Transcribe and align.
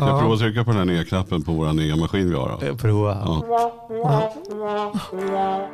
Ska 0.00 0.08
jag 0.08 0.20
prova 0.20 0.34
att 0.34 0.40
trycka 0.40 0.64
på 0.64 0.70
den 0.70 0.78
här 0.78 0.84
nya 0.84 1.04
knappen 1.04 1.42
på 1.42 1.52
vår 1.52 1.72
nya 1.72 1.96
maskin 1.96 2.30
vi 2.30 2.36
har? 2.36 2.58
Då? 2.60 2.66
Eh, 2.66 2.76
Prova. 2.76 3.42
Ja. 3.90 5.68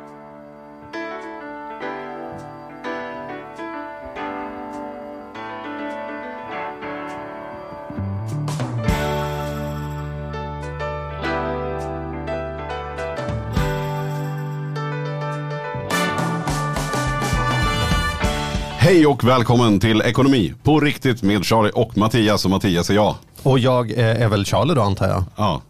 Hej 18.85 19.07
och 19.07 19.23
välkommen 19.23 19.79
till 19.79 20.01
Ekonomi 20.01 20.53
på 20.63 20.79
riktigt 20.79 21.23
med 21.23 21.45
Charlie 21.45 21.71
och 21.75 21.97
Mattias. 21.97 22.45
Och 22.45 22.51
Mattias 22.51 22.89
är 22.89 22.93
jag. 22.93 23.15
Och 23.43 23.59
jag 23.59 23.91
är 23.91 24.29
väl 24.29 24.45
Charlie 24.45 24.73
då 24.73 24.81
antar 24.81 25.07
jag. 25.07 25.23
Ja, 25.35 25.61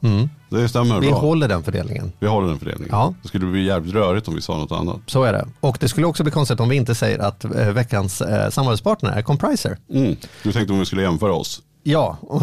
det 0.50 0.70
stämmer 0.70 1.00
Vi 1.00 1.08
bra. 1.08 1.18
håller 1.18 1.48
den 1.48 1.64
fördelningen. 1.64 2.12
Vi 2.20 2.28
håller 2.28 2.48
den 2.48 2.60
fördelningen. 2.60 2.90
Ja. 2.92 3.14
Det 3.22 3.28
skulle 3.28 3.46
bli 3.46 3.66
jävligt 3.66 3.94
rörigt 3.94 4.28
om 4.28 4.36
vi 4.36 4.42
sa 4.42 4.58
något 4.58 4.72
annat. 4.72 4.98
Så 5.08 5.24
är 5.24 5.34
det. 5.34 5.48
Och 5.60 5.78
det 5.80 5.90
skulle 5.90 6.08
också 6.08 6.24
bli 6.24 6.32
konstigt 6.32 6.60
om 6.60 6.70
vi 6.70 6.76
inte 6.76 6.96
säger 6.96 7.20
att 7.20 7.46
eh, 7.46 7.52
veckans 7.52 8.22
eh, 8.22 8.50
samarbetspartner 8.50 9.12
är 9.12 9.22
Compriser. 9.22 9.78
Mm. 9.94 10.16
Du 10.44 10.52
tänkte 10.52 10.74
om 10.74 10.80
vi 10.80 10.86
skulle 10.86 11.02
jämföra 11.02 11.34
oss. 11.34 11.62
Ja, 11.84 12.18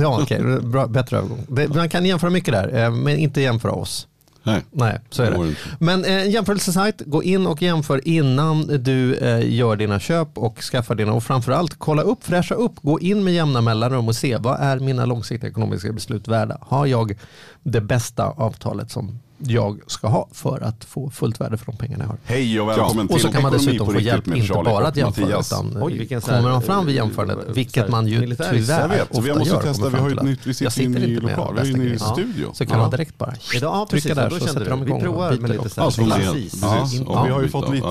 ja 0.00 0.18
okej. 0.22 0.42
Bra, 0.62 0.86
bättre 0.86 1.16
övergång. 1.18 1.46
Man 1.76 1.88
kan 1.88 2.04
jämföra 2.06 2.30
mycket 2.30 2.54
där, 2.54 2.84
eh, 2.84 2.90
men 2.90 3.18
inte 3.18 3.40
jämföra 3.40 3.72
oss. 3.72 4.06
Nej. 4.42 4.62
Nej, 4.70 5.00
så 5.10 5.22
är 5.22 5.30
Det. 5.30 5.54
Men 5.78 6.04
eh, 6.04 6.30
jämförelsesajt, 6.30 7.02
gå 7.06 7.22
in 7.22 7.46
och 7.46 7.62
jämför 7.62 8.08
innan 8.08 8.66
du 8.66 9.14
eh, 9.14 9.54
gör 9.54 9.76
dina 9.76 10.00
köp 10.00 10.38
och 10.38 10.60
skaffar 10.60 10.94
dina 10.94 11.12
och 11.12 11.24
framförallt 11.24 11.74
kolla 11.78 12.02
upp, 12.02 12.24
fräscha 12.24 12.54
upp, 12.54 12.72
gå 12.82 13.00
in 13.00 13.24
med 13.24 13.34
jämna 13.34 13.60
mellanrum 13.60 14.08
och 14.08 14.16
se 14.16 14.36
vad 14.36 14.60
är 14.60 14.78
mina 14.78 15.04
långsiktiga 15.04 15.50
ekonomiska 15.50 15.92
beslut 15.92 16.28
värda? 16.28 16.58
Har 16.60 16.86
jag 16.86 17.18
det 17.62 17.80
bästa 17.80 18.24
avtalet 18.24 18.90
som 18.90 19.18
jag 19.42 19.80
ska 19.86 20.08
ha 20.08 20.28
för 20.32 20.60
att 20.60 20.84
få 20.84 21.10
fullt 21.10 21.40
värde 21.40 21.56
för 21.58 21.66
de 21.66 21.76
pengarna 21.76 22.04
jag 22.04 22.08
har? 22.08 22.18
Hej 22.24 22.60
och 22.60 22.68
välkommen 22.68 23.06
till 23.08 23.14
Och 23.14 23.20
så 23.20 23.32
kan 23.32 23.42
man 23.42 23.52
dessutom 23.52 23.86
få 23.92 24.00
hjälp, 24.00 24.26
inte 24.28 24.40
Charlie 24.46 24.64
bara 24.64 24.86
att 24.88 24.96
jämföra, 24.96 25.24
Mattias. 25.26 25.52
utan 25.52 25.82
Oj, 25.82 25.98
vilken 25.98 26.20
så 26.20 26.30
här, 26.30 26.38
kommer 26.38 26.50
man 26.50 26.62
fram 26.62 26.86
vid 26.86 26.94
eh, 26.98 27.04
jämförandet, 27.04 27.38
så 27.46 27.52
vilket 27.52 27.82
här 27.82 27.90
man 27.90 28.06
ju 28.06 28.14
Jag 28.14 28.38
tyvärr 28.38 28.88
vet, 28.88 29.08
så 29.14 29.20
vi 29.20 29.30
ofta 29.30 29.38
måste 29.38 29.54
gör. 29.54 29.62
testa. 29.62 29.88
Vi 29.88 29.96
har 29.98 30.10
ett 30.10 30.22
nytt, 30.22 30.46
vi 30.46 30.54
sitter 30.54 30.80
i 30.82 30.84
en 30.84 30.92
ny 30.92 31.20
lokal. 31.20 31.58
Vi 31.62 31.68
inne 31.70 31.78
i 31.78 31.86
grejerna. 31.86 32.12
studio. 32.12 32.50
Så 32.54 32.66
kan 32.66 32.76
Ja. 32.76 32.82
man 32.82 32.90
direkt 32.90 33.18
bara 33.18 33.34
Idag, 33.54 33.74
ja, 33.74 33.86
trycka 33.90 34.14
där 34.14 34.30
då 34.30 34.38
så 34.38 34.46
sätter 34.46 34.70
de 34.70 34.80
Vi 34.80 34.86
igång 34.86 34.98
och 34.98 35.04
provar 35.04 35.32
med 35.32 35.50
lite 35.50 35.62
och- 35.62 35.70
så 35.72 35.80
här 35.80 35.86
Ja, 35.86 35.90
som 35.90 36.08
man 36.08 36.18
ser. 36.20 36.32
precis. 36.32 36.62
Ja, 36.62 36.88
In- 36.94 37.06
och 37.06 37.26
vi 37.26 37.30
har 37.30 37.40
ju 37.40 37.46
Ja, 37.46 37.50
fått 37.50 37.70
lite, 37.74 37.86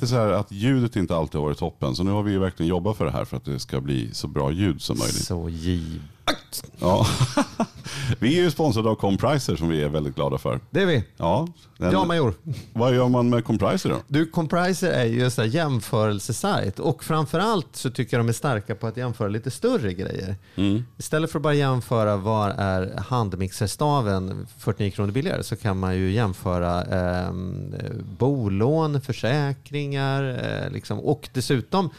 ja, 0.00 0.06
så 0.06 0.14
här 0.14 0.30
att 0.32 0.52
ljudet 0.52 0.96
inte 0.96 1.16
alltid 1.16 1.34
har 1.40 1.46
varit 1.46 1.58
toppen. 1.58 1.96
Så 1.96 2.02
nu 2.02 2.10
har 2.10 2.22
vi 2.22 2.32
ju 2.32 2.38
verkligen 2.38 2.70
jobbat 2.70 2.96
för 2.96 3.04
det 3.04 3.10
här 3.10 3.24
för 3.24 3.36
att 3.36 3.44
det 3.44 3.58
ska 3.58 3.80
bli 3.80 4.10
så 4.12 4.28
bra 4.28 4.50
ljud 4.52 4.82
som 4.82 4.98
möjligt. 4.98 5.24
Så 5.24 5.48
giv. 5.48 6.02
Ja. 6.80 7.06
vi 8.18 8.38
är 8.38 8.42
ju 8.42 8.50
sponsrade 8.50 8.88
av 8.88 8.94
Compriser 8.94 9.56
som 9.56 9.68
vi 9.68 9.82
är 9.82 9.88
väldigt 9.88 10.14
glada 10.14 10.38
för. 10.38 10.60
Det 10.70 10.82
är 10.82 10.86
vi. 10.86 11.04
Ja, 11.16 11.48
den, 11.78 11.92
Ja, 11.92 12.04
major. 12.04 12.34
Vad 12.72 12.94
gör 12.94 13.08
man 13.08 13.30
med 13.30 13.44
Compriser 13.44 13.90
då? 13.90 13.96
Du, 14.08 14.26
Compriser 14.26 14.90
är 14.90 15.04
ju 15.04 15.30
en 15.38 15.50
jämförelsesajt 15.50 16.78
och 16.78 17.04
framförallt 17.04 17.76
så 17.76 17.90
tycker 17.90 18.16
jag 18.16 18.26
de 18.26 18.28
är 18.28 18.32
starka 18.32 18.74
på 18.74 18.86
att 18.86 18.96
jämföra 18.96 19.28
lite 19.28 19.50
större 19.50 19.92
grejer. 19.94 20.36
Mm. 20.56 20.84
Istället 20.98 21.30
för 21.32 21.38
att 21.38 21.42
bara 21.42 21.54
jämföra 21.54 22.16
var 22.16 22.50
är 22.50 22.98
handmixerstaven 22.98 24.46
49 24.58 24.90
kronor 24.90 25.12
billigare 25.12 25.42
så 25.42 25.56
kan 25.56 25.78
man 25.78 25.96
ju 25.96 26.10
jämföra 26.10 26.84
eh, 26.84 27.32
bolån, 28.18 29.00
försäkringar 29.00 30.38
eh, 30.64 30.72
liksom. 30.72 31.00
och 31.00 31.28
dessutom 31.32 31.90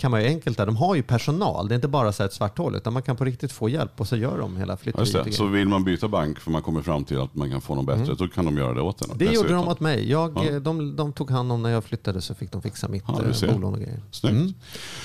kan 0.00 0.10
man 0.10 0.20
ju 0.22 0.26
enkelt 0.26 0.56
där, 0.58 0.66
de 0.66 0.76
har 0.76 0.94
ju 0.94 1.02
personal. 1.02 1.68
Det 1.68 1.72
är 1.74 1.76
inte 1.76 1.88
bara 1.88 2.12
så 2.12 2.22
ett 2.24 2.32
svart 2.32 2.58
hål 2.58 2.76
utan 2.76 2.92
man 2.92 3.02
kan 3.02 3.16
på 3.16 3.24
riktigt 3.24 3.52
få 3.52 3.68
hjälp 3.68 4.00
och 4.00 4.08
så 4.08 4.16
gör 4.16 4.38
de 4.38 4.56
hela 4.56 4.72
Ja, 4.72 4.76
flytteriet. 4.76 5.14
Just 5.14 5.24
det. 5.24 5.32
Så 5.32 5.46
vill 5.46 5.68
man 5.68 5.84
byta 5.84 6.08
bank 6.08 6.38
för 6.40 6.50
man 6.50 6.62
kommer 6.62 6.82
fram 6.82 7.04
till 7.04 7.20
att 7.20 7.34
man 7.34 7.50
kan 7.50 7.60
få 7.60 7.74
något 7.74 7.86
bättre, 7.86 8.14
då 8.14 8.28
kan 8.28 8.44
de 8.44 8.56
göra 8.58 8.74
det 8.74 8.80
åt 8.82 9.02
en. 9.02 9.06
Mm. 9.06 9.18
Det 9.18 9.24
gjorde 9.24 9.36
dessutom. 9.48 9.56
de 9.64 9.68
åt 9.72 9.80
mig. 9.80 10.10
Jag, 10.10 10.32
Ja. 10.36 10.44
eh, 10.44 10.56
de, 10.56 10.96
de 10.96 11.12
tog 11.12 11.30
hand 11.30 11.52
om 11.52 11.62
när 11.62 11.70
jag 11.70 11.84
flyttade 11.84 12.20
så 12.20 12.34
fick 12.34 12.52
de 12.52 12.62
fixa 12.62 12.88
mitt 12.88 13.04
Ja, 13.08 13.46
eh, 13.46 13.54
bolån 13.54 13.74
och 13.74 13.80
grejer. 13.80 14.02
Snyggt. 14.10 14.32
Mm. 14.34 14.54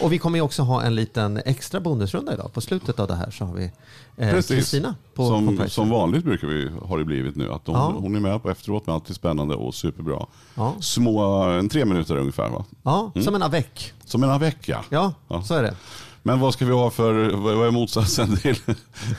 Och 0.02 0.14
vi 0.14 0.18
kommer 0.18 0.38
ju 0.38 0.42
också 0.42 0.64
ha 0.64 0.84
en 0.84 0.96
liten 0.96 1.38
extra 1.46 1.80
bonusrunda 1.80 2.34
idag. 2.34 2.53
På 2.53 2.62
slutet 2.62 3.00
av 3.00 3.08
det 3.08 3.16
här 3.16 3.31
så 3.31 3.46
har 3.46 3.53
vi 3.56 3.72
eh. 4.18 4.42
Kristina 4.42 4.96
på 5.14 5.25
som, 5.28 5.46
Compriser. 5.46 5.69
som 5.69 5.90
vanligt 5.90 6.24
brukar 6.24 6.48
vi, 6.48 6.72
har 6.86 6.98
det 6.98 7.06
blivit 7.06 7.36
nu. 7.36 7.52
Att 7.52 7.66
de, 7.66 7.75
Ja. 7.75 7.94
Hon 8.00 8.16
är 8.16 8.19
med 8.19 8.44
på 8.44 8.50
efteråt 8.50 8.88
med 8.88 8.96
alltid 8.96 9.16
spännande 9.16 9.56
och 9.56 9.75
superbra. 9.75 10.25
Ja, 10.56 10.74
Små, 10.80 11.44
en 11.44 11.69
tre 11.69 11.86
minuter 11.86 12.16
ungefär 12.18 12.50
va? 12.50 12.66
ja 12.84 13.12
som 13.24 13.36
en 13.36 13.44
avec. 13.44 13.94
Som 14.06 14.24
en 14.24 14.40
vecka. 14.40 14.84
Ja, 14.90 15.14
Ja. 15.28 15.42
så 15.44 15.54
är 15.54 15.64
det. 15.64 15.76
Men 16.24 16.40
vad 16.40 16.54
ska 16.54 16.66
vi 16.66 16.72
ha 16.72 16.90
för, 16.90 17.30
vad 17.30 17.68
är 17.68 17.72
motsatsen 17.72 18.38
till, 18.42 18.56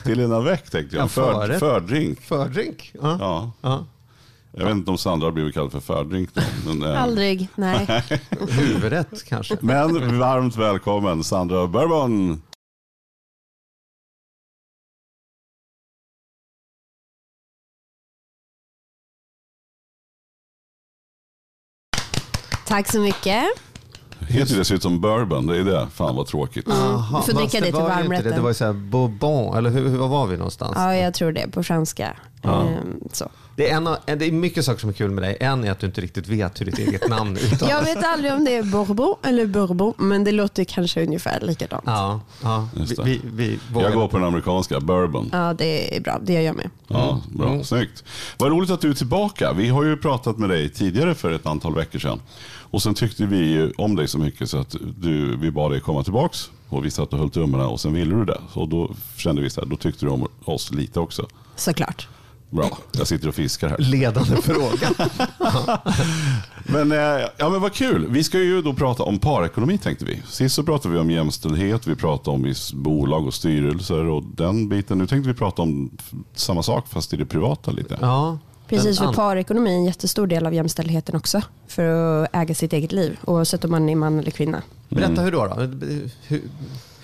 till 0.05 0.21
en 0.21 0.33
avec 0.33 0.71
tänkte 0.71 0.97
jag? 0.97 1.05
Ja, 1.05 1.09
För, 1.09 1.59
fördrink. 1.59 2.21
Fördrink. 2.21 2.93
Ja. 3.03 3.17
Ja. 3.21 3.51
Ja. 3.61 3.85
Jag 4.53 4.65
vet 4.67 4.75
inte 4.75 4.91
om 4.91 4.99
Sandra 4.99 5.27
har 5.27 5.33
blivit 5.33 5.55
kallad 5.55 5.73
för 5.73 5.81
fördrink. 5.81 6.31
Då, 6.35 6.41
men, 6.67 6.83
eh, 6.93 7.03
Aldrig, 7.03 7.49
nej. 7.55 8.05
Huvudrätt 8.51 9.25
kanske. 9.29 9.57
men 9.61 10.19
varmt 10.19 10.57
välkommen 10.57 11.25
Sandra 11.25 11.67
Bourbon. 11.67 12.43
Tack 22.67 22.89
så 22.91 23.01
mycket. 23.01 23.45
Heter 24.21 24.53
det 24.53 24.59
dessutom 24.61 25.01
bourbon, 25.01 25.47
det 25.47 25.57
är 25.59 25.65
det. 25.65 25.87
Fan 25.95 26.17
vad 26.17 26.27
tråkigt. 26.27 26.69
Aha, 26.69 27.23
Du 27.27 27.33
får 27.33 27.41
dricka 27.41 27.61
det 27.61 27.65
till 27.67 27.75
var 27.75 27.81
ju 27.81 27.87
inte 27.87 28.03
varmrätten. 28.03 28.31
Det, 28.31 28.37
det 28.37 28.41
var 28.43 28.51
ju 28.51 28.55
så 28.55 28.65
här 28.65 28.73
bourbon, 28.73 29.57
eller 29.57 29.71
hur, 29.71 29.89
hur 29.89 29.99
var 29.99 30.09
var 30.09 30.27
vi 30.27 30.37
någonstans? 30.37 30.73
Ja, 30.77 30.97
jag 30.97 31.15
tror 31.15 31.33
det 31.33 31.49
på 31.51 31.63
franska. 31.63 32.17
Ehm, 32.43 33.01
så. 33.13 33.29
Det, 33.57 33.71
är 33.71 33.77
en, 33.77 33.87
av- 33.87 33.97
det 34.07 34.13
är 34.27 34.33
mycket 34.33 34.65
saker 34.65 34.81
som 34.81 34.89
är 34.91 34.95
kul 34.95 35.11
med 35.11 35.25
dig. 35.25 35.37
En 35.41 35.65
är 35.65 35.71
att 35.71 35.79
du 35.79 35.87
inte 35.87 36.01
riktigt 36.01 36.29
vet 36.29 36.61
hur 36.61 36.67
ditt 36.67 36.79
eget 36.79 37.09
namn 37.09 37.37
uttalas. 37.37 37.71
Jag 37.71 37.83
vet 37.83 38.05
aldrig 38.05 38.33
om 38.33 38.45
det 38.45 38.57
är 38.57 38.63
bourbon 38.63 39.15
eller 39.23 39.47
bourbon, 39.47 39.93
men 39.97 40.25
det 40.25 40.33
låter 40.33 40.65
kanske 40.65 41.03
ungefär 41.07 41.41
likadant. 41.41 41.83
Ja, 41.87 42.21
Ja, 42.43 42.69
ja. 42.73 42.85
Vi, 43.05 43.21
vi, 43.25 43.59
vi 43.73 43.81
Jag 43.83 43.93
går 43.93 44.09
på 44.09 44.17
den 44.17 44.27
amerikanska, 44.27 44.81
bourbon. 44.81 45.31
det 45.59 45.97
är 45.97 46.01
bra. 46.01 46.19
Det 46.23 46.33
gör 46.33 46.41
jag 46.41 46.57
med. 46.57 46.71
Ja, 46.89 47.21
bra. 47.29 47.49
Mm. 47.49 47.65
Snyggt. 47.65 48.05
Vad 48.39 48.51
roligt 48.51 48.71
att 48.71 48.81
du 48.81 48.91
är 48.91 48.95
tillbaka. 48.95 49.53
Vi 49.53 49.69
har 49.69 49.85
ju 49.85 49.97
pratat 49.97 50.39
med 50.39 50.49
dig 50.51 50.69
tidigare 50.69 51.15
för 51.15 51.31
ett 51.33 51.47
antal 51.47 51.75
veckor 51.75 51.99
sedan. 51.99 52.21
Och 52.71 52.83
sen 52.83 52.95
tyckte 52.95 53.27
vi 53.27 53.73
om 53.79 53.97
dig 53.97 54.09
så 54.09 54.19
mycket 54.19 54.51
så 54.51 54.59
att 54.59 54.77
du, 54.99 55.37
vi 55.37 55.51
bad 55.51 55.71
dig 55.71 55.81
komma 55.81 56.03
tillbaks. 56.03 56.51
Och 56.69 56.85
vi 56.85 56.91
satt 56.91 57.13
och 57.13 57.19
höll 57.19 57.31
tummarna 57.31 57.69
och 57.69 57.81
sen 57.81 57.93
ville 57.93 58.15
du 58.15 58.25
det. 58.25 58.41
Och 58.55 58.69
då 58.69 58.91
kände 59.17 59.43
vi 59.43 59.51
så 59.51 59.61
här, 59.61 59.69
då 59.69 59.77
tyckte 59.77 60.07
du 60.07 60.11
om 60.11 60.29
oss 60.45 60.73
lite 60.73 61.01
också. 61.01 61.27
Såklart. 61.57 62.09
Bra, 62.51 62.79
jag 62.93 63.07
sitter 63.07 63.29
och 63.29 63.35
fiskar 63.35 63.69
här. 63.69 63.79
ledande 63.79 64.37
fråga. 64.37 64.91
Men, 66.65 66.93
eh, 66.93 67.27
ja, 67.37 67.49
men 67.51 67.61
vad 67.61 67.73
kul. 67.73 68.07
Vi 68.11 68.25
ska 68.25 68.39
ju 68.39 68.63
då 68.63 68.75
prata 68.75 69.03
om 69.03 69.19
parekonomi 69.19 69.79
tänkte 69.79 70.05
vi. 70.05 70.23
Sist 70.29 70.55
så 70.55 70.63
pratade 70.63 70.95
vi 70.95 71.01
om 71.01 71.11
jämställdhet, 71.11 71.87
vi 71.87 71.97
pratade 71.97 72.35
om 72.35 72.43
viss 72.43 72.73
bolag 72.73 73.27
och 73.27 73.35
styrelser 73.35 74.05
och 74.05 74.23
den 74.37 74.69
biten. 74.69 74.99
Nu 74.99 75.07
tänkte 75.07 75.29
vi 75.29 75.35
prata 75.35 75.63
om 75.63 75.91
samma 76.35 76.63
sak 76.63 76.89
fast 76.89 77.13
i 77.13 77.17
det 77.17 77.27
privata 77.27 77.71
lite. 77.71 77.99
Ja, 78.01 78.39
Precis, 78.69 78.99
för 78.99 79.13
parekonomi 79.13 79.71
är 79.71 79.75
en 79.75 79.85
jättestor 79.85 80.27
del 80.27 80.47
av 80.47 80.55
jämställdheten 80.55 81.17
också. 81.17 81.43
För 81.69 82.23
att 82.25 82.29
äga 82.33 82.55
sitt 82.55 82.73
eget 82.73 82.93
liv, 82.93 83.19
oavsett 83.25 83.65
om 83.65 83.71
man 83.71 83.89
är 83.89 83.97
man 83.97 84.19
eller 84.19 84.31
kvinna. 84.31 84.63
Berätta 84.89 85.23
hur 85.23 85.33
då? 85.33 85.47
då? 85.47 85.55
Hur, 86.27 86.43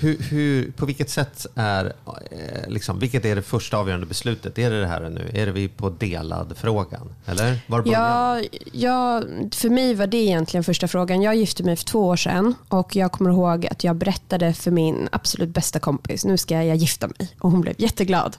hur, 0.02 0.18
hur, 0.18 0.70
på 0.70 0.86
vilket 0.86 1.10
sätt 1.10 1.46
är, 1.54 1.92
eh, 2.30 2.68
liksom, 2.68 2.98
vilket 2.98 3.24
är 3.24 3.36
det 3.36 3.42
första 3.42 3.76
avgörande 3.76 4.06
beslutet? 4.06 4.58
Är 4.58 4.70
det 4.70 4.80
det 4.80 4.86
här 4.86 5.08
nu? 5.08 5.30
Är 5.34 5.46
det 5.46 5.52
vi 5.52 5.68
på 5.68 5.90
delad 5.90 6.54
frågan? 6.56 7.14
Eller? 7.26 7.58
Var 7.66 7.82
Ja, 7.86 8.40
ja, 8.72 9.22
för 9.52 9.70
mig 9.70 9.94
var 9.94 10.06
det 10.06 10.16
egentligen 10.16 10.64
första 10.64 10.88
frågan. 10.88 11.22
Jag 11.22 11.36
gifte 11.36 11.62
mig 11.62 11.76
för 11.76 11.84
två 11.84 12.06
år 12.06 12.16
sedan 12.16 12.54
och 12.68 12.96
jag 12.96 13.12
kommer 13.12 13.30
ihåg 13.30 13.66
att 13.66 13.84
jag 13.84 13.96
berättade 13.96 14.52
för 14.54 14.70
min 14.70 15.08
absolut 15.12 15.48
bästa 15.48 15.78
kompis, 15.78 16.24
nu 16.24 16.36
ska 16.36 16.62
jag 16.62 16.76
gifta 16.76 17.06
mig. 17.06 17.28
Och 17.40 17.50
hon 17.50 17.60
blev 17.60 17.74
jätteglad. 17.78 18.36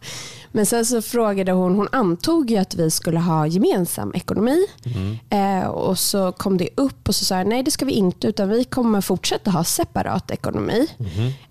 Men 0.52 0.66
sen 0.66 0.86
så 0.86 1.02
frågade 1.02 1.52
hon, 1.52 1.76
hon 1.76 1.88
antog 1.92 2.52
ju 2.52 2.58
att 2.58 2.76
vi 2.76 2.92
skulle 2.92 3.20
ha 3.20 3.48
gemensam 3.48 4.14
ekonomi. 4.16 4.68
Eh, 5.30 5.68
och 5.68 6.00
så 6.00 6.32
kom 6.32 6.58
det 6.58 6.70
upp 6.76 7.08
och 7.08 7.16
så 7.16 7.26
sa 7.26 7.38
jag, 7.38 7.48
nej 7.48 7.64
det 7.64 7.72
ska 7.72 7.86
vi 7.86 7.92
inte, 7.92 8.28
utan 8.28 8.50
vi 8.50 8.64
kommer 8.64 9.02
fortsätta 9.02 9.52
ha 9.52 9.64
separat 9.64 10.32
ekonomi. 10.32 10.88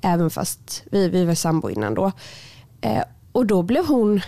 Även 0.03 0.31
fast 0.31 0.83
vi, 0.91 1.09
vi 1.09 1.25
var 1.25 1.35
sambo 1.35 1.71
innan 1.71 1.95
då. 1.95 2.13
Eh, 2.81 3.03
och 3.33 3.47
då 3.47 3.63
blev 3.63 3.87
hon 3.87 4.21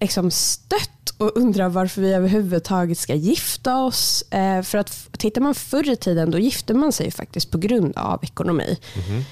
liksom 0.00 0.30
stött 0.30 1.10
och 1.18 1.36
undrar 1.36 1.68
varför 1.68 2.02
vi 2.02 2.12
överhuvudtaget 2.14 2.98
ska 2.98 3.14
gifta 3.14 3.76
oss. 3.82 4.22
Eh, 4.30 4.62
för 4.62 4.78
att 4.78 5.08
tittar 5.18 5.40
man 5.40 5.54
förr 5.54 5.90
i 5.90 5.96
tiden 5.96 6.30
då 6.30 6.38
gifte 6.38 6.74
man 6.74 6.92
sig 6.92 7.10
faktiskt 7.10 7.50
på 7.50 7.58
grund 7.58 7.96
av 7.96 8.24
ekonomi. 8.24 8.78
Mhm. 8.96 9.24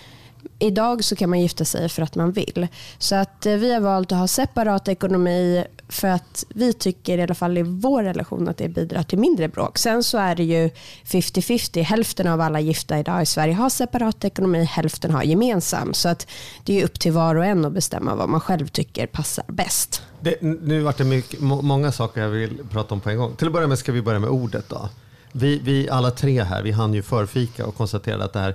Idag 0.64 1.04
så 1.04 1.16
kan 1.16 1.30
man 1.30 1.40
gifta 1.40 1.64
sig 1.64 1.88
för 1.88 2.02
att 2.02 2.14
man 2.14 2.32
vill. 2.32 2.66
Så 2.98 3.14
att 3.14 3.46
eh, 3.46 3.54
vi 3.54 3.72
har 3.72 3.80
valt 3.80 4.12
att 4.12 4.18
ha 4.18 4.28
separat 4.28 4.88
ekonomi 4.88 5.64
för 5.88 6.08
att 6.08 6.44
vi 6.48 6.72
tycker 6.72 7.18
i 7.18 7.22
alla 7.22 7.34
fall 7.34 7.58
i 7.58 7.62
vår 7.62 8.02
relation 8.02 8.48
att 8.48 8.56
det 8.56 8.68
bidrar 8.68 9.02
till 9.02 9.18
mindre 9.18 9.48
bråk. 9.48 9.78
Sen 9.78 10.02
så 10.02 10.18
är 10.18 10.34
det 10.34 10.44
ju 10.44 10.70
50-50. 11.04 11.82
Hälften 11.82 12.28
av 12.28 12.40
alla 12.40 12.60
gifta 12.60 12.98
idag 12.98 13.22
i 13.22 13.26
Sverige 13.26 13.54
har 13.54 13.70
separat 13.70 14.24
ekonomi, 14.24 14.64
hälften 14.64 15.10
har 15.10 15.22
gemensam. 15.22 15.94
Så 15.94 16.08
att 16.08 16.26
det 16.64 16.80
är 16.80 16.84
upp 16.84 17.00
till 17.00 17.12
var 17.12 17.34
och 17.34 17.44
en 17.44 17.64
att 17.64 17.72
bestämma 17.72 18.14
vad 18.14 18.28
man 18.28 18.40
själv 18.40 18.66
tycker 18.66 19.06
passar 19.06 19.44
bäst. 19.48 20.02
Det, 20.20 20.42
nu 20.42 20.80
vart 20.80 20.98
det 20.98 21.04
mycket, 21.04 21.40
många 21.40 21.92
saker 21.92 22.20
jag 22.20 22.28
vill 22.28 22.58
prata 22.70 22.94
om 22.94 23.00
på 23.00 23.10
en 23.10 23.16
gång. 23.16 23.36
Till 23.36 23.46
att 23.46 23.52
börja 23.52 23.66
med 23.66 23.78
ska 23.78 23.92
vi 23.92 24.02
börja 24.02 24.18
med 24.18 24.30
ordet 24.30 24.68
då. 24.68 24.88
Vi, 25.36 25.58
vi 25.58 25.88
alla 25.88 26.10
tre 26.10 26.42
här, 26.42 26.62
vi 26.62 26.70
hann 26.70 26.94
ju 26.94 27.02
förfika 27.02 27.66
och 27.66 27.76
konstaterade 27.76 28.24
att 28.24 28.32
det 28.32 28.38
här, 28.38 28.54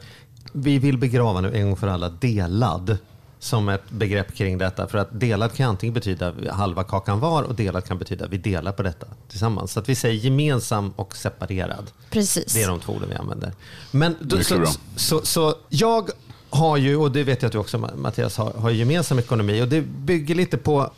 vi 0.52 0.80
vill 0.80 0.98
begrava 0.98 1.42
nu 1.42 1.56
en 1.56 1.66
gång 1.66 1.76
för 1.76 1.88
alla 1.88 2.10
delad 2.10 2.98
som 3.40 3.70
ett 3.70 3.90
begrepp 3.90 4.36
kring 4.36 4.58
detta. 4.58 4.88
För 4.88 4.98
att 4.98 5.20
delad 5.20 5.54
kan 5.54 5.70
antingen 5.70 5.94
betyda 5.94 6.34
halva 6.52 6.84
kakan 6.84 7.20
var 7.20 7.44
och 7.44 7.56
delad 7.56 7.86
kan 7.86 7.98
betyda 7.98 8.28
vi 8.28 8.38
delar 8.38 8.72
på 8.72 8.84
detta 8.84 9.08
tillsammans. 9.30 9.72
Så 9.72 9.80
att 9.80 9.90
vi 9.90 9.96
säger 9.96 10.16
gemensam 10.16 10.94
och 10.96 11.18
separerad. 11.18 11.92
Precis. 12.10 12.54
Det 12.54 12.64
är 12.64 12.68
de 12.68 12.80
två 12.80 12.94
orden 12.94 13.10
vi 13.10 13.16
använder. 13.16 13.54
Men 13.92 14.16
då, 14.20 14.44
så, 14.44 14.66
så, 14.96 15.26
så, 15.26 15.56
jag 15.70 16.10
har 16.50 16.78
ju, 16.78 16.96
och 16.96 17.12
det 17.12 17.24
vet 17.24 17.42
jag 17.42 17.48
att 17.48 17.54
du 17.54 17.58
också 17.58 17.78
Mattias 17.78 18.38
har, 18.38 18.52
har 18.52 18.70
gemensam 18.70 19.20
ekonomi 19.20 19.62
och 19.62 19.68
det 19.68 19.82
bygger 19.82 20.36
lite 20.36 20.58
på 20.58 20.92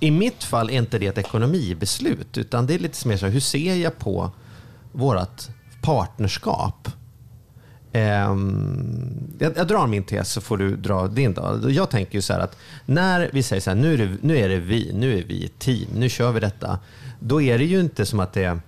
i 0.00 0.10
mitt 0.10 0.44
fall 0.44 0.70
är 0.70 0.74
inte 0.74 0.98
det 0.98 1.06
ett 1.06 1.18
ekonomibeslut 1.18 2.38
utan 2.38 2.66
det 2.66 2.74
är 2.74 2.78
lite 2.78 3.08
mer 3.08 3.16
så 3.16 3.26
här, 3.26 3.32
hur 3.32 3.40
ser 3.40 3.74
jag 3.74 3.98
på 3.98 4.30
vårt 4.92 5.42
partnerskap? 5.82 6.88
Ehm, 7.96 9.36
jag, 9.38 9.56
jag, 9.56 9.66
drar 9.66 9.86
min 9.86 10.04
tes 10.04 10.32
så 10.32 10.40
får 10.40 10.56
du 10.56 10.76
dra 10.76 11.08
din. 11.08 11.34
Då. 11.34 11.70
Jag 11.70 11.90
tänker 11.90 12.14
ju 12.14 12.22
så 12.22 12.32
här 12.32 12.40
att 12.40 12.56
när 12.86 13.30
vi 13.32 13.42
säger 13.42 13.60
så 13.60 13.70
här, 13.70 13.76
nu 13.76 13.94
är, 13.94 13.98
det, 13.98 14.16
nu 14.20 14.38
är 14.38 14.48
det 14.48 14.58
vi, 14.58 14.92
nu 14.94 15.18
är 15.18 15.24
vi 15.24 15.44
ett 15.44 15.58
team, 15.58 15.88
nu 15.94 16.08
kör 16.08 16.32
vi 16.32 16.40
detta. 16.40 16.78
Då 17.20 17.42
är 17.42 17.58
det 17.58 17.64
ju 17.64 17.80
inte 17.80 18.06
som 18.06 18.20
att 18.20 18.32
det 18.32 18.44
är 18.44 18.60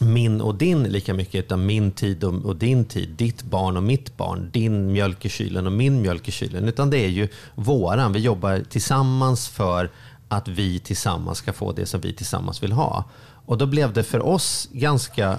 min 0.00 0.40
och 0.40 0.54
din 0.54 0.82
lika 0.82 1.14
mycket, 1.14 1.44
utan 1.44 1.66
min 1.66 1.90
tid 1.90 2.24
och, 2.24 2.44
och, 2.44 2.56
din 2.56 2.84
tid, 2.84 3.08
ditt 3.08 3.42
barn 3.42 3.76
och 3.76 3.82
mitt 3.82 4.16
barn, 4.16 4.50
din 4.52 4.92
mjölk 4.92 5.24
i 5.24 5.28
kylen 5.28 5.66
och 5.66 5.72
min 5.72 6.02
mjölk 6.02 6.28
i 6.28 6.30
kylen. 6.30 6.64
Utan 6.64 6.90
det 6.90 6.98
är 6.98 7.08
ju 7.08 7.28
våran. 7.54 8.12
Vi 8.12 8.18
jobbar 8.18 8.62
tillsammans 8.68 9.48
för 9.48 9.90
att 10.28 10.48
vi 10.48 10.78
tillsammans 10.78 11.38
ska 11.38 11.52
få 11.52 11.72
det 11.72 11.86
som 11.86 12.00
vi 12.00 12.12
tillsammans 12.12 12.62
vill 12.62 12.72
ha. 12.72 13.04
Och 13.46 13.58
då 13.58 13.66
blev 13.66 13.92
det 13.92 14.02
för 14.02 14.26
oss 14.26 14.68
ganska 14.72 15.38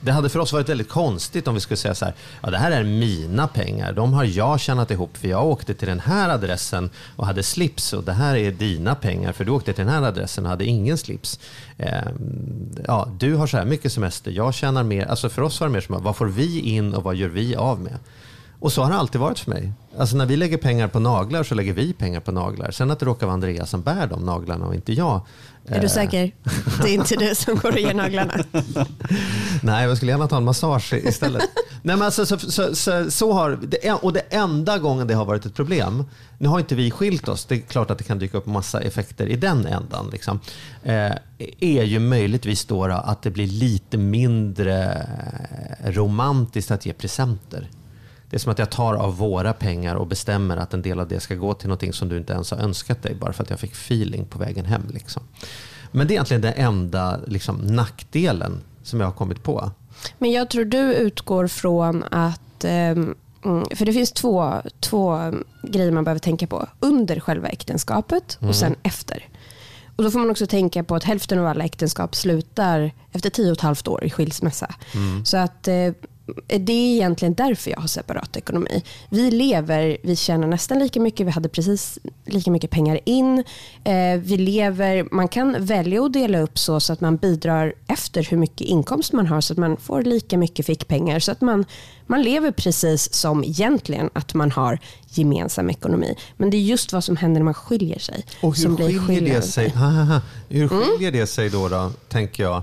det 0.00 0.12
hade 0.12 0.28
för 0.28 0.38
oss 0.38 0.52
varit 0.52 0.68
väldigt 0.68 0.88
konstigt 0.88 1.48
om 1.48 1.54
vi 1.54 1.60
skulle 1.60 1.76
säga 1.76 1.94
så 1.94 2.04
här, 2.04 2.14
ja 2.42 2.50
det 2.50 2.58
här 2.58 2.70
är 2.70 2.84
mina 2.84 3.48
pengar, 3.48 3.92
de 3.92 4.12
har 4.12 4.24
jag 4.24 4.60
tjänat 4.60 4.90
ihop 4.90 5.16
för 5.16 5.28
jag 5.28 5.46
åkte 5.46 5.74
till 5.74 5.88
den 5.88 6.00
här 6.00 6.28
adressen 6.28 6.90
och 7.16 7.26
hade 7.26 7.42
slips 7.42 7.92
och 7.92 8.04
det 8.04 8.12
här 8.12 8.36
är 8.36 8.50
dina 8.50 8.94
pengar 8.94 9.32
för 9.32 9.44
du 9.44 9.50
åkte 9.50 9.72
till 9.72 9.84
den 9.84 9.94
här 9.94 10.02
adressen 10.02 10.44
och 10.44 10.50
hade 10.50 10.64
ingen 10.64 10.98
slips. 10.98 11.40
Eh, 11.76 12.02
ja, 12.86 13.08
du 13.18 13.34
har 13.34 13.46
så 13.46 13.56
här 13.56 13.64
mycket 13.64 13.92
semester, 13.92 14.30
jag 14.30 14.54
tjänar 14.54 14.82
mer. 14.82 15.06
Alltså 15.06 15.28
för 15.28 15.42
oss 15.42 15.60
var 15.60 15.68
det 15.68 15.72
mer 15.72 15.80
som, 15.80 16.02
vad 16.02 16.16
får 16.16 16.26
vi 16.26 16.60
in 16.60 16.94
och 16.94 17.02
vad 17.02 17.16
gör 17.16 17.28
vi 17.28 17.56
av 17.56 17.80
med? 17.80 17.98
Och 18.60 18.72
så 18.72 18.82
har 18.82 18.90
det 18.90 18.96
alltid 18.96 19.20
varit 19.20 19.38
för 19.38 19.50
mig. 19.50 19.72
Alltså 19.98 20.16
när 20.16 20.26
vi 20.26 20.36
lägger 20.36 20.56
pengar 20.56 20.88
på 20.88 21.00
naglar 21.00 21.42
så 21.42 21.54
lägger 21.54 21.72
vi 21.72 21.92
pengar 21.92 22.20
på 22.20 22.32
naglar. 22.32 22.70
Sen 22.70 22.90
att 22.90 22.98
det 22.98 23.06
råkar 23.06 23.26
vara 23.26 23.34
Andreas 23.34 23.70
som 23.70 23.82
bär 23.82 24.06
de 24.06 24.26
naglarna 24.26 24.66
och 24.66 24.74
inte 24.74 24.92
jag. 24.92 25.20
Är 25.66 25.78
du 25.80 25.86
eh. 25.86 25.92
säker? 25.92 26.32
Det 26.82 26.90
är 26.90 26.94
inte 26.94 27.16
du 27.16 27.34
som 27.34 27.54
går 27.54 27.72
och 27.72 27.78
ger 27.78 27.94
naglarna? 27.94 28.34
Nej, 29.62 29.86
jag 29.86 29.96
skulle 29.96 30.12
gärna 30.12 30.28
ta 30.28 30.36
en 30.36 30.44
massage 30.44 30.92
istället. 30.92 31.42
Nej, 31.82 31.96
men 31.96 32.02
alltså, 32.02 32.26
så, 32.26 32.38
så, 32.38 32.74
så, 32.74 33.10
så, 33.10 33.32
har, 33.32 33.58
och 34.02 34.12
det 34.12 34.20
enda 34.20 34.78
gången 34.78 35.06
det 35.06 35.14
har 35.14 35.24
varit 35.24 35.46
ett 35.46 35.54
problem, 35.54 36.04
nu 36.38 36.48
har 36.48 36.58
inte 36.58 36.74
vi 36.74 36.90
skilt 36.90 37.28
oss, 37.28 37.44
det 37.44 37.54
är 37.54 37.60
klart 37.60 37.90
att 37.90 37.98
det 37.98 38.04
kan 38.04 38.18
dyka 38.18 38.38
upp 38.38 38.46
massa 38.46 38.80
effekter 38.80 39.26
i 39.26 39.36
den 39.36 39.66
ändan, 39.66 40.08
liksom, 40.12 40.40
eh, 40.82 41.12
är 41.60 41.82
ju 41.82 41.98
möjligtvis 41.98 42.64
då 42.64 42.84
att 42.84 43.22
det 43.22 43.30
blir 43.30 43.46
lite 43.46 43.98
mindre 43.98 45.06
romantiskt 45.84 46.70
att 46.70 46.86
ge 46.86 46.92
presenter. 46.92 47.68
Det 48.30 48.36
är 48.36 48.38
som 48.38 48.52
att 48.52 48.58
jag 48.58 48.70
tar 48.70 48.94
av 48.94 49.16
våra 49.16 49.52
pengar 49.52 49.94
och 49.94 50.06
bestämmer 50.06 50.56
att 50.56 50.74
en 50.74 50.82
del 50.82 51.00
av 51.00 51.08
det 51.08 51.20
ska 51.20 51.34
gå 51.34 51.54
till 51.54 51.68
någonting 51.68 51.92
som 51.92 52.08
du 52.08 52.16
inte 52.16 52.32
ens 52.32 52.50
har 52.50 52.58
önskat 52.58 53.02
dig 53.02 53.14
bara 53.14 53.32
för 53.32 53.42
att 53.42 53.50
jag 53.50 53.60
fick 53.60 53.72
feeling 53.72 54.24
på 54.24 54.38
vägen 54.38 54.64
hem. 54.64 54.82
Liksom. 54.90 55.22
Men 55.92 56.06
det 56.06 56.12
är 56.12 56.14
egentligen 56.14 56.40
den 56.40 56.54
enda 56.56 57.20
liksom, 57.26 57.56
nackdelen 57.56 58.60
som 58.82 59.00
jag 59.00 59.06
har 59.06 59.12
kommit 59.12 59.42
på. 59.42 59.70
Men 60.18 60.32
jag 60.32 60.50
tror 60.50 60.64
du 60.64 60.94
utgår 60.94 61.46
från 61.46 62.04
att 62.10 62.64
ehm, 62.64 63.14
mm, 63.44 63.64
för 63.74 63.86
det 63.86 63.92
finns 63.92 64.12
två, 64.12 64.54
två 64.80 65.32
grejer 65.62 65.92
man 65.92 66.04
behöver 66.04 66.20
tänka 66.20 66.46
på. 66.46 66.68
Under 66.80 67.20
själva 67.20 67.48
äktenskapet 67.48 68.36
och 68.36 68.42
mm. 68.42 68.54
sen 68.54 68.76
efter. 68.82 69.28
Och 69.96 70.04
Då 70.04 70.10
får 70.10 70.18
man 70.18 70.30
också 70.30 70.46
tänka 70.46 70.84
på 70.84 70.94
att 70.94 71.04
hälften 71.04 71.38
av 71.38 71.46
alla 71.46 71.64
äktenskap 71.64 72.14
slutar 72.14 72.92
efter 73.12 73.30
tio 73.30 73.50
och 73.50 73.56
ett 73.56 73.62
halvt 73.62 73.88
år 73.88 74.04
i 74.04 74.10
skilsmässa. 74.10 74.74
Mm. 74.94 75.24
Så 75.24 75.36
att 75.36 75.68
eh, 75.68 75.92
det 76.46 76.72
är 76.72 76.94
egentligen 76.94 77.34
därför 77.34 77.70
jag 77.70 77.80
har 77.80 77.86
separat 77.86 78.36
ekonomi. 78.36 78.82
Vi 79.10 79.30
lever, 79.30 79.96
vi 80.02 80.16
tjänar 80.16 80.46
nästan 80.46 80.78
lika 80.78 81.00
mycket, 81.00 81.26
vi 81.26 81.30
hade 81.30 81.48
precis 81.48 81.98
lika 82.24 82.50
mycket 82.50 82.70
pengar 82.70 83.00
in. 83.04 83.44
Eh, 83.84 84.18
vi 84.18 84.36
lever, 84.36 85.08
man 85.14 85.28
kan 85.28 85.56
välja 85.58 86.04
att 86.04 86.12
dela 86.12 86.40
upp 86.40 86.58
så, 86.58 86.80
så 86.80 86.92
att 86.92 87.00
man 87.00 87.16
bidrar 87.16 87.74
efter 87.86 88.22
hur 88.22 88.36
mycket 88.36 88.60
inkomst 88.60 89.12
man 89.12 89.26
har 89.26 89.40
så 89.40 89.52
att 89.52 89.58
man 89.58 89.76
får 89.76 90.02
lika 90.02 90.38
mycket 90.38 90.66
fickpengar. 90.66 91.20
Så 91.20 91.32
att 91.32 91.40
man, 91.40 91.64
man 92.06 92.22
lever 92.22 92.50
precis 92.50 93.14
som 93.14 93.44
egentligen 93.44 94.10
att 94.12 94.34
man 94.34 94.50
har 94.50 94.78
gemensam 95.08 95.70
ekonomi. 95.70 96.14
Men 96.36 96.50
det 96.50 96.56
är 96.56 96.62
just 96.62 96.92
vad 96.92 97.04
som 97.04 97.16
händer 97.16 97.40
när 97.40 97.44
man 97.44 97.54
skiljer 97.54 97.98
sig. 97.98 98.24
Och 98.42 98.56
hur 98.56 99.06
skiljer 99.06 99.34
det 99.34 99.42
sig, 99.42 99.74
hur 100.48 100.68
skiljer 100.68 101.12
det 101.12 101.26
sig 101.26 101.50
då, 101.50 101.68
då, 101.68 101.90
tänker 102.08 102.42
jag? 102.42 102.62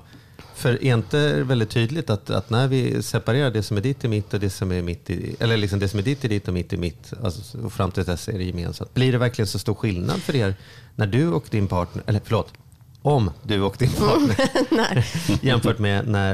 För 0.56 0.84
är 0.84 0.94
inte 0.94 1.44
väldigt 1.44 1.70
tydligt 1.70 2.10
att, 2.10 2.30
att, 2.30 2.50
när 2.50 2.68
vi 2.68 3.04
separerar 3.04 3.52
det 3.52 3.64
som 3.64 3.78
är 3.78 3.82
ditt 3.82 4.04
är 4.04 4.10
mitt 4.10 4.34
och 4.34 4.40
det 4.40 4.50
som 4.50 4.72
är 4.72 4.82
mitt 4.82 5.10
i, 5.10 5.36
eller 5.40 5.58
liksom 5.58 5.80
det 5.80 5.88
som 5.88 6.00
är 6.00 6.04
ditt 6.04 6.26
är 6.26 6.30
ditt 6.30 6.48
och 6.48 6.54
mitt 6.54 6.74
är 6.74 6.78
mitt 6.78 7.14
alltså, 7.24 7.58
och 7.58 7.74
fram 7.74 7.92
till 7.92 8.04
dess 8.04 8.28
är 8.28 8.38
det 8.38 8.44
gemensamt. 8.44 8.94
Blir 8.94 9.12
det 9.12 9.18
verkligen 9.18 9.48
så 9.48 9.60
stor 9.60 9.74
skillnad 9.74 10.22
för 10.22 10.36
er 10.36 10.56
när 10.96 11.08
du 11.08 11.28
och 11.28 11.46
din 11.50 11.68
partner, 11.68 12.04
eller 12.08 12.22
förlåt, 12.24 12.54
om 13.02 13.32
du 13.44 13.62
och 13.62 13.76
din 13.80 13.92
partner 13.92 15.06
jämfört 15.46 15.80
med 15.80 16.08
när, 16.08 16.34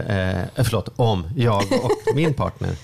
eh, 0.55 0.63
förlåt, 0.63 0.89
om 0.95 1.27
jag 1.35 1.63
och 1.71 2.15
min 2.15 2.33
partner 2.33 2.75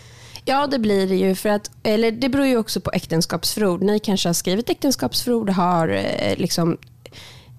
Ja, 0.50 0.68
det 0.68 0.80
blir 0.80 1.08
det 1.08 1.16
ju. 1.16 1.36
För 1.36 1.50
att, 1.50 1.72
eller 1.84 2.12
det 2.12 2.30
beror 2.30 2.46
ju 2.46 2.58
också 2.58 2.82
på 2.82 2.92
äktenskapsförord. 2.92 3.82
Ni 3.82 4.00
kanske 4.00 4.30
har 4.30 4.34
skrivit 4.34 4.70
äktenskapsförord, 4.70 5.50
har 5.50 5.88
eh, 5.88 6.38
liksom 6.38 6.78
Eh, 6.97 6.97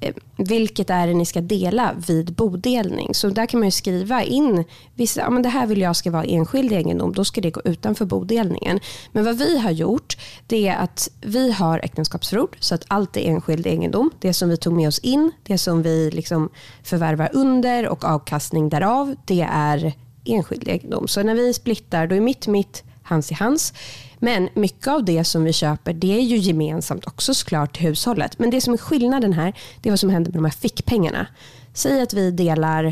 Eh, 0.00 0.14
vilket 0.36 0.90
är 0.90 1.06
det 1.06 1.14
ni 1.14 1.26
ska 1.26 1.40
dela 1.40 1.94
vid 2.08 2.32
bodelning. 2.32 3.14
Så 3.14 3.28
där 3.28 3.46
kan 3.46 3.60
man 3.60 3.72
skriva 3.72 4.22
in, 4.22 4.64
vissa, 4.94 5.20
ja, 5.20 5.30
men 5.30 5.42
det 5.42 5.48
här 5.48 5.66
vill 5.66 5.80
jag 5.80 5.96
ska 5.96 6.10
vara 6.10 6.24
enskild 6.24 6.72
egendom, 6.72 7.12
då 7.12 7.24
ska 7.24 7.40
det 7.40 7.50
gå 7.50 7.60
utanför 7.64 8.04
bodelningen. 8.04 8.80
Men 9.12 9.24
vad 9.24 9.38
vi 9.38 9.58
har 9.58 9.70
gjort, 9.70 10.16
det 10.46 10.68
är 10.68 10.76
att 10.76 11.10
vi 11.20 11.52
har 11.52 11.78
äktenskapsförord, 11.78 12.56
så 12.60 12.74
att 12.74 12.84
allt 12.88 13.16
är 13.16 13.20
enskild 13.20 13.66
egendom. 13.66 14.10
Det 14.20 14.32
som 14.32 14.48
vi 14.48 14.56
tog 14.56 14.72
med 14.72 14.88
oss 14.88 14.98
in, 14.98 15.32
det 15.42 15.58
som 15.58 15.82
vi 15.82 16.10
liksom 16.10 16.48
förvärvar 16.82 17.30
under 17.32 17.88
och 17.88 18.04
avkastning 18.04 18.68
därav, 18.68 19.14
det 19.24 19.46
är 19.50 19.92
enskild 20.24 20.68
egendom. 20.68 21.08
Så 21.08 21.22
när 21.22 21.34
vi 21.34 21.54
splittar, 21.54 22.06
då 22.06 22.14
är 22.14 22.20
mitt 22.20 22.46
mitt, 22.46 22.84
hans 23.08 23.32
i 23.32 23.34
hans. 23.34 23.72
Men 24.18 24.48
mycket 24.54 24.88
av 24.88 25.04
det 25.04 25.24
som 25.24 25.44
vi 25.44 25.52
köper 25.52 25.92
det 25.92 26.18
är 26.18 26.22
ju 26.22 26.36
gemensamt 26.36 27.06
också 27.06 27.34
såklart 27.34 27.76
till 27.76 27.86
hushållet. 27.86 28.38
Men 28.38 28.50
det 28.50 28.60
som 28.60 28.72
är 28.74 28.78
skillnaden 28.78 29.32
här 29.32 29.54
det 29.80 29.88
är 29.88 29.92
vad 29.92 30.00
som 30.00 30.10
händer 30.10 30.30
med 30.30 30.38
de 30.38 30.44
här 30.44 30.52
fickpengarna. 30.52 31.26
Säg 31.74 32.02
att 32.02 32.14
vi 32.14 32.30
delar 32.30 32.84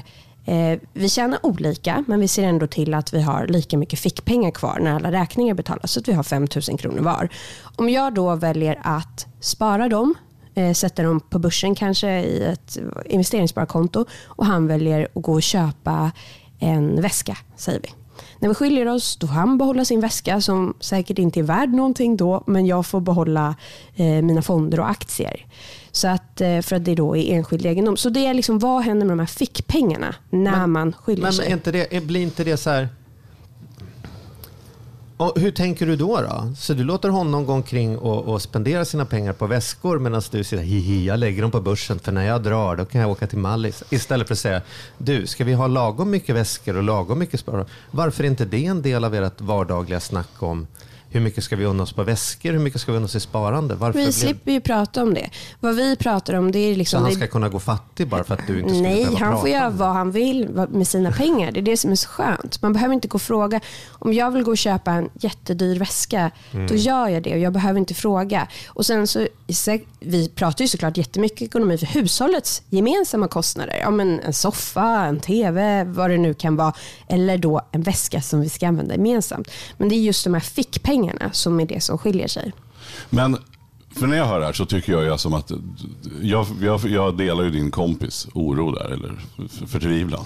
eh, 0.45 0.79
vi 0.93 1.09
tjänar 1.09 1.47
olika 1.47 2.05
men 2.07 2.21
vi 2.21 2.29
ser 2.29 2.45
ändå 2.45 2.67
till 2.67 2.95
att 2.95 3.15
vi 3.15 3.23
har 3.23 3.47
lika 3.47 3.79
mycket 3.79 3.99
fickpengar 3.99 4.51
kvar 4.51 4.79
när 4.81 4.95
alla 4.95 5.13
räkningar 5.13 5.55
betalas 5.55 5.93
så 5.93 6.01
att 6.01 6.09
vi 6.09 6.13
har 6.13 6.23
5 6.23 6.47
000 6.69 6.79
kronor 6.79 7.01
var. 7.01 7.29
Om 7.77 7.89
jag 7.89 8.15
då 8.15 8.35
väljer 8.35 8.81
att 8.83 9.27
spara 9.41 9.89
dem 9.89 10.15
eh, 10.55 10.73
sätter 10.73 11.05
dem 11.05 11.21
på 11.21 11.39
börsen 11.39 11.75
kanske 11.75 12.21
i 12.21 12.45
ett 12.45 12.79
investeringssparkonto 13.05 14.05
och 14.27 14.47
han 14.47 14.67
väljer 14.67 15.09
att 15.15 15.23
gå 15.23 15.33
och 15.33 15.43
köpa 15.43 16.13
en 16.59 17.03
väska 17.03 17.37
säger 17.57 17.81
vi. 17.81 18.06
När 18.47 18.51
vi 18.51 18.55
skiljer 18.55 18.89
oss 18.89 19.17
då 19.17 19.27
får 19.27 19.35
han 19.35 19.59
behålla 19.59 19.85
sin 19.85 20.01
väska 20.01 20.41
som 20.41 20.75
säkert 20.81 21.19
inte 21.19 21.41
är 21.41 21.43
värd 21.43 21.69
någonting 21.69 22.17
då 22.17 22.45
men 22.47 22.67
jag 22.67 22.87
får 22.87 23.01
behålla 23.01 23.57
eh, 23.95 24.07
mina 24.23 24.43
fonder 24.43 24.81
och 24.81 24.91
aktier. 24.91 25.47
Så 25.93 26.09
att, 26.09 26.41
eh, 26.41 26.61
för 26.61 26.77
att 26.77 26.85
det 26.85 26.95
då 26.95 27.17
är 27.17 27.33
enskild 27.33 27.67
egendom. 27.67 27.97
Så 27.97 28.11
det 28.11 28.27
är 28.27 28.35
liksom 28.35 28.59
vad 28.59 28.83
händer 28.83 29.07
med 29.07 29.13
de 29.13 29.19
här 29.19 29.27
fickpengarna 29.27 30.15
när 30.31 30.61
men, 30.61 30.71
man 30.71 30.93
skiljer 30.93 31.23
men, 31.23 31.33
sig? 31.33 31.45
Men 31.45 31.53
inte 31.53 31.73
det, 31.73 32.05
blir 32.05 32.21
inte 32.21 32.45
det 32.45 32.57
så 32.57 32.71
här 32.71 32.89
och 35.17 35.41
hur 35.41 35.51
tänker 35.51 35.87
du 35.87 35.97
då, 35.97 36.21
då? 36.21 36.53
Så 36.57 36.75
du 36.75 36.85
låter 36.85 37.09
honom 37.09 37.47
gå 37.47 37.53
omkring 37.53 37.99
och, 37.99 38.25
och 38.25 38.43
spendera 38.43 38.85
sina 38.85 39.05
pengar 39.05 39.33
på 39.33 39.47
väskor 39.47 39.99
medan 39.99 40.23
du 40.31 40.45
säger 40.45 40.63
hihi, 40.63 41.07
jag 41.07 41.19
lägger 41.19 41.43
dem 41.43 41.51
på 41.51 41.61
börsen 41.61 41.99
för 41.99 42.13
när 42.13 42.27
jag 42.27 42.43
drar 42.43 42.77
då 42.77 42.85
kan 42.85 43.01
jag 43.01 43.11
åka 43.11 43.27
till 43.27 43.39
Mallis. 43.39 43.83
Istället 43.91 44.27
för 44.27 44.35
att 44.35 44.39
säga, 44.39 44.63
du, 44.99 45.27
ska 45.27 45.45
vi 45.45 45.53
ha 45.53 45.67
lagom 45.67 46.11
mycket 46.11 46.35
väskor 46.35 46.77
och 46.77 46.83
lagom 46.83 47.19
mycket 47.19 47.41
sparande? 47.41 47.67
Varför 47.91 48.25
är 48.25 48.29
inte 48.29 48.45
det 48.45 48.67
en 48.67 48.83
del 48.83 49.05
av 49.05 49.15
ert 49.15 49.41
vardagliga 49.41 50.01
snack 50.01 50.43
om 50.43 50.67
hur 51.17 51.25
mycket 51.25 51.45
ska 51.45 51.57
vi 51.57 51.65
unna 51.65 51.83
oss 51.83 51.93
på 51.93 52.03
väskor? 52.03 52.53
Hur 52.53 52.59
mycket 52.59 52.81
ska 52.81 52.93
vi 52.93 52.97
unna 52.97 53.05
oss 53.05 53.15
i 53.15 53.21
sparande? 53.21 53.75
Varför 53.75 53.99
vi 53.99 54.05
blev... 54.05 54.13
slipper 54.13 54.53
ju 54.53 54.61
prata 54.61 55.03
om 55.03 55.15
det. 55.15 55.31
Vad 55.61 55.75
vi 55.75 55.97
pratar 55.97 56.35
om 56.35 56.53
det 56.53 56.59
är 56.59 56.77
liksom... 56.77 57.01
Så 57.01 57.07
han 57.07 57.15
ska 57.15 57.27
kunna 57.27 57.49
gå 57.49 57.61
fattig 57.61 58.09
bara 58.09 58.25
för 58.25 58.35
att 58.35 58.47
du 58.47 58.61
inte 58.61 58.69
skulle 58.69 58.89
Nej, 58.89 59.15
han 59.15 59.41
får 59.41 59.49
göra 59.49 59.71
vad 59.71 59.89
han 59.89 60.11
vill 60.11 60.49
med 60.71 60.89
sina 60.89 61.13
pengar. 61.13 61.53
Det 61.53 61.61
är 61.61 61.63
det 61.63 61.77
som 61.77 61.91
är 61.91 61.97
så 61.97 62.09
skönt. 62.09 62.63
Man 62.63 62.73
behöver 62.73 62.95
inte 62.95 63.09
gå 63.09 63.15
och 63.15 63.23
fråga. 63.23 63.61
Om 63.89 64.13
jag 64.13 64.31
vill 64.31 64.43
gå 64.43 64.51
och 64.51 64.59
köpa 64.59 64.93
en 64.93 65.11
jättedyr 65.21 65.79
väska, 65.79 66.31
mm. 66.53 66.67
då 66.67 66.75
gör 66.75 67.09
jag 67.09 67.23
det 67.23 67.33
och 67.33 67.39
jag 67.39 67.53
behöver 67.53 67.79
inte 67.79 67.95
fråga. 67.95 68.49
Och 68.69 68.87
sen 68.87 69.07
så, 69.07 69.27
vi 70.01 70.29
pratar 70.29 70.65
ju 70.65 70.69
såklart 70.69 70.97
jättemycket 70.97 71.43
ekonomi 71.43 71.79
för 71.79 71.87
hushållets 71.87 72.63
gemensamma 72.71 73.29
kostnader. 73.29 73.79
Ja, 73.81 73.91
men 73.91 74.21
en 74.21 74.33
soffa, 74.33 75.05
en 75.05 75.21
TV, 75.21 75.85
vad 75.85 76.11
det 76.11 76.19
nu 76.19 76.35
kan 76.35 76.57
vara. 76.57 76.73
Eller 77.09 77.39
då 77.39 77.61
en 77.73 77.83
väska 77.83 78.21
som 78.21 78.41
vi 78.41 78.49
ska 78.49 78.69
använda 78.69 78.95
gemensamt. 78.95 79.51
Men 79.77 79.89
det 79.89 79.95
är 79.95 80.01
just 80.01 80.25
de 80.25 80.35
här 80.35 80.41
fickpengarna 80.41 81.06
som 81.33 81.61
är 81.61 81.67
det 81.67 81.81
som 81.83 81.99
skiljer 81.99 82.29
sig. 82.29 82.53
Men 83.11 83.37
för 83.97 84.07
när 84.07 84.17
jag 84.17 84.27
hör 84.27 84.41
det 84.41 84.47
här 84.47 84.53
så 84.53 84.67
tycker 84.67 84.93
jag 84.93 85.05
ju 85.05 85.19
som 85.19 85.35
att 85.35 85.53
jag, 86.23 86.47
jag, 86.61 86.81
jag, 86.85 87.17
delar 87.17 87.45
ju 87.45 87.51
din 87.51 87.71
kompis 87.71 88.29
oro 88.35 88.73
där, 88.73 88.85
eller 88.85 89.21
förtvivlan. 89.67 90.25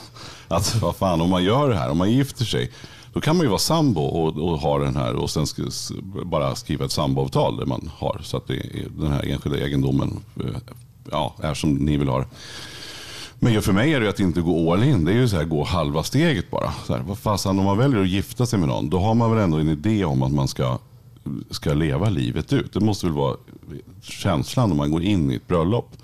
Att 0.48 0.74
vad 0.74 0.96
fan, 0.96 1.20
om 1.20 1.30
man 1.30 1.44
gör 1.44 1.68
det 1.68 1.76
här, 1.76 1.90
om 1.90 1.98
man 1.98 2.10
gifter 2.10 2.44
sig, 2.44 2.70
då 3.12 3.20
kan 3.20 3.36
man 3.36 3.44
ju 3.44 3.48
vara 3.48 3.58
sambo 3.58 4.00
och, 4.00 4.36
och 4.36 4.58
ha 4.58 4.78
den 4.78 4.96
här 4.96 5.14
och 5.14 5.30
sen 5.30 5.46
ska, 5.46 5.62
bara 6.24 6.54
skriva 6.54 6.84
ett 6.84 6.92
samboavtal 6.92 7.56
där 7.56 7.66
man 7.66 7.90
har 7.96 8.20
så 8.22 8.36
att 8.36 8.46
det, 8.46 8.62
den 8.98 9.12
här 9.12 9.26
enskilda 9.26 9.58
egendomen 9.58 10.20
eh, 10.40 10.56
ja, 11.10 11.34
är 11.42 11.54
som 11.54 11.74
ni 11.74 11.96
vill 11.96 12.08
ha 12.08 12.18
det. 12.18 12.26
Men 13.42 13.62
för 13.62 13.72
mig 13.72 13.94
är 13.94 14.00
det 14.00 14.08
att 14.08 14.20
inte 14.20 14.40
gå 14.40 14.72
all 14.72 14.82
in. 14.82 15.04
Det 15.04 15.12
är 15.12 15.16
ju 15.16 15.28
så 15.28 15.36
här, 15.36 15.44
gå 15.44 15.64
halva 15.64 16.02
steget 16.02 16.50
bara. 16.50 16.72
Så 16.86 16.94
här, 16.94 17.02
vad 17.02 17.18
fasen, 17.18 17.58
om 17.58 17.64
man 17.64 17.78
väljer 17.78 18.00
att 18.00 18.08
gifta 18.08 18.46
sig 18.46 18.58
med 18.58 18.68
någon, 18.68 18.90
då 18.90 18.98
har 18.98 19.14
man 19.14 19.30
väl 19.30 19.44
ändå 19.44 19.56
en 19.56 19.68
idé 19.68 20.04
om 20.04 20.22
att 20.22 20.32
man 20.32 20.48
ska, 20.48 20.78
ska 21.50 21.74
leva 21.74 22.08
livet 22.08 22.52
ut. 22.52 22.72
Det 22.72 22.80
måste 22.80 23.06
väl 23.06 23.14
vara 23.14 23.36
känslan 24.02 24.68
när 24.68 24.76
man 24.76 24.90
går 24.90 25.02
in 25.02 25.30
i 25.30 25.34
ett 25.34 25.46
bröllop. 25.46 25.96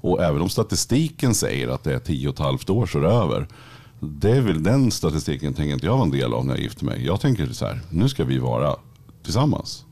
Och 0.00 0.22
även 0.22 0.42
om 0.42 0.48
statistiken 0.48 1.34
säger 1.34 1.68
att 1.68 1.84
det 1.84 1.94
är 1.94 1.98
tio 1.98 2.28
och 2.28 2.34
ett 2.34 2.40
halvt 2.40 2.70
år 2.70 2.86
så 2.86 2.98
är 2.98 3.02
det 3.02 3.08
över. 3.08 3.48
Det 4.00 4.30
är 4.30 4.40
väl 4.40 4.62
den 4.62 4.90
statistiken 4.90 5.54
tänker 5.54 5.74
inte 5.74 5.86
jag 5.86 5.92
vara 5.92 6.02
en 6.02 6.10
del 6.10 6.34
av 6.34 6.46
när 6.46 6.54
jag 6.54 6.62
gifter 6.62 6.84
mig. 6.84 7.06
Jag 7.06 7.20
tänker 7.20 7.46
så 7.46 7.66
här, 7.66 7.80
nu 7.90 8.08
ska 8.08 8.24
vi 8.24 8.38
vara 8.38 8.76
tillsammans. 9.24 9.84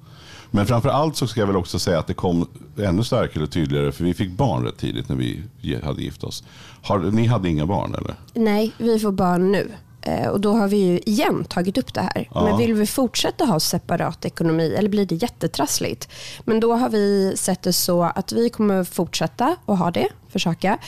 Men 0.50 0.66
framför 0.66 0.88
allt 0.88 1.16
så 1.16 1.26
ska 1.26 1.40
jag 1.40 1.46
väl 1.46 1.56
också 1.56 1.78
säga 1.78 1.98
att 1.98 2.06
det 2.06 2.14
kom 2.14 2.48
ännu 2.78 3.04
starkare 3.04 3.44
och 3.44 3.50
tydligare 3.50 3.92
för 3.92 4.04
vi 4.04 4.14
fick 4.14 4.30
barn 4.30 4.64
rätt 4.64 4.76
tidigt 4.76 5.08
när 5.08 5.16
vi 5.16 5.42
hade 5.82 6.02
gift 6.02 6.24
oss. 6.24 6.44
Har, 6.82 6.98
ni 6.98 7.26
hade 7.26 7.48
inga 7.48 7.66
barn 7.66 7.94
eller? 7.94 8.14
Nej, 8.34 8.72
vi 8.78 8.98
får 8.98 9.12
barn 9.12 9.52
nu. 9.52 9.70
Eh, 10.02 10.28
och 10.28 10.40
då 10.40 10.52
har 10.52 10.68
vi 10.68 10.76
ju 10.76 10.98
igen 10.98 11.44
tagit 11.44 11.78
upp 11.78 11.94
det 11.94 12.00
här. 12.00 12.28
Ja. 12.34 12.44
Men 12.44 12.58
vill 12.58 12.74
vi 12.74 12.86
fortsätta 12.86 13.44
ha 13.44 13.60
separat 13.60 14.24
ekonomi 14.24 14.74
eller 14.78 14.88
blir 14.88 15.06
det 15.06 15.14
jättetrassligt? 15.14 16.08
Men 16.44 16.60
då 16.60 16.74
har 16.74 16.88
vi 16.88 17.32
sett 17.36 17.62
det 17.62 17.72
så 17.72 18.02
att 18.02 18.32
vi 18.32 18.50
kommer 18.50 18.84
fortsätta 18.84 19.56
att 19.66 19.78
ha 19.78 19.90
det, 19.90 20.08
försöka. 20.28 20.78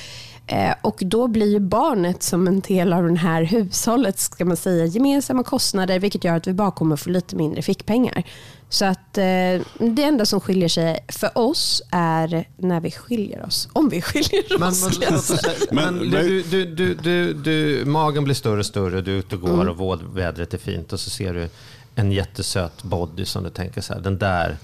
Eh, 0.47 0.75
och 0.83 0.97
då 1.01 1.29
blir 1.29 1.47
ju 1.47 1.61
barnet 1.61 2.23
som 2.23 2.47
en 2.47 2.61
del 2.61 2.93
av 2.93 3.03
den 3.03 3.17
här 3.17 3.43
hushållet, 3.43 4.19
ska 4.19 4.45
man 4.45 4.57
säga, 4.57 4.85
gemensamma 4.85 5.43
kostnader, 5.43 5.99
vilket 5.99 6.25
gör 6.25 6.37
att 6.37 6.47
vi 6.47 6.53
bara 6.53 6.71
kommer 6.71 6.97
få 6.97 7.11
lite 7.11 7.37
mindre 7.37 7.63
fickpengar. 7.63 8.25
Så 8.73 8.85
att 8.85 9.19
eh, 9.19 9.61
det 9.79 10.03
enda 10.03 10.27
som 10.27 10.41
skiljer 10.41 10.69
sig 10.69 10.99
för 11.09 11.39
oss 11.39 11.83
är 11.91 12.49
när 12.57 12.81
vi 12.81 12.91
skiljer 12.91 13.45
oss. 13.47 13.69
Om 13.73 13.89
vi 13.89 14.03
skiljer 14.03 14.59
men, 14.59 14.69
oss. 14.69 15.43
Men, 15.71 15.95
men 15.95 16.11
du, 16.11 16.43
du, 16.43 16.65
du, 16.65 16.95
du, 16.95 17.33
du, 17.35 17.85
magen 17.85 18.25
blir 18.25 18.35
större 18.35 18.59
och 18.59 18.67
större, 18.67 19.01
du 19.01 19.15
är 19.15 19.19
ute 19.19 19.35
och 19.35 19.41
går 19.41 19.63
mm. 19.63 19.81
och 19.81 20.17
vädret 20.17 20.55
är 20.55 20.59
fint 20.59 20.93
och 20.93 21.01
så 21.01 21.11
ser 21.11 21.35
du 21.35 21.49
en 21.95 22.13
jättesöt 22.13 22.83
body 22.83 23.25
som 23.25 23.45
du 23.45 23.51
tänker 23.51 23.81
så 23.81 23.95
här, 23.95 24.01
den 24.01 24.19
där, 24.19 24.57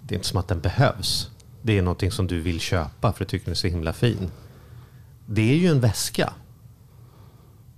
det 0.00 0.14
är 0.14 0.16
inte 0.16 0.28
som 0.28 0.38
att 0.38 0.48
den 0.48 0.60
behövs. 0.60 1.30
Det 1.62 1.78
är 1.78 1.82
någonting 1.82 2.10
som 2.10 2.26
du 2.26 2.40
vill 2.40 2.60
köpa 2.60 3.12
för 3.12 3.24
du 3.24 3.28
tycker 3.28 3.44
den 3.44 3.52
är 3.52 3.56
så 3.56 3.66
himla 3.66 3.92
fin. 3.92 4.30
Det 5.26 5.52
är 5.52 5.56
ju 5.56 5.68
en 5.68 5.80
väska. 5.80 6.32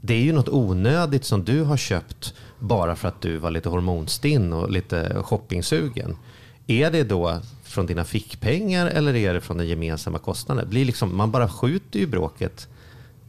Det 0.01 0.15
är 0.15 0.23
ju 0.23 0.33
något 0.33 0.49
onödigt 0.49 1.25
som 1.25 1.45
du 1.45 1.63
har 1.63 1.77
köpt 1.77 2.35
bara 2.61 2.97
för 2.97 3.09
att 3.09 3.21
du 3.21 3.37
var 3.37 3.51
lite 3.51 3.69
hormonstinn 3.69 4.53
och 4.53 4.71
lite 4.71 5.23
shoppingsugen. 5.23 6.17
Är 6.67 6.91
det 6.91 7.05
då 7.05 7.41
från 7.65 7.87
dina 7.87 8.05
fickpengar 8.05 8.87
eller 8.87 9.17
är 9.17 9.35
det 9.35 9.41
från 9.41 9.59
den 9.59 9.69
gemensamma 9.69 10.19
kostnaden? 10.19 10.69
Blir 10.71 10.85
liksom, 10.85 11.17
man 11.17 11.31
bara 11.31 11.49
skjuter 11.49 11.99
ju 11.99 12.07
bråket 12.07 12.69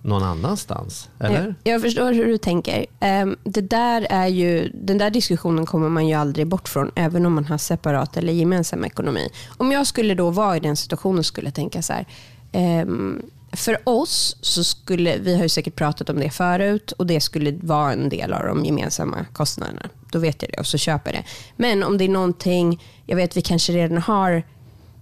någon 0.01 0.23
annanstans, 0.23 1.09
eller? 1.19 1.55
Jag, 1.63 1.73
jag 1.73 1.81
förstår 1.81 2.13
hur 2.13 2.25
du 2.25 2.37
tänker. 2.37 2.85
Ehm, 2.99 3.35
det 3.43 3.61
där 3.61 4.07
är 4.09 4.27
ju, 4.27 4.71
den 4.73 4.97
där 4.97 5.09
diskussionen 5.09 5.65
kommer 5.65 5.89
man 5.89 6.07
ju 6.07 6.13
aldrig 6.13 6.47
bort 6.47 6.69
från, 6.69 6.91
även 6.95 7.25
om 7.25 7.33
man 7.33 7.45
har 7.45 7.57
separat 7.57 8.17
eller 8.17 8.33
gemensam 8.33 8.85
ekonomi. 8.85 9.29
Om 9.57 9.71
jag 9.71 9.87
skulle 9.87 10.15
då 10.15 10.29
vara 10.29 10.57
i 10.57 10.59
den 10.59 10.75
situationen 10.75 11.23
skulle 11.23 11.51
tänka 11.51 11.81
så 11.81 11.93
här, 11.93 12.07
ehm, 12.51 13.21
för 13.51 13.89
oss 13.89 14.37
så 14.41 14.63
skulle, 14.63 15.17
vi 15.17 15.35
har 15.35 15.43
ju 15.43 15.49
säkert 15.49 15.75
pratat 15.75 16.09
om 16.09 16.19
det 16.19 16.29
förut 16.29 16.91
och 16.91 17.07
det 17.07 17.21
skulle 17.21 17.51
vara 17.51 17.93
en 17.93 18.09
del 18.09 18.33
av 18.33 18.45
de 18.45 18.65
gemensamma 18.65 19.25
kostnaderna. 19.33 19.89
Då 20.11 20.19
vet 20.19 20.41
jag 20.41 20.51
det 20.51 20.59
och 20.59 20.67
så 20.67 20.77
köper 20.77 21.13
jag 21.13 21.23
det. 21.23 21.27
Men 21.55 21.83
om 21.83 21.97
det 21.97 22.03
är 22.03 22.09
någonting, 22.09 22.83
jag 23.05 23.15
vet 23.15 23.37
vi 23.37 23.41
kanske 23.41 23.73
redan 23.73 23.97
har 23.97 24.43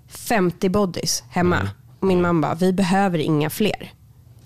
50 0.08 0.70
bodies 0.70 1.24
hemma. 1.30 1.56
Mm. 1.56 1.70
Och 2.00 2.08
min 2.08 2.22
mamma 2.22 2.48
bara, 2.48 2.56
vi 2.56 2.74
behöver 2.74 3.20
inga 3.20 3.50
fler. 3.50 3.94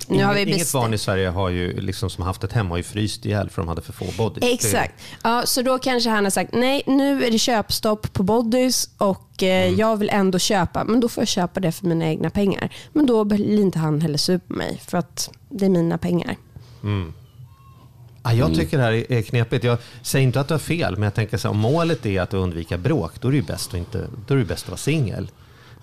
Nu 0.07 0.15
inget, 0.15 0.27
har 0.27 0.33
vi 0.33 0.41
inget 0.41 0.73
barn 0.73 0.93
i 0.93 0.97
Sverige 0.97 1.29
har 1.29 1.49
ju, 1.49 1.81
liksom, 1.81 2.09
som 2.09 2.23
haft 2.23 2.43
ett 2.43 2.53
hem 2.53 2.69
har 2.69 2.77
ju 2.77 2.83
fryst 2.83 3.25
ihjäl 3.25 3.49
för 3.49 3.61
de 3.61 3.67
hade 3.67 3.81
för 3.81 3.93
få 3.93 4.05
bodies. 4.17 4.53
Exakt. 4.53 4.93
Ja, 5.23 5.43
så 5.45 5.61
då 5.61 5.79
kanske 5.79 6.09
han 6.09 6.23
har 6.23 6.31
sagt, 6.31 6.53
nej 6.53 6.83
nu 6.87 7.25
är 7.25 7.31
det 7.31 7.39
köpstopp 7.39 8.13
på 8.13 8.23
bodies 8.23 8.89
och 8.97 9.43
eh, 9.43 9.67
mm. 9.67 9.79
jag 9.79 9.97
vill 9.97 10.09
ändå 10.09 10.39
köpa, 10.39 10.83
men 10.83 10.99
då 10.99 11.09
får 11.09 11.21
jag 11.21 11.27
köpa 11.27 11.59
det 11.59 11.71
för 11.71 11.85
mina 11.87 12.05
egna 12.05 12.29
pengar. 12.29 12.69
Men 12.93 13.05
då 13.05 13.23
blir 13.23 13.61
inte 13.61 13.79
han 13.79 14.01
heller 14.01 14.17
sur 14.17 14.37
på 14.37 14.53
mig 14.53 14.81
för 14.87 14.97
att 14.97 15.29
det 15.49 15.65
är 15.65 15.69
mina 15.69 15.97
pengar. 15.97 16.37
Mm. 16.83 17.13
Ja, 18.23 18.33
jag 18.33 18.45
mm. 18.45 18.59
tycker 18.59 18.77
det 18.77 18.83
här 18.83 19.11
är 19.11 19.21
knepigt. 19.21 19.63
Jag 19.63 19.77
säger 20.01 20.23
inte 20.23 20.39
att 20.39 20.47
du 20.47 20.53
har 20.53 20.59
fel, 20.59 20.93
men 20.93 21.03
jag 21.03 21.13
tänker 21.13 21.37
så 21.37 21.47
här, 21.47 21.53
om 21.53 21.59
målet 21.59 22.05
är 22.05 22.21
att 22.21 22.33
undvika 22.33 22.77
bråk, 22.77 23.21
då 23.21 23.27
är 23.27 23.31
det 23.31 23.37
ju 23.37 23.43
bäst 23.43 23.69
att, 23.69 23.77
inte, 23.77 24.07
då 24.27 24.33
är 24.33 24.37
det 24.37 24.45
bäst 24.45 24.63
att 24.63 24.69
vara 24.69 24.77
singel. 24.77 25.31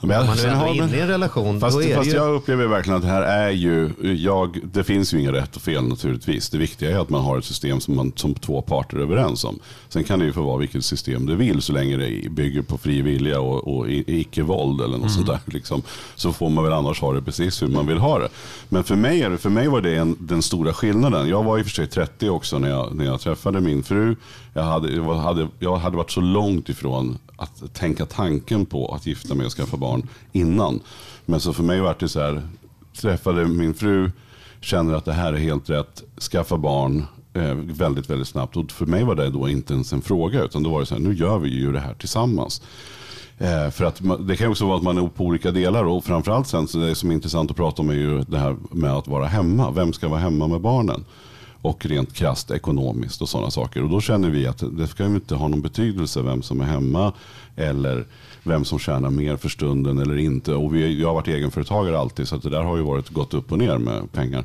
Men 0.01 0.11
jag, 0.11 0.27
man 0.27 0.39
är 0.39 0.47
ändå 0.47 0.85
inne 0.85 0.97
i 0.97 1.01
en 1.01 1.09
relation. 1.09 1.61
Fast, 1.61 1.95
fast 1.95 2.09
ju... 2.09 2.15
jag 2.15 2.35
upplever 2.35 2.67
verkligen 2.67 2.97
att 2.97 3.03
det 3.03 3.09
här 3.09 3.23
är 3.23 3.51
ju, 3.51 3.91
jag, 4.03 4.59
det 4.73 4.85
finns 4.85 5.15
ju 5.15 5.21
inga 5.21 5.33
rätt 5.33 5.57
och 5.57 5.63
fel 5.63 5.89
naturligtvis. 5.89 6.51
Det 6.51 6.59
viktiga 6.59 6.91
är 6.91 6.99
att 6.99 7.11
man 7.11 7.25
har 7.25 7.39
ett 7.39 7.45
system 7.45 7.81
som, 7.81 7.97
man, 7.97 8.13
som 8.17 8.35
två 8.35 8.63
parter 8.63 8.97
är 8.97 9.01
överens 9.01 9.45
om. 9.45 9.59
Sen 9.89 10.05
kan 10.05 10.19
det 10.19 10.25
ju 10.25 10.33
få 10.33 10.43
vara 10.43 10.57
vilket 10.57 10.85
system 10.85 11.27
du 11.27 11.37
vill 11.37 11.63
så 11.63 11.73
länge 11.73 11.97
det 11.97 12.31
bygger 12.31 12.63
på 12.63 12.79
fri 12.79 13.03
vilja 13.03 13.41
och, 13.41 13.77
och 13.77 13.91
icke-våld 13.91 14.81
eller 14.81 14.99
något 14.99 15.01
mm. 15.01 15.09
sånt 15.09 15.27
där. 15.27 15.41
Liksom. 15.45 15.83
Så 16.15 16.33
får 16.33 16.51
man 16.51 16.65
väl 16.65 16.73
annars 16.73 17.01
ha 17.01 17.13
det 17.13 17.23
precis 17.23 17.63
hur 17.63 17.69
man 17.69 17.87
vill 17.87 17.99
ha 17.99 18.19
det. 18.19 18.29
Men 18.69 18.85
för 18.85 18.97
mig, 18.97 19.23
är 19.23 19.31
det, 19.31 19.39
för 19.39 19.51
mig 19.51 19.69
var 19.69 19.81
det 19.81 19.97
en, 19.97 20.17
den 20.21 20.43
stora 20.43 20.73
skillnaden. 20.73 21.29
Jag 21.29 21.43
var 21.43 21.59
i 21.59 21.63
och 21.63 21.67
för 21.67 21.73
sig 21.73 21.87
30 21.87 22.29
också 22.29 22.59
när 22.59 22.71
jag, 22.71 22.95
när 22.95 23.05
jag 23.05 23.21
träffade 23.21 23.61
min 23.61 23.83
fru. 23.83 24.17
Jag 24.53 24.63
hade, 24.63 24.93
jag, 24.93 25.15
hade, 25.15 25.49
jag 25.59 25.77
hade 25.77 25.97
varit 25.97 26.11
så 26.11 26.21
långt 26.21 26.69
ifrån 26.69 27.19
att 27.41 27.75
tänka 27.75 28.07
tanken 28.07 28.67
på 28.67 28.95
att 28.95 29.07
gifta 29.07 29.35
mig 29.35 29.47
och 29.47 29.53
skaffa 29.53 29.77
barn 29.77 30.09
innan. 30.33 30.81
Men 31.27 31.41
så 31.41 31.53
för 31.53 31.63
mig 31.63 31.81
var 31.81 31.97
det 31.99 32.09
så 32.09 32.21
här, 32.21 32.43
träffade 33.01 33.45
min 33.45 33.75
fru, 33.75 34.11
känner 34.61 34.95
att 34.95 35.05
det 35.05 35.13
här 35.13 35.33
är 35.33 35.39
helt 35.39 35.71
rätt, 35.71 36.03
skaffa 36.33 36.57
barn 36.57 37.05
eh, 37.35 37.55
väldigt, 37.55 38.11
väldigt 38.11 38.29
snabbt. 38.29 38.57
Och 38.57 38.73
för 38.73 38.87
mig 38.87 39.05
var 39.05 39.15
det 39.15 39.31
då 39.31 39.49
inte 39.49 39.75
ens 39.75 39.93
en 39.93 40.03
fråga, 40.03 40.43
utan 40.43 40.63
då 40.63 40.71
var 40.71 40.81
det 40.81 40.87
så 40.87 40.95
här, 40.95 41.03
nu 41.03 41.15
gör 41.15 41.39
vi 41.39 41.49
ju 41.49 41.73
det 41.73 41.81
här 41.81 41.95
tillsammans. 41.95 42.63
Eh, 43.39 43.71
för 43.71 43.85
att 43.85 44.01
det 44.27 44.37
kan 44.37 44.51
också 44.51 44.67
vara 44.67 44.77
att 44.77 44.83
man 44.83 44.99
är 44.99 45.09
på 45.09 45.25
olika 45.25 45.51
delar 45.51 45.85
och 45.85 46.05
framförallt 46.05 46.47
sen 46.47 46.69
så 46.69 46.79
det 46.79 46.95
som 46.95 47.11
är 47.11 47.15
intressant 47.15 47.51
att 47.51 47.57
prata 47.57 47.83
om 47.83 47.91
är 47.91 47.95
ju 47.95 48.21
det 48.21 48.39
här 48.39 48.57
med 48.71 48.93
att 48.93 49.09
vara 49.09 49.27
hemma. 49.27 49.71
Vem 49.71 49.93
ska 49.93 50.09
vara 50.09 50.21
hemma 50.21 50.47
med 50.47 50.61
barnen? 50.61 51.05
Och 51.63 51.87
rent 51.87 52.13
krasst 52.13 52.51
ekonomiskt 52.51 53.23
och 53.23 53.29
sådana 53.29 53.51
saker. 53.51 53.83
Och 53.83 53.91
då 53.91 54.01
känner 54.01 54.31
vi 54.31 54.47
att 54.47 54.63
det 54.73 54.87
ska 54.87 55.07
inte 55.07 55.35
ha 55.35 55.49
någon 55.49 55.63
betydelse 55.63 56.23
vem 56.23 56.43
som 56.43 56.61
är 56.61 56.65
hemma 56.65 57.13
eller 57.57 58.07
vem 58.43 58.65
som 58.65 58.79
tjänar 58.79 59.11
mer 59.11 59.37
för 59.37 59.49
stunden 59.49 59.99
eller 59.99 60.17
inte. 60.17 60.55
Och 60.55 60.75
vi, 60.75 61.01
jag 61.01 61.09
har 61.09 61.15
varit 61.15 61.29
egenföretagare 61.29 61.99
alltid 61.99 62.29
så 62.29 62.37
det 62.37 62.51
där 62.51 62.63
har 62.63 62.77
ju 62.77 62.83
varit 62.83 63.09
gått 63.09 63.35
upp 63.35 63.53
och 63.53 63.59
ner 63.59 63.79
med 63.79 64.13
pengar. 64.13 64.45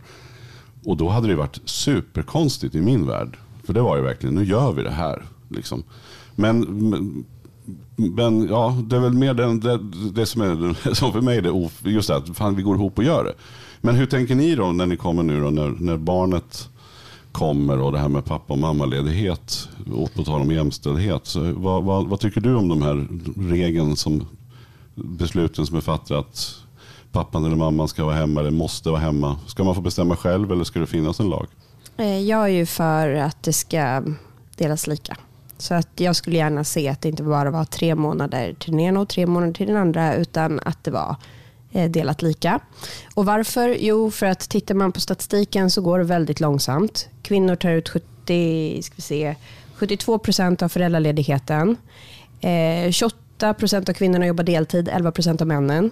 Och 0.85 0.97
då 0.97 1.09
hade 1.09 1.27
det 1.27 1.35
varit 1.35 1.59
superkonstigt 1.65 2.75
i 2.75 2.81
min 2.81 3.07
värld. 3.07 3.37
För 3.63 3.73
det 3.73 3.81
var 3.81 3.97
ju 3.97 4.03
verkligen, 4.03 4.35
nu 4.35 4.43
gör 4.43 4.71
vi 4.71 4.83
det 4.83 4.91
här. 4.91 5.23
Liksom. 5.49 5.83
Men, 6.35 6.59
men, 6.89 7.25
men 7.95 8.47
ja, 8.47 8.77
det 8.87 8.95
är 8.95 8.99
väl 8.99 9.13
mer 9.13 9.33
det, 9.33 9.59
det, 9.59 9.79
det 10.11 10.25
som, 10.25 10.41
är, 10.41 10.93
som 10.93 11.11
för 11.11 11.21
mig 11.21 11.37
är 11.37 11.41
det, 11.41 11.91
just 11.91 12.07
det 12.07 12.15
att 12.15 12.37
fan, 12.37 12.55
vi 12.55 12.63
går 12.63 12.75
ihop 12.75 12.97
och 12.97 13.03
gör 13.03 13.23
det. 13.23 13.33
Men 13.81 13.95
hur 13.95 14.05
tänker 14.05 14.35
ni 14.35 14.55
då 14.55 14.71
när 14.71 14.85
ni 14.85 14.97
kommer 14.97 15.23
nu 15.23 15.41
då, 15.41 15.49
när, 15.49 15.69
när 15.79 15.97
barnet 15.97 16.69
kommer 17.35 17.79
och 17.79 17.91
det 17.91 17.99
här 17.99 18.09
med 18.09 18.25
pappa 18.25 18.53
och 18.53 18.59
mammaledighet 18.59 19.69
och 19.93 20.13
på 20.13 20.23
tal 20.23 20.41
om 20.41 20.51
jämställdhet. 20.51 21.25
Så 21.25 21.53
vad, 21.53 21.83
vad, 21.83 22.07
vad, 22.07 22.19
tycker 22.19 22.41
du 22.41 22.55
om 22.55 22.67
de 22.67 22.81
här 22.81 23.07
regeln 23.51 23.95
som 23.95 24.27
besluten 24.95 25.65
som 25.65 25.77
är 25.77 25.81
fattade 25.81 26.19
att 26.19 26.55
pappan 27.11 27.45
eller 27.45 27.55
mamman 27.55 27.87
ska 27.87 28.05
vara 28.05 28.15
hemma 28.15 28.39
eller 28.39 28.51
måste 28.51 28.89
vara 28.89 28.99
hemma? 28.99 29.37
Ska 29.47 29.63
man 29.63 29.75
få 29.75 29.81
bestämma 29.81 30.15
själv 30.15 30.51
eller 30.51 30.63
ska 30.63 30.79
det 30.79 30.87
finnas 30.87 31.19
en 31.19 31.29
lag? 31.29 31.47
Eh, 31.97 32.19
jag 32.19 32.43
är 32.43 32.47
ju 32.47 32.65
för 32.65 33.13
att 33.13 33.43
det 33.43 33.53
ska 33.53 34.03
delas 34.55 34.87
lika. 34.87 35.17
Så 35.57 35.73
att 35.73 35.89
jag 35.95 36.15
skulle 36.15 36.37
gärna 36.37 36.63
se 36.63 36.89
att 36.89 37.01
det 37.01 37.09
inte 37.09 37.23
bara 37.23 37.51
var 37.51 37.65
tre 37.65 37.95
månader 37.95 38.55
till 38.59 38.71
den 38.71 38.79
ena 38.79 38.99
och 38.99 39.09
tre 39.09 39.27
månader 39.27 39.53
till 39.53 39.67
den 39.67 39.77
andra 39.77 40.15
utan 40.15 40.59
att 40.59 40.83
det 40.83 40.91
var 40.91 41.09
eh, 41.09 41.15
Eh, 41.75 41.89
delat 41.89 42.21
lika. 42.21 42.59
Och 43.13 43.25
varför? 43.25 43.77
Jo, 43.79 44.11
för 44.11 44.25
att 44.25 44.49
tittar 44.49 44.75
man 44.75 44.91
på 44.91 44.99
statistiken 44.99 45.71
så 45.71 45.81
går 45.81 45.99
det 45.99 46.05
väldigt 46.05 46.39
långsamt. 46.39 47.09
Kvinnor 47.21 47.55
tar 47.55 47.69
ut 47.69 47.89
70, 47.89 48.81
ska 48.83 48.93
vi 48.95 49.01
se, 49.01 49.35
72 49.75 50.19
procent 50.19 50.61
av 50.61 50.69
föräldraledigheten. 50.69 51.77
Eh, 52.41 52.91
28 52.91 53.53
procent 53.53 53.89
av 53.89 53.93
kvinnorna 53.93 54.27
jobbar 54.27 54.43
deltid, 54.43 54.89
11 54.89 55.11
procent 55.11 55.41
av 55.41 55.47
männen. 55.47 55.91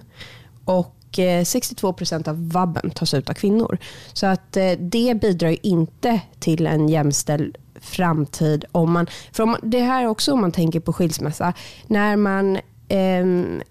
Och 0.66 1.20
eh, 1.20 1.44
62 1.44 1.94
procent 1.94 2.28
av 2.28 2.52
vabben 2.52 2.92
tas 2.92 3.14
ut 3.14 3.30
av 3.30 3.34
kvinnor. 3.34 3.78
Så 4.14 4.26
att 4.26 4.58
eh, 4.58 4.72
det 4.72 5.22
bidrar 5.22 5.66
inte 5.66 6.22
till 6.40 6.68
en 6.68 6.90
jämställd 6.90 7.58
framtid. 7.82 8.66
Om 8.72 8.92
man, 8.92 9.08
för 9.32 9.44
om, 9.44 9.58
det 9.64 9.80
här 9.80 10.08
också 10.08 10.34
om 10.34 10.42
man 10.42 10.52
tänker 10.52 10.80
på 10.80 10.94
skilsmässa. 10.94 11.54
När 11.88 12.16
man 12.16 12.60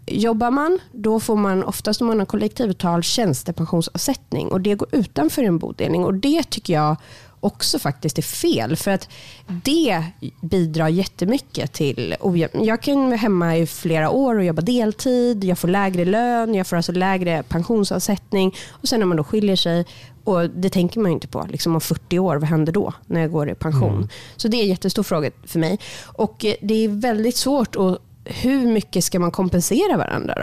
jobbar 0.07 0.50
man, 0.50 0.78
då 0.92 1.21
får 1.21 1.37
man 1.37 1.64
oftast 1.64 2.00
om 2.00 2.07
man 2.07 2.19
har 2.19 2.26
kollektivavtal 2.26 3.02
tjänstepensionsavsättning 3.02 4.49
och 4.49 4.61
det 4.61 4.75
går 4.75 4.88
utanför 4.92 5.42
en 5.42 5.59
bodelning 5.59 6.04
och 6.04 6.14
det 6.14 6.50
tycker 6.50 6.73
jag 6.73 6.97
också 7.40 7.78
faktiskt 7.78 8.19
är 8.19 8.23
fel. 8.23 8.76
För 8.76 8.90
att 8.90 9.09
det 9.47 10.04
bidrar 10.40 10.88
jättemycket 10.88 11.73
till. 11.73 12.14
Jag 12.52 12.83
kan 12.83 13.04
vara 13.04 13.16
hemma 13.16 13.57
i 13.57 13.66
flera 13.66 14.11
år 14.11 14.35
och 14.35 14.45
jobba 14.45 14.62
deltid, 14.62 15.45
jag 15.45 15.59
får 15.59 15.69
lägre 15.69 16.04
lön, 16.04 16.54
jag 16.54 16.66
får 16.66 16.76
alltså 16.76 16.92
lägre 16.92 17.42
pensionsavsättning 17.42 18.54
och 18.71 18.88
sen 18.88 19.00
när 19.00 19.07
man 19.07 19.16
då 19.16 19.25
skiljer 19.25 19.57
sig 19.57 19.87
och 20.25 20.50
det 20.50 20.71
tänker 20.71 21.00
man 21.00 21.11
ju 21.11 21.14
inte 21.14 21.28
på. 21.28 21.47
Liksom 21.50 21.75
om 21.75 21.81
40 21.81 22.19
år, 22.19 22.37
vad 22.37 22.49
händer 22.49 22.73
då 22.73 22.92
när 23.07 23.21
jag 23.21 23.33
går 23.33 23.50
i 23.50 23.54
pension? 23.54 23.95
Mm. 23.95 24.09
Så 24.37 24.49
det 24.49 24.57
är 24.57 24.62
en 24.62 24.69
jättestor 24.69 25.02
fråga 25.02 25.31
för 25.47 25.59
mig. 25.59 25.78
Och 26.04 26.45
eh, 26.45 26.54
det 26.61 26.85
är 26.85 26.88
väldigt 26.88 27.37
svårt 27.37 27.76
att 27.76 27.99
hur 28.25 28.67
mycket 28.67 29.05
ska 29.05 29.19
man 29.19 29.31
kompensera 29.31 29.97
varandra 29.97 30.35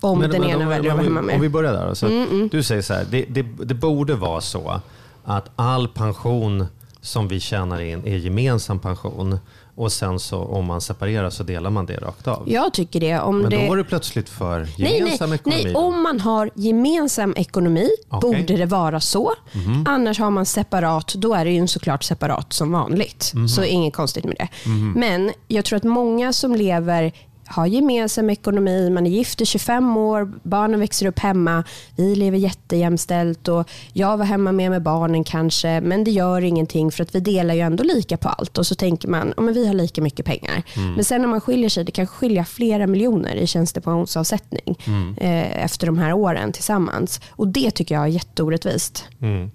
då? 0.00 0.08
Om 0.08 0.18
men, 0.18 0.30
den 0.30 0.40
men, 0.40 0.50
ena 0.50 0.68
väljer 0.68 0.90
att 0.90 0.96
vara 0.96 1.04
hemma 1.04 1.22
med. 1.22 1.34
Om 1.34 1.40
vi 1.40 1.48
börjar 1.48 1.72
där. 1.72 1.86
Alltså, 1.86 2.06
mm, 2.06 2.28
mm. 2.30 2.48
Du 2.48 2.62
säger 2.62 2.82
så 2.82 2.94
här, 2.94 3.06
det, 3.10 3.24
det, 3.28 3.42
det 3.42 3.74
borde 3.74 4.14
vara 4.14 4.40
så 4.40 4.80
att 5.24 5.50
all 5.56 5.88
pension 5.88 6.66
som 7.00 7.28
vi 7.28 7.40
tjänar 7.40 7.80
in 7.80 8.06
är 8.06 8.16
gemensam 8.16 8.78
pension. 8.78 9.38
Och 9.82 9.92
sen 9.92 10.18
så 10.18 10.38
om 10.38 10.66
man 10.66 10.80
separerar 10.80 11.30
så 11.30 11.42
delar 11.42 11.70
man 11.70 11.86
det 11.86 11.96
rakt 11.96 12.28
av. 12.28 12.42
Jag 12.46 12.72
tycker 12.72 13.00
det. 13.00 13.20
Om 13.20 13.38
Men 13.38 13.50
det... 13.50 13.62
då 13.62 13.68
var 13.68 13.76
det 13.76 13.84
plötsligt 13.84 14.28
för 14.28 14.68
gemensam 14.76 15.30
nej, 15.30 15.38
nej, 15.44 15.58
ekonomi. 15.58 15.62
Nej, 15.64 15.74
om 15.74 16.02
man 16.02 16.20
har 16.20 16.50
gemensam 16.54 17.34
ekonomi 17.36 17.90
okay. 18.10 18.20
borde 18.20 18.56
det 18.56 18.66
vara 18.66 19.00
så. 19.00 19.32
Mm. 19.52 19.84
Annars 19.88 20.18
har 20.18 20.30
man 20.30 20.46
separat, 20.46 21.14
då 21.14 21.34
är 21.34 21.44
det 21.44 21.50
ju 21.50 21.66
såklart 21.66 22.04
separat 22.04 22.52
som 22.52 22.72
vanligt. 22.72 23.32
Mm. 23.34 23.48
Så 23.48 23.64
inget 23.64 23.94
konstigt 23.94 24.24
med 24.24 24.36
det. 24.38 24.48
Mm. 24.66 24.92
Men 24.92 25.32
jag 25.48 25.64
tror 25.64 25.76
att 25.76 25.84
många 25.84 26.32
som 26.32 26.54
lever 26.54 27.12
har 27.46 27.66
gemensam 27.66 28.30
ekonomi, 28.30 28.90
man 28.90 29.06
är 29.06 29.10
gift 29.10 29.40
i 29.40 29.46
25 29.46 29.96
år, 29.96 30.32
barnen 30.42 30.80
växer 30.80 31.06
upp 31.06 31.18
hemma, 31.18 31.64
vi 31.96 32.14
lever 32.14 32.38
jättejämställt 32.38 33.48
och 33.48 33.70
jag 33.92 34.16
var 34.16 34.24
hemma 34.24 34.52
med 34.52 34.70
med 34.70 34.82
barnen 34.82 35.24
kanske, 35.24 35.80
men 35.80 36.04
det 36.04 36.10
gör 36.10 36.44
ingenting 36.44 36.92
för 36.92 37.02
att 37.02 37.14
vi 37.14 37.20
delar 37.20 37.54
ju 37.54 37.60
ändå 37.60 37.84
lika 37.84 38.16
på 38.16 38.28
allt 38.28 38.58
och 38.58 38.66
så 38.66 38.74
tänker 38.74 39.08
man, 39.08 39.32
ja, 39.36 39.42
men 39.42 39.54
vi 39.54 39.66
har 39.66 39.74
lika 39.74 40.02
mycket 40.02 40.26
pengar. 40.26 40.62
Mm. 40.76 40.92
Men 40.94 41.04
sen 41.04 41.20
när 41.20 41.28
man 41.28 41.40
skiljer 41.40 41.68
sig, 41.68 41.84
det 41.84 41.92
kan 41.92 42.06
skilja 42.06 42.44
flera 42.44 42.86
miljoner 42.86 43.34
i 43.34 43.46
tjänstepensionsavsättning 43.46 44.78
mm. 44.86 45.14
eh, 45.16 45.64
efter 45.64 45.86
de 45.86 45.98
här 45.98 46.12
åren 46.12 46.52
tillsammans. 46.52 47.20
Och 47.30 47.48
det 47.48 47.70
tycker 47.70 47.94
jag 47.94 48.04
är 48.04 48.08
jätteorättvist. 48.08 49.08
Mm. 49.20 49.50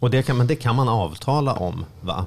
Och 0.00 0.10
det 0.10 0.22
kan, 0.22 0.36
men 0.36 0.46
det 0.46 0.56
kan 0.56 0.76
man 0.76 0.88
avtala 0.88 1.54
om 1.54 1.84
va? 2.00 2.26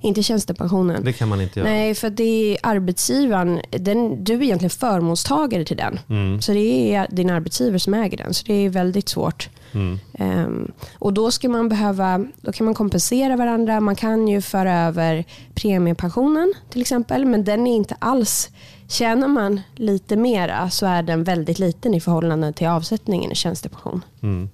Inte 0.00 0.22
tjänstepensionen. 0.22 1.04
Det 1.04 1.12
kan 1.12 1.28
man 1.28 1.40
inte 1.40 1.60
göra. 1.60 1.70
Nej, 1.70 1.94
för 1.94 2.10
det 2.10 2.52
är 2.52 2.58
arbetsgivaren. 2.62 3.60
Den, 3.70 4.24
du 4.24 4.34
är 4.34 4.42
egentligen 4.42 4.70
förmånstagare 4.70 5.64
till 5.64 5.76
den. 5.76 6.00
Mm. 6.08 6.42
Så 6.42 6.52
det 6.52 6.94
är 6.94 7.06
din 7.10 7.30
arbetsgivare 7.30 7.78
som 7.78 7.94
äger 7.94 8.16
den. 8.16 8.34
Så 8.34 8.44
det 8.46 8.54
är 8.54 8.68
väldigt 8.68 9.08
svårt. 9.08 9.48
Mm. 9.72 9.98
Um, 10.18 10.72
och 10.94 11.12
då 11.12 11.30
ska 11.30 11.48
man 11.48 11.68
behöva, 11.68 12.26
då 12.40 12.52
kan 12.52 12.64
man 12.64 12.74
kompensera 12.74 13.36
varandra. 13.36 13.80
Man 13.80 13.96
kan 13.96 14.28
ju 14.28 14.42
föra 14.42 14.80
över 14.80 15.24
premiepensionen 15.54 16.54
till 16.70 16.80
exempel. 16.80 17.24
Men 17.26 17.44
den 17.44 17.66
är 17.66 17.76
inte 17.76 17.96
alls, 17.98 18.50
tjänar 18.88 19.28
man 19.28 19.60
lite 19.74 20.16
mera 20.16 20.70
så 20.70 20.86
är 20.86 21.02
den 21.02 21.24
väldigt 21.24 21.58
liten 21.58 21.94
i 21.94 22.00
förhållande 22.00 22.52
till 22.52 22.66
avsättningen 22.66 23.32
i 23.32 23.34
tjänstepension. 23.34 24.04
Mm. 24.22 24.48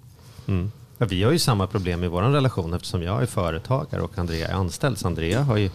Ja, 1.00 1.07
vi 1.07 1.23
har 1.23 1.33
ju 1.33 1.38
samma 1.38 1.67
problem 1.67 2.05
i 2.05 2.09
vår 2.09 2.23
relation 2.23 2.75
eftersom 2.75 3.02
jag 3.02 3.23
är 3.23 3.26
företagare 3.26 4.03
och 4.03 4.18
Andrea 4.18 4.49
är 4.49 4.53
anställd. 4.53 4.99
Så 4.99 5.07
Andrea 5.07 5.42
har 5.42 5.57
ju 5.57 5.70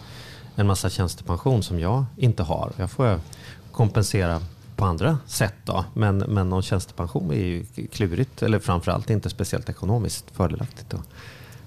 en 0.56 0.66
massa 0.66 0.90
tjänstepension 0.90 1.62
som 1.62 1.80
jag 1.80 2.04
inte 2.16 2.42
har. 2.42 2.72
Jag 2.76 2.90
får 2.90 3.20
kompensera 3.72 4.40
på 4.76 4.84
andra 4.84 5.18
sätt. 5.26 5.54
Då. 5.64 5.84
Men, 5.94 6.18
men 6.18 6.48
någon 6.48 6.62
tjänstepension 6.62 7.30
är 7.30 7.36
ju 7.36 7.64
klurigt 7.92 8.42
eller 8.42 8.58
framförallt 8.58 9.10
inte 9.10 9.30
speciellt 9.30 9.68
ekonomiskt 9.68 10.30
fördelaktigt. 10.30 10.90
Då 10.90 10.98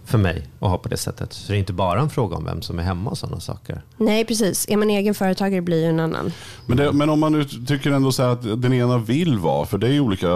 för 0.07 0.17
mig 0.17 0.47
att 0.59 0.69
ha 0.69 0.77
på 0.77 0.89
det 0.89 0.97
sättet. 0.97 1.33
Så 1.33 1.51
det 1.51 1.57
är 1.57 1.59
inte 1.59 1.73
bara 1.73 2.01
en 2.01 2.09
fråga 2.09 2.35
om 2.35 2.45
vem 2.45 2.61
som 2.61 2.79
är 2.79 2.83
hemma 2.83 3.09
och 3.09 3.17
sådana 3.17 3.39
saker. 3.39 3.81
Nej, 3.97 4.25
precis. 4.25 4.69
Är 4.69 4.77
man 4.77 4.89
egen 4.89 5.13
företagare 5.13 5.61
blir 5.61 5.81
det 5.81 5.87
en 5.87 5.99
annan. 5.99 6.31
Men, 6.65 6.77
det, 6.77 6.91
men 6.91 7.09
om 7.09 7.19
man 7.19 7.31
nu 7.31 7.45
tycker 7.45 7.91
ändå 7.91 8.11
så 8.11 8.23
att 8.23 8.61
den 8.61 8.73
ena 8.73 8.97
vill 8.97 9.37
vara, 9.37 9.65
för 9.65 9.77
det 9.77 9.87
är 9.87 9.91
ju 9.91 9.99
olika 9.99 10.27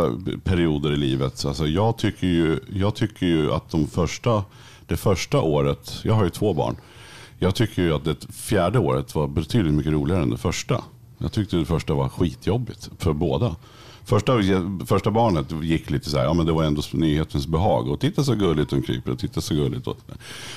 perioder 0.43 0.93
i 0.93 0.97
livet. 0.97 1.45
Alltså 1.45 1.67
jag, 1.67 1.97
tycker 1.97 2.27
ju, 2.27 2.59
jag 2.73 2.95
tycker 2.95 3.25
ju 3.25 3.53
att 3.53 3.69
de 3.69 3.87
första, 3.87 4.43
det 4.87 4.97
första 4.97 5.41
året, 5.41 5.99
jag 6.03 6.13
har 6.13 6.23
ju 6.23 6.29
två 6.29 6.53
barn. 6.53 6.75
Jag 7.39 7.55
tycker 7.55 7.81
ju 7.81 7.93
att 7.93 8.03
det 8.03 8.33
fjärde 8.33 8.79
året 8.79 9.15
var 9.15 9.27
betydligt 9.27 9.73
mycket 9.73 9.93
roligare 9.93 10.23
än 10.23 10.29
det 10.29 10.37
första. 10.37 10.83
Jag 11.17 11.31
tyckte 11.31 11.55
det 11.55 11.65
första 11.65 11.93
var 11.93 12.09
skitjobbigt 12.09 12.89
för 12.97 13.13
båda. 13.13 13.55
Första, 14.11 14.33
första 14.85 15.11
barnet 15.11 15.45
gick 15.63 15.89
lite 15.89 16.09
så 16.09 16.17
här, 16.17 16.25
ja 16.25 16.33
men 16.33 16.45
det 16.45 16.51
var 16.51 16.63
ändå 16.63 16.81
nyhetens 16.91 17.47
behag. 17.47 17.87
Och 17.87 17.99
titta 17.99 18.23
så 18.23 18.35
gulligt 18.35 18.69
de 18.69 18.81
kryper 18.81 19.11
och 19.11 19.19
titta 19.19 19.41
så 19.41 19.53
gulligt. 19.55 19.87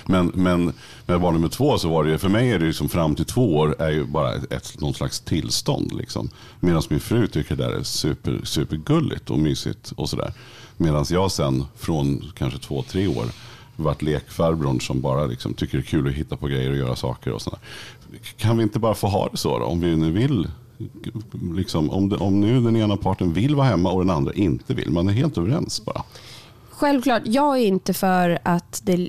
Men, 0.07 0.33
men 0.35 0.73
med 1.07 1.21
barn 1.21 1.35
nummer 1.35 1.49
två 1.49 1.79
så 1.79 1.89
var 1.89 2.05
det 2.05 2.19
för 2.19 2.29
mig 2.29 2.51
är 2.51 2.59
det 2.59 2.67
liksom 2.67 2.89
fram 2.89 3.15
till 3.15 3.25
två 3.25 3.57
år 3.57 3.77
är 3.79 3.91
ju 3.91 4.05
bara 4.05 4.35
ett, 4.35 4.81
någon 4.81 4.95
slags 4.95 5.21
tillstånd. 5.21 5.93
Liksom. 5.93 6.31
Medan 6.61 6.83
min 6.89 7.01
fru 7.01 7.27
tycker 7.27 7.57
det 7.57 7.63
där 7.63 7.73
är 7.73 7.83
super, 7.83 8.41
supergulligt 8.45 9.31
och 9.31 9.39
mysigt 9.39 9.93
och 9.97 10.09
sådär. 10.09 10.33
Medan 10.77 11.05
jag 11.09 11.33
sen 11.33 11.65
från 11.77 12.25
kanske 12.37 12.59
två, 12.59 12.83
tre 12.83 13.07
år 13.07 13.27
varit 13.77 14.03
lekfarbrorn 14.03 14.81
som 14.81 15.01
bara 15.01 15.27
liksom 15.27 15.55
tycker 15.55 15.79
det 15.79 15.85
är 15.85 15.87
kul 15.87 16.09
att 16.09 16.15
hitta 16.15 16.37
på 16.37 16.47
grejer 16.47 16.71
och 16.71 16.77
göra 16.77 16.97
saker. 16.97 17.33
och 17.33 17.43
sådär. 17.43 17.59
Kan 18.37 18.57
vi 18.57 18.63
inte 18.63 18.79
bara 18.79 18.95
få 18.95 19.07
ha 19.07 19.29
det 19.29 19.37
så 19.37 19.59
då? 19.59 19.65
Om 19.65 19.81
vi 19.81 19.97
nu 19.97 20.11
vill 20.11 20.49
liksom, 21.55 21.91
om, 21.91 22.09
det, 22.09 22.17
om 22.17 22.41
nu 22.41 22.61
den 22.61 22.77
ena 22.77 22.97
parten 22.97 23.33
vill 23.33 23.55
vara 23.55 23.67
hemma 23.67 23.91
och 23.91 24.01
den 24.01 24.17
andra 24.17 24.33
inte 24.33 24.75
vill. 24.75 24.91
Man 24.91 25.09
är 25.09 25.13
helt 25.13 25.39
överens 25.39 25.85
bara. 25.85 26.03
Självklart, 26.71 27.23
jag 27.25 27.59
är 27.59 27.67
inte 27.67 27.95
för 27.95 28.39
att 28.43 28.81
det, 28.85 29.09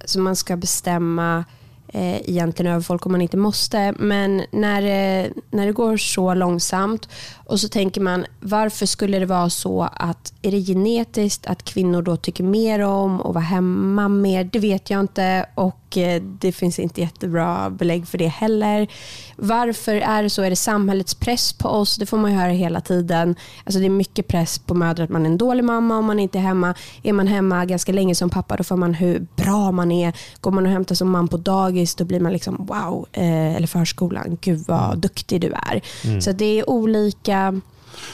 alltså 0.00 0.18
man 0.20 0.36
ska 0.36 0.56
bestämma 0.56 1.44
eh, 1.88 2.30
egentligen 2.30 2.72
över 2.72 2.82
folk 2.82 3.06
om 3.06 3.12
man 3.12 3.22
inte 3.22 3.36
måste. 3.36 3.94
Men 3.98 4.42
när, 4.50 4.82
eh, 4.82 5.30
när 5.50 5.66
det 5.66 5.72
går 5.72 5.96
så 5.96 6.34
långsamt 6.34 7.08
och 7.36 7.60
så 7.60 7.68
tänker 7.68 8.00
man 8.00 8.26
varför 8.40 8.86
skulle 8.86 9.18
det 9.18 9.26
vara 9.26 9.50
så 9.50 9.88
att 9.92 10.32
är 10.42 10.50
det 10.50 10.60
genetiskt 10.60 11.46
att 11.46 11.62
kvinnor 11.62 12.02
då 12.02 12.16
tycker 12.16 12.44
mer 12.44 12.80
om 12.80 13.20
att 13.20 13.34
vara 13.34 13.44
hemma 13.44 14.08
mer? 14.08 14.44
Det 14.44 14.58
vet 14.58 14.90
jag 14.90 15.00
inte 15.00 15.46
och 15.54 15.85
det 16.20 16.52
finns 16.52 16.78
inte 16.78 17.00
jättebra 17.00 17.70
belägg 17.70 18.08
för 18.08 18.18
det 18.18 18.26
heller. 18.26 18.88
Varför 19.36 19.94
är 19.94 20.22
det 20.22 20.30
så? 20.30 20.42
Är 20.42 20.50
det 20.50 20.56
samhällets 20.56 21.14
press 21.14 21.52
på 21.52 21.68
oss? 21.68 21.96
Det 21.96 22.06
får 22.06 22.18
man 22.18 22.30
ju 22.30 22.36
höra 22.36 22.50
hela 22.50 22.80
tiden. 22.80 23.36
Alltså 23.64 23.80
det 23.80 23.86
är 23.86 23.90
mycket 23.90 24.28
press 24.28 24.58
på 24.58 24.74
mödrar 24.74 25.04
att 25.04 25.10
man 25.10 25.22
är 25.22 25.30
en 25.30 25.38
dålig 25.38 25.64
mamma 25.64 25.98
om 25.98 26.04
man 26.04 26.18
inte 26.18 26.38
är 26.38 26.42
hemma. 26.42 26.74
Är 27.02 27.12
man 27.12 27.26
hemma 27.26 27.64
ganska 27.64 27.92
länge 27.92 28.14
som 28.14 28.30
pappa 28.30 28.56
då 28.56 28.64
får 28.64 28.76
man 28.76 28.94
hur 28.94 29.26
bra 29.36 29.72
man 29.72 29.92
är. 29.92 30.12
Går 30.40 30.50
man 30.50 30.66
och 30.66 30.72
hämtar 30.72 30.94
som 30.94 31.10
man 31.10 31.28
på 31.28 31.36
dagis 31.36 31.94
då 31.94 32.04
blir 32.04 32.20
man 32.20 32.32
liksom 32.32 32.66
wow, 32.66 33.06
eh, 33.12 33.56
eller 33.56 33.66
förskolan, 33.66 34.38
gud 34.40 34.64
vad 34.68 34.98
duktig 34.98 35.40
du 35.40 35.52
är. 35.52 35.82
Mm. 36.04 36.20
Så 36.20 36.32
det 36.32 36.58
är 36.60 36.70
olika 36.70 37.60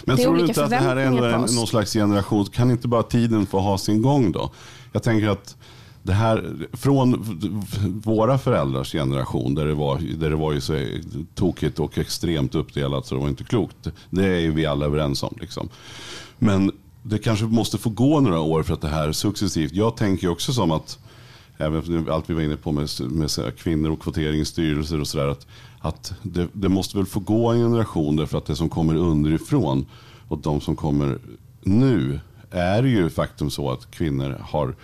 men 0.05 0.17
tror 0.17 0.37
du 0.37 0.41
inte 0.41 0.65
att 0.65 0.71
det 0.71 0.77
här 0.77 0.97
är 0.97 1.11
någon 1.57 1.67
slags 1.67 1.93
generation, 1.93 2.45
kan 2.45 2.71
inte 2.71 2.89
bara 2.89 3.03
tiden 3.03 3.47
få 3.47 3.61
ha 3.61 3.79
sin 3.79 4.03
gång 4.03 4.33
då? 4.33 4.51
Jag 4.93 5.03
tänker 5.03 5.29
att 5.29 5.57
det 6.03 6.13
här, 6.13 6.55
från 6.73 7.39
våra 8.05 8.39
föräldrars 8.39 8.93
generation 8.93 9.55
där 9.55 9.67
det 9.67 9.75
var, 9.75 9.99
där 9.99 10.31
det 10.31 10.37
var 10.37 10.53
ju 10.53 10.61
så 10.61 10.87
tokigt 11.35 11.79
och 11.79 11.99
extremt 11.99 12.55
uppdelat 12.55 13.07
så 13.07 13.15
det 13.15 13.21
var 13.21 13.29
inte 13.29 13.45
klokt. 13.45 13.89
Det 14.11 14.27
är 14.27 14.51
vi 14.51 14.67
alla 14.67 14.87
överens 14.87 15.23
om. 15.23 15.35
Liksom. 15.41 15.69
Men 16.39 16.73
det 17.03 17.19
kanske 17.19 17.45
måste 17.45 17.79
få 17.79 17.91
gå 17.91 18.21
några 18.21 18.41
år 18.41 18.63
för 18.63 18.75
att 18.75 18.81
det 18.81 18.89
här 18.89 19.13
successivt, 19.13 19.73
jag 19.73 19.97
tänker 19.97 20.29
också 20.29 20.53
som 20.53 20.71
att 20.71 20.99
även 21.57 22.09
allt 22.11 22.31
vi 22.31 22.35
var 22.35 22.43
inne 22.43 22.57
på 22.57 22.73
med, 22.73 22.89
med 23.01 23.57
kvinnor 23.57 23.91
och 23.91 24.03
kvotering 24.03 24.41
i 24.41 24.45
styrelser 24.45 25.01
och 25.01 25.07
sådär. 25.07 25.29
Att, 25.29 25.47
att 25.81 26.15
det, 26.23 26.49
det, 26.53 26.69
måste 26.69 26.97
väl 26.97 27.07
få 27.07 27.21
gå 27.21 27.49
en 27.49 27.59
generation 27.59 28.17
därför 28.17 28.39
att 28.39 28.47
det 28.47 28.57
som 28.57 28.69
kommer 28.69 28.95
underifrån 28.95 29.87
och 30.29 30.39
de 30.39 30.61
som 30.61 30.77
kommer 30.77 31.19
nu 31.61 32.21
är 32.51 32.83
ju 32.83 33.11
faktum 33.11 33.51
så 33.51 33.71
att 33.71 33.91
kvinnor 33.91 34.39
har 34.41 34.75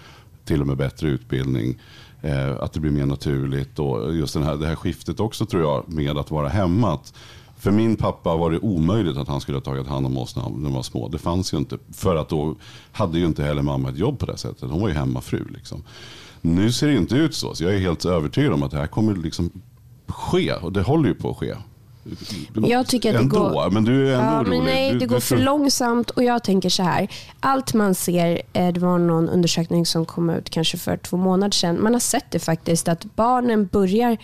till 0.49 0.61
och 0.61 0.67
med 0.67 0.77
bättre 0.77 1.09
utbildning, 1.09 1.79
eh, 2.23 2.57
att 2.61 2.73
det 2.73 2.81
blir 2.81 2.91
mer 2.91 3.07
naturligt 3.07 3.79
och 3.79 4.15
just 4.15 4.35
den 4.35 4.43
här, 4.43 4.57
det 4.57 4.67
här 4.67 4.77
skiftet 4.77 5.21
också 5.21 5.47
tror 5.47 5.63
jag 5.63 5.93
med 5.93 6.19
att 6.19 6.31
vara 6.31 6.49
hemma. 6.49 6.93
Att 6.93 7.15
för 7.59 7.71
min 7.71 7.97
pappa 7.97 8.37
var 8.37 8.51
det 8.51 8.59
omöjligt 8.59 9.17
att 9.17 9.29
han 9.29 9.41
skulle 9.41 9.59
ha 9.59 9.63
tagit 9.63 9.87
hand 9.87 10.07
om 10.07 10.19
oss 10.19 10.37
när 10.37 10.43
de 10.43 10.73
var 10.73 10.83
små. 10.83 11.09
Det 11.09 11.19
fanns 11.19 11.53
ju 11.53 11.59
inte. 11.59 11.79
För 11.93 12.17
att 12.17 12.29
då 12.29 12.57
hade 12.93 13.19
ju 13.19 13.27
inte 13.27 13.43
heller 13.43 13.63
mamma 13.63 13.89
ett 13.89 13.99
jobb 13.99 14.19
på 14.19 14.27
det 14.27 14.37
sättet. 14.37 14.71
Hon 14.71 14.81
var 14.81 14.89
ju 14.89 14.95
hemmafru. 14.95 15.45
Liksom. 15.55 15.83
Nu 16.41 16.73
ser 16.73 16.87
det 16.87 16.97
inte 16.97 17.15
ut 17.15 17.35
så. 17.35 17.55
så 17.55 17.65
jag 17.65 17.75
är 17.75 17.79
helt 17.79 18.05
övertygad 18.05 18.53
om 18.53 18.63
att 18.63 18.71
det 18.71 18.79
här 18.79 18.87
kommer 18.87 19.17
liksom 19.17 19.51
ske. 20.07 20.53
Och 20.53 20.73
det 20.73 20.83
håller 20.83 21.09
ju 21.09 21.15
på 21.15 21.31
att 21.31 21.37
ske. 21.37 21.55
Jag 22.55 22.87
tycker 22.87 23.15
att 23.15 23.21
ändå, 23.21 23.49
det 23.49 23.55
går... 23.55 23.71
men 23.71 23.85
du 23.85 24.09
är 24.09 24.15
ändå 24.15 24.25
ja, 24.25 24.41
orolig. 24.41 24.63
Nej, 24.63 24.93
du, 24.93 24.99
det 24.99 25.07
går 25.07 25.21
för 25.21 25.37
långsamt 25.37 26.11
och 26.11 26.25
jag 26.25 26.45
tänker 26.45 26.69
så 26.69 26.83
här. 26.83 27.09
Allt 27.41 27.75
man 27.75 27.95
ser, 27.95 28.43
eh, 28.53 28.73
det 28.73 28.81
var 28.81 28.99
någon 28.99 29.29
undersökning 29.29 29.87
som 29.87 30.07
kom 30.07 30.31
ut 30.31 30.51
kanske 30.51 30.79
för 30.79 30.97
två 30.97 31.17
månader 31.17 31.53
sedan. 31.53 31.83
Man 31.83 31.93
har 31.93 32.01
sett 32.01 32.31
det 32.31 32.39
faktiskt 32.39 32.89
att 32.89 33.05
barnen 33.05 33.67
börjar 33.67 34.17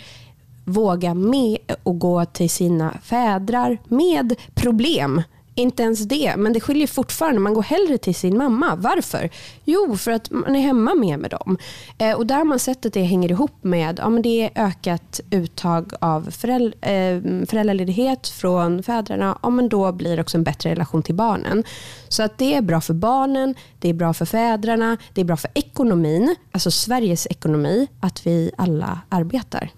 våga 0.64 1.14
med 1.14 1.58
och 1.82 1.98
gå 1.98 2.24
till 2.24 2.50
sina 2.50 2.94
fädrar 3.02 3.78
med 3.88 4.34
problem. 4.54 5.22
Inte 5.56 5.82
ens 5.82 6.00
det, 6.00 6.36
men 6.36 6.52
det 6.52 6.60
skiljer 6.60 6.86
fortfarande. 6.86 7.40
Man 7.40 7.54
går 7.54 7.62
hellre 7.62 7.98
till 7.98 8.14
sin 8.14 8.38
mamma. 8.38 8.74
Varför? 8.76 9.30
Jo, 9.64 9.96
för 9.96 10.10
att 10.10 10.30
man 10.30 10.56
är 10.56 10.60
hemma 10.60 10.94
mer 10.94 11.16
med 11.16 11.30
dem. 11.30 11.58
Eh, 11.98 12.12
och 12.12 12.26
där 12.26 12.36
har 12.36 12.44
man 12.44 12.58
sett 12.58 12.86
att 12.86 12.92
det 12.92 13.02
hänger 13.02 13.30
ihop 13.30 13.64
med 13.64 13.98
ja, 13.98 14.08
men 14.08 14.22
det 14.22 14.42
är 14.42 14.66
ökat 14.66 15.20
uttag 15.30 15.92
av 16.00 16.30
föräld- 16.30 16.74
eh, 16.80 17.46
föräldraledighet 17.46 18.28
från 18.28 18.82
fäderna. 18.82 19.38
Ja, 19.42 19.50
men 19.50 19.68
då 19.68 19.92
blir 19.92 20.16
det 20.16 20.22
också 20.22 20.36
en 20.36 20.44
bättre 20.44 20.70
relation 20.70 21.02
till 21.02 21.14
barnen. 21.14 21.64
Så 22.08 22.22
att 22.22 22.38
det 22.38 22.54
är 22.54 22.62
bra 22.62 22.80
för 22.80 22.94
barnen, 22.94 23.54
det 23.78 23.88
är 23.88 23.94
bra 23.94 24.14
för 24.14 24.24
fäderna, 24.24 24.96
det 25.12 25.20
är 25.20 25.24
bra 25.24 25.36
för 25.36 25.50
ekonomin, 25.54 26.36
alltså 26.52 26.70
Sveriges 26.70 27.26
ekonomi, 27.26 27.88
att 28.00 28.26
vi 28.26 28.50
alla 28.56 29.00
arbetar. 29.08 29.70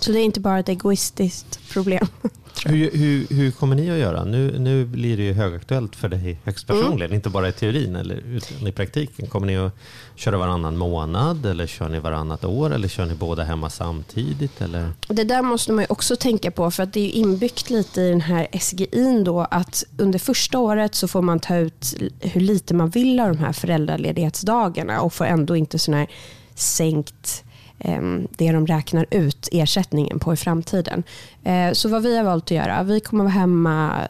Så 0.00 0.12
det 0.12 0.18
är 0.18 0.24
inte 0.24 0.40
bara 0.40 0.58
ett 0.58 0.68
egoistiskt 0.68 1.70
problem. 1.72 2.06
Hur, 2.64 2.90
hur, 2.96 3.26
hur 3.30 3.50
kommer 3.50 3.76
ni 3.76 3.90
att 3.90 3.98
göra? 3.98 4.24
Nu, 4.24 4.58
nu 4.58 4.84
blir 4.84 5.16
det 5.16 5.22
ju 5.22 5.32
högaktuellt 5.32 5.96
för 5.96 6.08
dig 6.08 6.38
högst 6.44 6.66
personligen, 6.66 7.14
inte 7.14 7.28
bara 7.28 7.48
i 7.48 7.52
teorin 7.52 7.96
eller 7.96 8.14
utan 8.14 8.66
i 8.66 8.72
praktiken. 8.72 9.26
Kommer 9.26 9.46
ni 9.46 9.56
att 9.56 9.72
köra 10.14 10.38
varannan 10.38 10.76
månad 10.76 11.46
eller 11.46 11.66
kör 11.66 11.88
ni 11.88 11.98
varannat 11.98 12.44
år 12.44 12.74
eller 12.74 12.88
kör 12.88 13.06
ni 13.06 13.14
båda 13.14 13.44
hemma 13.44 13.70
samtidigt? 13.70 14.60
Eller? 14.60 14.88
Det 15.08 15.24
där 15.24 15.42
måste 15.42 15.72
man 15.72 15.86
också 15.88 16.16
tänka 16.16 16.50
på 16.50 16.70
för 16.70 16.82
att 16.82 16.92
det 16.92 17.00
är 17.00 17.10
inbyggt 17.10 17.70
lite 17.70 18.00
i 18.00 18.10
den 18.10 18.20
här 18.20 18.48
SGIn 18.60 19.24
då 19.24 19.40
att 19.40 19.84
under 19.98 20.18
första 20.18 20.58
året 20.58 20.94
så 20.94 21.08
får 21.08 21.22
man 21.22 21.40
ta 21.40 21.56
ut 21.56 21.94
hur 22.20 22.40
lite 22.40 22.74
man 22.74 22.90
vill 22.90 23.20
av 23.20 23.28
de 23.28 23.38
här 23.38 23.52
föräldraledighetsdagarna 23.52 25.00
och 25.00 25.12
får 25.12 25.24
ändå 25.24 25.56
inte 25.56 25.78
sån 25.78 25.94
här 25.94 26.06
sänkt 26.54 27.44
Ehm, 27.84 28.28
det 28.36 28.52
de 28.52 28.66
räknar 28.66 29.06
ut 29.10 29.48
ersättningen 29.52 30.18
på 30.18 30.32
i 30.32 30.36
framtiden. 30.36 31.02
Eh, 31.44 31.72
så 31.72 31.88
vad 31.88 32.02
vi 32.02 32.16
har 32.16 32.24
valt 32.24 32.44
att 32.44 32.50
göra, 32.50 32.82
vi 32.82 33.00
kommer 33.00 33.24
vara 33.24 33.32
hemma 33.32 34.00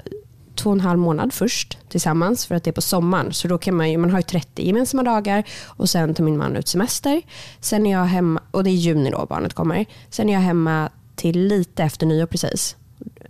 två 0.55 0.71
och 0.71 0.77
en 0.77 0.81
halv 0.81 0.99
månad 0.99 1.33
först 1.33 1.79
tillsammans 1.89 2.47
för 2.47 2.55
att 2.55 2.65
det 2.65 2.71
är 2.71 2.73
på 2.73 2.81
sommaren. 2.81 3.33
Så 3.33 3.49
då 3.49 3.59
kan 3.59 3.75
man 3.75 3.91
ju, 3.91 3.99
man 3.99 4.11
har 4.11 4.19
ju 4.19 4.23
30 4.23 4.67
gemensamma 4.67 5.03
dagar 5.03 5.45
och 5.67 5.91
sen 5.91 6.15
tar 6.15 6.25
min 6.25 6.39
man 6.39 6.57
ut 6.57 6.69
semester. 6.69 7.23
Sen 7.61 7.87
är 7.87 7.93
jag 7.93 8.05
hemma, 8.05 8.41
och 8.51 8.65
det 8.65 8.71
är 8.71 8.73
i 8.73 8.77
juni 8.77 9.11
då 9.11 9.27
barnet 9.29 9.55
kommer. 9.55 9.87
Sen 10.11 10.29
är 10.29 10.33
jag 10.33 10.41
hemma 10.41 10.89
till 11.17 11.47
lite 11.47 11.83
efter 11.83 12.07
nyår 12.07 12.27
precis. 12.27 12.77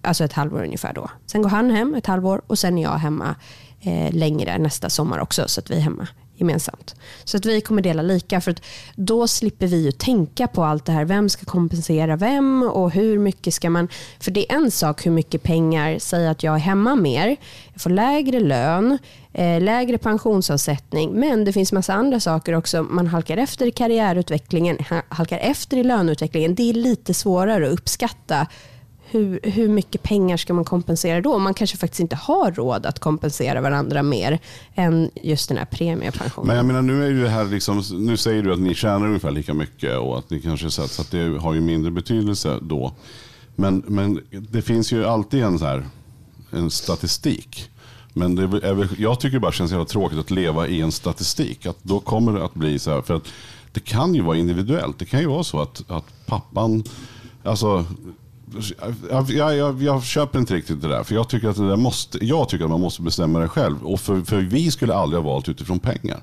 Alltså 0.02 0.24
ett 0.24 0.32
halvår 0.32 0.64
ungefär 0.64 0.92
då. 0.92 1.10
Sen 1.26 1.42
går 1.42 1.50
han 1.50 1.70
hem 1.70 1.94
ett 1.94 2.06
halvår 2.06 2.42
och 2.46 2.58
sen 2.58 2.78
är 2.78 2.82
jag 2.82 2.90
hemma 2.90 3.34
eh, 3.80 4.12
längre 4.14 4.58
nästa 4.58 4.90
sommar 4.90 5.18
också 5.18 5.48
så 5.48 5.60
att 5.60 5.70
vi 5.70 5.76
är 5.76 5.80
hemma 5.80 6.08
gemensamt. 6.34 6.94
Så 7.24 7.36
att 7.36 7.46
vi 7.46 7.60
kommer 7.60 7.82
dela 7.82 8.02
lika 8.02 8.40
för 8.40 8.50
att 8.50 8.62
då 8.96 9.28
slipper 9.28 9.66
vi 9.66 9.84
ju 9.84 9.92
tänka 9.92 10.46
på 10.46 10.64
allt 10.64 10.84
det 10.84 10.92
här. 10.92 11.04
Vem 11.04 11.28
ska 11.28 11.44
kompensera 11.44 12.16
vem 12.16 12.62
och 12.62 12.90
hur 12.90 13.18
mycket 13.18 13.54
ska 13.54 13.70
man... 13.70 13.88
För 14.20 14.30
det 14.30 14.52
är 14.52 14.56
en 14.56 14.70
sak 14.70 15.06
hur 15.06 15.10
mycket 15.10 15.42
pengar, 15.42 15.98
säg 15.98 16.28
att 16.28 16.42
jag 16.42 16.54
är 16.54 16.58
hemma 16.58 16.96
mer, 16.96 17.36
jag 17.72 17.82
får 17.82 17.90
lägre 17.90 18.40
lön, 18.40 18.98
eh, 19.32 19.60
lägre 19.60 19.98
pensionsavsättning, 19.98 21.12
men 21.12 21.44
det 21.44 21.52
finns 21.52 21.72
massa 21.72 21.94
andra 21.94 22.20
saker 22.20 22.52
också. 22.52 22.82
Man 22.82 23.06
halkar 23.06 23.36
efter 23.36 23.66
i 23.66 23.70
karriärutvecklingen, 23.70 24.78
halkar 25.08 25.38
efter 25.38 25.76
i 25.76 25.82
löneutvecklingen. 25.84 26.54
Det 26.54 26.70
är 26.70 26.74
lite 26.74 27.14
svårare 27.14 27.66
att 27.66 27.72
uppskatta 27.72 28.46
hur, 29.12 29.40
hur 29.42 29.68
mycket 29.68 30.02
pengar 30.02 30.36
ska 30.36 30.54
man 30.54 30.64
kompensera 30.64 31.20
då? 31.20 31.38
Man 31.38 31.54
kanske 31.54 31.76
faktiskt 31.76 32.00
inte 32.00 32.16
har 32.16 32.52
råd 32.52 32.86
att 32.86 32.98
kompensera 32.98 33.60
varandra 33.60 34.02
mer 34.02 34.38
än 34.74 35.10
just 35.22 35.48
den 35.48 35.58
här 35.58 35.64
premiepensionen. 35.64 36.46
Men 36.46 36.56
jag 36.56 36.66
menar 36.66 36.82
nu 36.82 37.04
är 37.04 37.08
ju 37.08 37.22
det 37.22 37.28
här 37.28 37.44
liksom, 37.44 37.82
nu 37.92 38.16
säger 38.16 38.42
du 38.42 38.52
att 38.52 38.58
ni 38.58 38.74
tjänar 38.74 39.06
ungefär 39.06 39.30
lika 39.30 39.54
mycket 39.54 39.98
och 39.98 40.18
att 40.18 40.30
ni 40.30 40.40
kanske 40.40 40.70
så 40.70 40.82
att, 40.82 40.90
så 40.90 41.02
det 41.10 41.38
har 41.38 41.54
ju 41.54 41.60
mindre 41.60 41.90
betydelse 41.90 42.58
då. 42.62 42.92
Men, 43.56 43.82
men 43.86 44.20
det 44.30 44.62
finns 44.62 44.92
ju 44.92 45.04
alltid 45.04 45.42
en 45.42 45.58
så 45.58 45.64
här, 45.64 45.84
en 46.50 46.70
statistik. 46.70 47.70
Men 48.12 48.34
det 48.34 48.42
är 48.42 48.74
väl, 48.74 48.88
jag 48.98 49.20
tycker 49.20 49.34
det 49.34 49.40
bara 49.40 49.52
känns 49.52 49.70
jävla 49.70 49.86
tråkigt 49.86 50.18
att 50.18 50.30
leva 50.30 50.66
i 50.66 50.80
en 50.80 50.92
statistik. 50.92 51.66
Att 51.66 51.78
då 51.82 52.00
kommer 52.00 52.32
det 52.32 52.44
att 52.44 52.54
bli 52.54 52.78
så 52.78 52.90
här, 52.90 53.02
för 53.02 53.14
att 53.14 53.28
det 53.72 53.80
kan 53.80 54.14
ju 54.14 54.22
vara 54.22 54.36
individuellt. 54.36 54.98
Det 54.98 55.04
kan 55.04 55.20
ju 55.20 55.26
vara 55.26 55.44
så 55.44 55.60
att, 55.60 55.90
att 55.90 56.26
pappan, 56.26 56.84
alltså 57.42 57.86
jag, 59.10 59.30
jag, 59.30 59.56
jag, 59.56 59.82
jag 59.82 60.04
köper 60.04 60.38
inte 60.38 60.54
riktigt 60.54 60.82
det 60.82 60.88
där. 60.88 61.02
För 61.02 61.14
jag 61.14 61.28
tycker 61.28 61.48
att 61.48 61.56
det 61.56 61.68
där 61.68 61.76
måste, 61.76 62.24
jag 62.26 62.48
tycker 62.48 62.64
att 62.64 62.70
man 62.70 62.80
måste 62.80 63.02
bestämma 63.02 63.38
det 63.38 63.48
själv. 63.48 63.86
Och 63.86 64.00
för, 64.00 64.20
för 64.20 64.36
vi 64.36 64.70
skulle 64.70 64.94
aldrig 64.94 65.22
ha 65.22 65.30
valt 65.30 65.48
utifrån 65.48 65.78
pengar. 65.78 66.20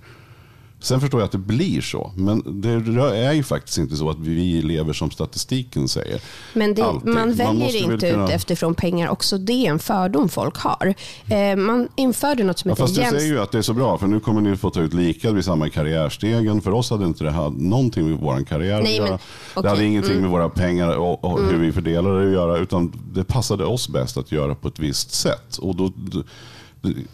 Sen 0.81 1.01
förstår 1.01 1.19
jag 1.21 1.25
att 1.25 1.31
det 1.31 1.37
blir 1.37 1.81
så. 1.81 2.11
Men 2.15 2.61
det 2.61 2.69
är 3.17 3.33
ju 3.33 3.43
faktiskt 3.43 3.77
inte 3.77 3.95
så 3.95 4.09
att 4.09 4.19
vi 4.19 4.61
lever 4.61 4.93
som 4.93 5.11
statistiken 5.11 5.87
säger. 5.87 6.21
Men 6.53 6.73
det, 6.73 6.81
man 6.83 7.01
Man 7.03 7.33
väljer 7.33 7.65
väl 7.83 7.91
inte 7.93 8.11
kunna- 8.11 8.25
ut 8.25 8.31
efterifrån 8.31 8.75
pengar 8.75 9.09
också. 9.09 9.37
Det 9.37 9.53
är 9.53 9.69
en 9.69 9.79
fördom 9.79 10.29
folk 10.29 10.57
har. 10.57 10.93
Eh, 11.29 11.55
man 11.55 11.87
införde 11.95 12.43
något 12.43 12.59
som 12.59 12.69
Ja, 12.69 12.73
heter 12.73 12.83
fast 12.83 12.95
du 12.95 13.01
jämst- 13.01 13.19
säger 13.19 13.33
ju 13.33 13.39
att 13.41 13.51
det 13.51 13.57
är 13.57 13.61
så 13.61 13.73
bra, 13.73 13.97
för 13.97 14.07
nu 14.07 14.19
kommer 14.19 14.41
ni 14.41 14.57
få 14.57 14.69
ta 14.69 14.81
ut 14.81 14.93
lika 14.93 15.31
vid 15.31 15.45
samma 15.45 15.69
karriärstegen. 15.69 16.61
För 16.61 16.71
oss 16.71 16.89
hade 16.89 17.05
inte 17.05 17.23
det 17.23 17.31
här 17.31 17.49
någonting 17.49 18.09
med 18.09 18.19
vår 18.19 18.43
karriär 18.43 18.81
Nej, 18.83 18.95
att 18.97 19.01
men- 19.01 19.07
göra. 19.07 19.19
okej, 19.53 19.63
Det 19.63 19.69
hade 19.69 19.85
ingenting 19.85 20.11
mm. 20.11 20.21
med 20.21 20.31
våra 20.31 20.49
pengar 20.49 20.95
och, 20.97 21.23
och 21.25 21.39
hur 21.41 21.57
vi 21.57 21.71
fördelar 21.71 22.19
det 22.19 22.27
att 22.27 22.33
göra. 22.33 22.57
Utan 22.57 22.93
det 23.13 23.23
passade 23.23 23.65
oss 23.65 23.89
bäst 23.89 24.17
att 24.17 24.31
göra 24.31 24.55
på 24.55 24.67
ett 24.67 24.79
visst 24.79 25.11
sätt. 25.11 25.57
Och 25.57 25.75
då, 25.75 25.91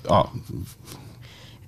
ja, 0.08 0.30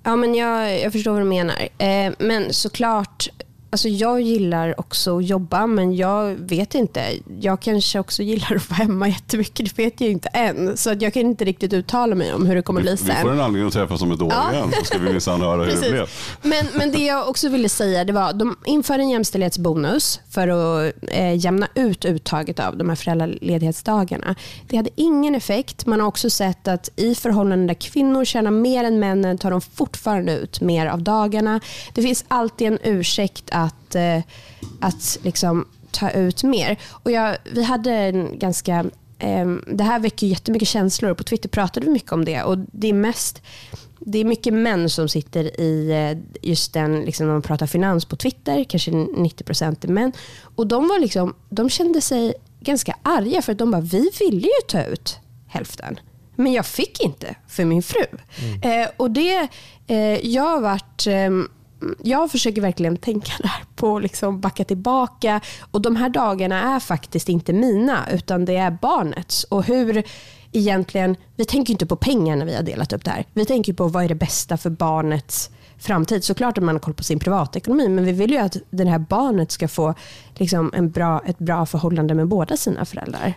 Ja, 0.08 0.16
men 0.16 0.34
jag, 0.34 0.80
jag 0.80 0.92
förstår 0.92 1.12
vad 1.12 1.20
du 1.20 1.24
menar. 1.24 1.68
Eh, 1.78 2.12
men 2.18 2.52
såklart, 2.52 3.28
alltså 3.70 3.88
jag 3.88 4.20
gillar 4.20 4.80
också 4.80 5.18
att 5.18 5.24
jobba, 5.26 5.66
men 5.66 5.96
jag 5.96 6.34
vet 6.34 6.74
inte. 6.74 7.02
Jag 7.40 7.60
kanske 7.62 7.98
också 7.98 8.22
gillar 8.22 8.56
att 8.56 8.70
vara 8.70 8.76
hemma 8.76 9.08
jättemycket. 9.08 9.66
Det 9.76 9.82
vet 9.84 10.00
jag 10.00 10.10
inte 10.10 10.28
än. 10.28 10.76
Så 10.76 10.90
att 10.90 11.02
jag 11.02 11.12
kan 11.14 11.22
inte 11.22 11.44
riktigt 11.44 11.72
uttala 11.72 12.14
mig 12.14 12.34
om 12.34 12.46
hur 12.46 12.54
det 12.54 12.62
kommer 12.62 12.80
bli 12.80 12.90
vi 12.90 12.96
sen. 12.96 13.22
får 13.22 13.32
en 13.32 13.40
anledning 13.40 13.66
att 13.66 13.72
träffas 13.72 14.02
om 14.02 14.12
ett 14.12 14.22
år 14.22 14.32
Ja. 14.32 14.52
igen. 14.52 14.72
Så 14.78 14.84
ska 14.84 14.98
vi 14.98 15.10
minsann 15.12 15.40
höra 15.40 15.64
hur 15.64 15.80
det 15.82 15.90
blev. 15.90 16.10
Men, 16.42 16.66
men 16.74 16.92
det 16.92 17.04
jag 17.04 17.28
också 17.28 17.48
ville 17.48 17.68
säga 17.68 18.04
det 18.04 18.12
var 18.12 18.32
de 18.32 18.56
införde 18.66 19.02
en 19.02 19.10
jämställdhetsbonus 19.10 20.20
för 20.30 20.48
att 20.48 20.92
eh, 21.08 21.34
jämna 21.34 21.68
ut 21.74 22.04
uttaget 22.04 22.60
av 22.60 22.76
de 22.76 22.88
här 22.88 22.96
föräldraledighetsdagarna. 22.96 24.34
Det 24.68 24.76
hade 24.76 24.90
ingen 24.96 25.34
effekt. 25.34 25.86
Man 25.86 26.00
har 26.00 26.06
också 26.06 26.30
sett 26.30 26.68
att 26.68 26.90
i 26.96 27.14
förhållanden 27.14 27.66
där 27.66 27.74
kvinnor 27.74 28.24
tjänar 28.24 28.50
mer 28.50 28.84
än 28.84 28.98
männen 29.00 29.38
tar 29.38 29.50
de 29.50 29.60
fortfarande 29.60 30.32
ut 30.32 30.60
mer 30.60 30.86
av 30.86 31.02
dagarna. 31.02 31.60
Det 31.94 32.02
finns 32.02 32.24
alltid 32.28 32.66
en 32.66 32.78
ursäkt 32.82 33.44
att, 33.62 33.94
eh, 33.94 34.22
att 34.80 35.18
liksom 35.22 35.68
ta 35.90 36.10
ut 36.10 36.42
mer. 36.42 36.78
Och 36.90 37.10
jag, 37.10 37.36
vi 37.52 37.62
hade 37.62 37.92
en 37.92 38.38
ganska 38.38 38.84
Ehm, 39.18 39.64
Det 39.66 39.84
här 39.84 39.98
väcker 39.98 40.26
jättemycket 40.26 40.68
känslor 40.68 41.10
och 41.10 41.16
på 41.16 41.24
Twitter 41.24 41.48
pratade 41.48 41.86
vi 41.86 41.92
mycket 41.92 42.12
om 42.12 42.24
det. 42.24 42.42
Och 42.42 42.58
det 42.58 42.88
är 42.88 42.92
mest 42.92 43.42
det 44.00 44.18
är 44.18 44.24
mycket 44.24 44.54
män 44.54 44.90
som 44.90 45.08
sitter 45.08 45.60
i 45.60 45.90
eh, 45.90 46.48
just 46.50 46.72
den, 46.72 47.00
liksom 47.00 47.26
när 47.26 47.32
man 47.32 47.42
pratar 47.42 47.66
finans 47.66 48.04
på 48.04 48.16
Twitter, 48.16 48.64
kanske 48.64 48.90
90% 48.90 49.84
är 49.84 49.88
män. 49.88 50.12
Och 50.40 50.66
de, 50.66 50.88
var 50.88 50.98
liksom, 50.98 51.34
de 51.48 51.70
kände 51.70 52.00
sig 52.00 52.34
ganska 52.60 52.96
arga 53.02 53.42
för 53.42 53.52
att 53.52 53.58
de 53.58 53.70
bara, 53.70 53.80
vi 53.80 54.10
ville 54.20 54.46
ju 54.46 54.66
ta 54.68 54.84
ut 54.84 55.18
hälften. 55.48 56.00
Men 56.36 56.52
jag 56.52 56.66
fick 56.66 57.04
inte 57.04 57.36
för 57.48 57.64
min 57.64 57.82
fru. 57.82 58.04
Eh, 58.62 58.88
och 58.96 59.10
det, 59.10 59.48
eh, 59.86 60.26
jag 60.26 60.42
har 60.42 60.60
varit 60.60 61.06
ehm, 61.06 61.48
jag 62.02 62.30
försöker 62.30 62.62
verkligen 62.62 62.96
tänka 62.96 63.32
där 63.42 63.64
på 63.76 63.96
att 63.96 64.02
liksom 64.02 64.40
backa 64.40 64.64
tillbaka. 64.64 65.40
Och 65.70 65.82
de 65.82 65.96
här 65.96 66.08
dagarna 66.08 66.74
är 66.74 66.80
faktiskt 66.80 67.28
inte 67.28 67.52
mina, 67.52 68.10
utan 68.12 68.44
det 68.44 68.56
är 68.56 68.70
barnets. 68.70 69.44
Och 69.44 69.64
hur 69.64 70.02
egentligen, 70.52 71.16
vi 71.36 71.44
tänker 71.44 71.72
inte 71.72 71.86
på 71.86 71.96
pengar 71.96 72.36
när 72.36 72.46
vi 72.46 72.54
har 72.54 72.62
delat 72.62 72.92
upp 72.92 73.04
det 73.04 73.10
här. 73.10 73.24
Vi 73.32 73.44
tänker 73.44 73.72
på 73.72 73.88
vad 73.88 74.04
är 74.04 74.08
det 74.08 74.14
bästa 74.14 74.56
för 74.56 74.70
barnets 74.70 75.50
framtid. 75.78 76.24
Såklart 76.24 76.58
att 76.58 76.64
man 76.64 76.74
har 76.74 76.80
koll 76.80 76.94
på 76.94 77.04
sin 77.04 77.18
privatekonomi, 77.18 77.88
men 77.88 78.04
vi 78.04 78.12
vill 78.12 78.30
ju 78.30 78.38
att 78.38 78.56
det 78.70 78.88
här 78.88 78.98
barnet 78.98 79.52
ska 79.52 79.68
få 79.68 79.94
liksom 80.34 80.72
en 80.74 80.90
bra, 80.90 81.22
ett 81.26 81.38
bra 81.38 81.66
förhållande 81.66 82.14
med 82.14 82.28
båda 82.28 82.56
sina 82.56 82.84
föräldrar. 82.84 83.34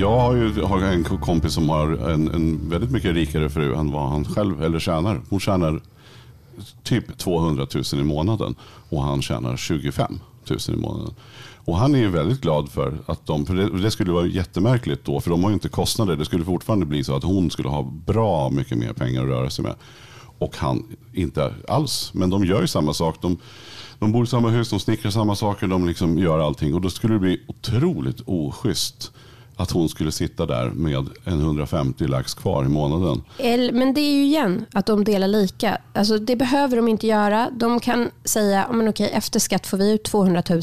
Jag 0.00 0.18
har 0.18 0.34
ju 0.34 0.62
har 0.62 0.80
en 0.80 1.04
kompis 1.04 1.52
som 1.52 1.68
har 1.68 2.10
en, 2.10 2.34
en 2.34 2.70
väldigt 2.70 2.90
mycket 2.90 3.14
rikare 3.14 3.50
fru 3.50 3.74
än 3.74 3.92
vad 3.92 4.08
han 4.08 4.24
själv 4.24 4.62
eller 4.62 4.78
tjänar. 4.78 5.20
Hon 5.28 5.40
tjänar 5.40 5.80
typ 6.82 7.18
200 7.18 7.66
000 7.74 7.84
i 8.00 8.04
månaden 8.04 8.54
och 8.88 9.02
han 9.02 9.22
tjänar 9.22 9.56
25 9.56 10.20
000 10.50 10.58
i 10.68 10.76
månaden. 10.76 11.14
Och 11.64 11.76
han 11.76 11.94
är 11.94 11.98
ju 11.98 12.08
väldigt 12.08 12.40
glad 12.40 12.70
för 12.70 12.98
att 13.06 13.26
de, 13.26 13.46
för 13.46 13.54
det, 13.54 13.82
det, 13.82 13.90
skulle 13.90 14.12
vara 14.12 14.26
jättemärkligt 14.26 15.04
då, 15.04 15.20
för 15.20 15.30
de 15.30 15.42
har 15.42 15.50
ju 15.50 15.54
inte 15.54 15.68
kostnader. 15.68 16.16
Det 16.16 16.24
skulle 16.24 16.44
fortfarande 16.44 16.86
bli 16.86 17.04
så 17.04 17.16
att 17.16 17.24
hon 17.24 17.50
skulle 17.50 17.68
ha 17.68 17.82
bra 18.06 18.50
mycket 18.50 18.78
mer 18.78 18.92
pengar 18.92 19.22
att 19.22 19.28
röra 19.28 19.50
sig 19.50 19.62
med. 19.62 19.74
Och 20.38 20.56
han 20.56 20.96
inte 21.12 21.54
alls. 21.68 22.10
Men 22.14 22.30
de 22.30 22.44
gör 22.44 22.60
ju 22.60 22.66
samma 22.66 22.94
sak. 22.94 23.16
De, 23.22 23.38
de 23.98 24.12
bor 24.12 24.24
i 24.24 24.26
samma 24.26 24.48
hus, 24.48 24.70
de 24.70 24.80
snickrar 24.80 25.10
samma 25.10 25.36
saker, 25.36 25.66
de 25.66 25.86
liksom 25.86 26.18
gör 26.18 26.38
allting. 26.38 26.74
Och 26.74 26.80
då 26.80 26.90
skulle 26.90 27.14
det 27.14 27.20
bli 27.20 27.40
otroligt 27.48 28.20
oschysst 28.26 29.12
att 29.60 29.70
hon 29.70 29.88
skulle 29.88 30.12
sitta 30.12 30.46
där 30.46 30.70
med 30.70 31.08
en 31.24 31.40
150 31.40 32.06
lax 32.06 32.34
kvar 32.34 32.64
i 32.64 32.68
månaden. 32.68 33.22
Men 33.72 33.94
det 33.94 34.00
är 34.00 34.12
ju 34.12 34.24
igen 34.24 34.66
att 34.72 34.86
de 34.86 35.04
delar 35.04 35.28
lika. 35.28 35.78
Alltså 35.94 36.18
det 36.18 36.36
behöver 36.36 36.76
de 36.76 36.88
inte 36.88 37.06
göra. 37.06 37.50
De 37.52 37.80
kan 37.80 38.10
säga, 38.24 38.68
men 38.72 38.88
okej, 38.88 39.10
efter 39.12 39.40
skatt 39.40 39.66
får 39.66 39.76
vi 39.78 39.92
ut 39.92 40.04
200 40.04 40.42
000. 40.48 40.58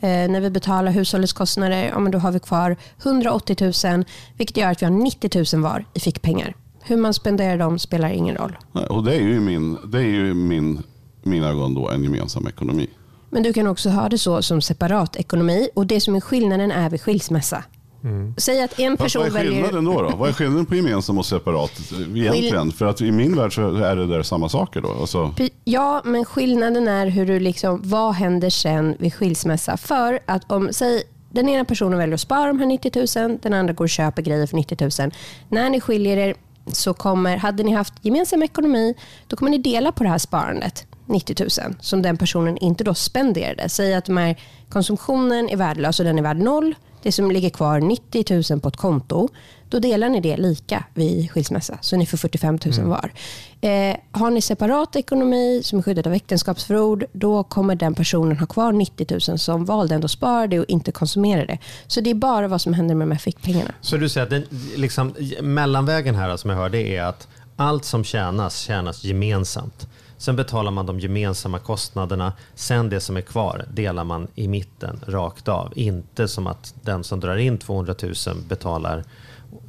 Eh, 0.00 0.30
när 0.30 0.40
vi 0.40 0.50
betalar 0.50 0.92
hushållets 0.92 1.32
kostnader, 1.32 1.88
ja, 1.88 1.98
men 1.98 2.12
då 2.12 2.18
har 2.18 2.32
vi 2.32 2.40
kvar 2.40 2.76
180 3.02 3.56
000, 3.84 4.04
vilket 4.36 4.56
gör 4.56 4.70
att 4.70 4.82
vi 4.82 4.86
har 4.86 4.92
90 4.92 5.56
000 5.56 5.62
var 5.62 5.84
i 5.94 6.00
fickpengar. 6.00 6.54
Hur 6.82 6.96
man 6.96 7.14
spenderar 7.14 7.58
dem 7.58 7.78
spelar 7.78 8.08
ingen 8.08 8.36
roll. 8.36 8.56
Nej, 8.72 8.86
och 8.86 9.04
det 9.04 9.14
är 9.14 9.20
ju, 9.20 9.40
min, 9.40 9.78
det 9.84 9.98
är 9.98 10.02
ju 10.02 10.34
min, 10.34 10.82
mina 11.22 11.48
ögon 11.48 11.74
då 11.74 11.90
en 11.90 12.02
gemensam 12.04 12.46
ekonomi. 12.46 12.88
Men 13.30 13.42
du 13.42 13.52
kan 13.52 13.66
också 13.66 13.90
ha 13.90 14.08
det 14.08 14.18
så 14.18 14.42
som 14.42 14.62
separat 14.62 15.16
ekonomi 15.16 15.68
och 15.74 15.86
det 15.86 16.00
som 16.00 16.14
är 16.14 16.20
skillnaden 16.20 16.70
är 16.70 16.90
vid 16.90 17.00
skilsmässa. 17.00 17.64
Mm. 18.04 18.34
Säg 18.36 18.62
att 18.62 18.78
en 18.78 18.96
person 18.96 19.22
Vad 19.22 19.28
är 19.28 19.44
skillnaden 19.44 19.84
väljer... 19.84 20.02
då, 20.02 20.10
då? 20.10 20.16
Vad 20.16 20.28
är 20.28 20.32
skillnaden 20.32 20.66
på 20.66 20.74
gemensam 20.74 21.18
och 21.18 21.26
separat 21.26 21.92
egentligen? 22.14 22.72
För 22.72 22.86
att 22.86 23.00
i 23.00 23.12
min 23.12 23.36
värld 23.36 23.54
så 23.54 23.74
är 23.76 23.96
det 23.96 24.06
där 24.06 24.22
samma 24.22 24.48
saker 24.48 24.80
då. 24.80 24.96
Alltså... 25.00 25.34
Ja, 25.64 26.02
men 26.04 26.24
skillnaden 26.24 26.88
är 26.88 27.06
hur 27.06 27.26
du 27.26 27.40
liksom, 27.40 27.80
vad 27.84 28.14
händer 28.14 28.50
sen 28.50 28.96
vid 28.98 29.14
skilsmässa? 29.14 29.76
För 29.76 30.20
att 30.26 30.52
om, 30.52 30.68
säg 30.72 31.02
den 31.30 31.48
ena 31.48 31.64
personen 31.64 31.98
väljer 31.98 32.14
att 32.14 32.20
spara 32.20 32.46
de 32.46 32.58
här 32.58 32.66
90 32.66 33.20
000, 33.20 33.38
den 33.42 33.54
andra 33.54 33.72
går 33.72 33.84
och 33.84 33.88
köper 33.88 34.22
grejer 34.22 34.46
för 34.46 34.56
90 34.56 35.02
000. 35.02 35.10
När 35.48 35.70
ni 35.70 35.80
skiljer 35.80 36.16
er 36.16 36.34
så 36.66 36.94
kommer, 36.94 37.36
hade 37.36 37.62
ni 37.62 37.72
haft 37.72 37.94
gemensam 38.02 38.42
ekonomi, 38.42 38.94
då 39.26 39.36
kommer 39.36 39.50
ni 39.50 39.58
dela 39.58 39.92
på 39.92 40.04
det 40.04 40.10
här 40.10 40.18
sparandet. 40.18 40.86
90 41.06 41.36
000 41.40 41.74
som 41.80 42.02
den 42.02 42.16
personen 42.16 42.58
inte 42.58 42.84
då 42.84 42.94
spenderade. 42.94 43.68
Säg 43.68 43.94
att 43.94 44.04
de 44.04 44.16
här, 44.16 44.40
konsumtionen 44.68 45.48
är 45.48 45.56
värdelös 45.56 46.00
och 46.00 46.06
den 46.06 46.18
är 46.18 46.22
värd 46.22 46.38
noll 46.38 46.74
det 47.02 47.12
som 47.12 47.30
ligger 47.30 47.50
kvar 47.50 47.80
90 47.80 48.52
000 48.52 48.60
på 48.60 48.68
ett 48.68 48.76
konto, 48.76 49.28
då 49.68 49.78
delar 49.78 50.08
ni 50.08 50.20
det 50.20 50.36
lika 50.36 50.84
vid 50.94 51.30
skilsmässa. 51.30 51.78
Så 51.80 51.96
ni 51.96 52.06
får 52.06 52.18
45 52.18 52.58
000 52.64 52.74
mm. 52.74 52.88
var. 52.88 53.12
Eh, 53.60 53.96
har 54.10 54.30
ni 54.30 54.40
separat 54.40 54.96
ekonomi 54.96 55.60
som 55.64 55.78
är 55.78 55.82
skyddat 55.82 56.06
av 56.06 56.12
äktenskapsförord, 56.12 57.04
då 57.12 57.42
kommer 57.44 57.74
den 57.74 57.94
personen 57.94 58.38
ha 58.38 58.46
kvar 58.46 58.72
90 58.72 59.06
000 59.28 59.38
som 59.38 59.64
valde 59.64 59.94
ändå 59.94 60.08
spara 60.08 60.46
det 60.46 60.60
och 60.60 60.66
inte 60.68 60.92
konsumera 60.92 61.46
det. 61.46 61.58
Så 61.86 62.00
det 62.00 62.10
är 62.10 62.14
bara 62.14 62.48
vad 62.48 62.60
som 62.60 62.74
händer 62.74 62.94
med 62.94 63.08
de 63.08 63.12
här 63.12 63.18
fickpengarna. 63.18 63.74
Så 63.80 63.96
du 63.96 64.08
säger 64.08 64.24
att 64.24 64.30
den, 64.30 64.44
liksom, 64.76 65.14
mellanvägen 65.42 66.14
här 66.14 66.36
som 66.36 66.50
jag 66.50 66.56
hörde 66.56 66.78
är 66.78 67.02
att 67.02 67.28
allt 67.56 67.84
som 67.84 68.04
tjänas, 68.04 68.58
tjänas 68.58 69.04
gemensamt. 69.04 69.88
Sen 70.22 70.36
betalar 70.36 70.70
man 70.70 70.86
de 70.86 71.00
gemensamma 71.00 71.58
kostnaderna. 71.58 72.32
Sen 72.54 72.88
det 72.88 73.00
som 73.00 73.16
är 73.16 73.20
kvar 73.20 73.64
delar 73.72 74.04
man 74.04 74.28
i 74.34 74.48
mitten 74.48 75.00
rakt 75.06 75.48
av. 75.48 75.72
Inte 75.76 76.28
som 76.28 76.46
att 76.46 76.74
den 76.82 77.04
som 77.04 77.20
drar 77.20 77.36
in 77.36 77.58
200 77.58 77.94
000 78.02 78.14
betalar 78.48 79.04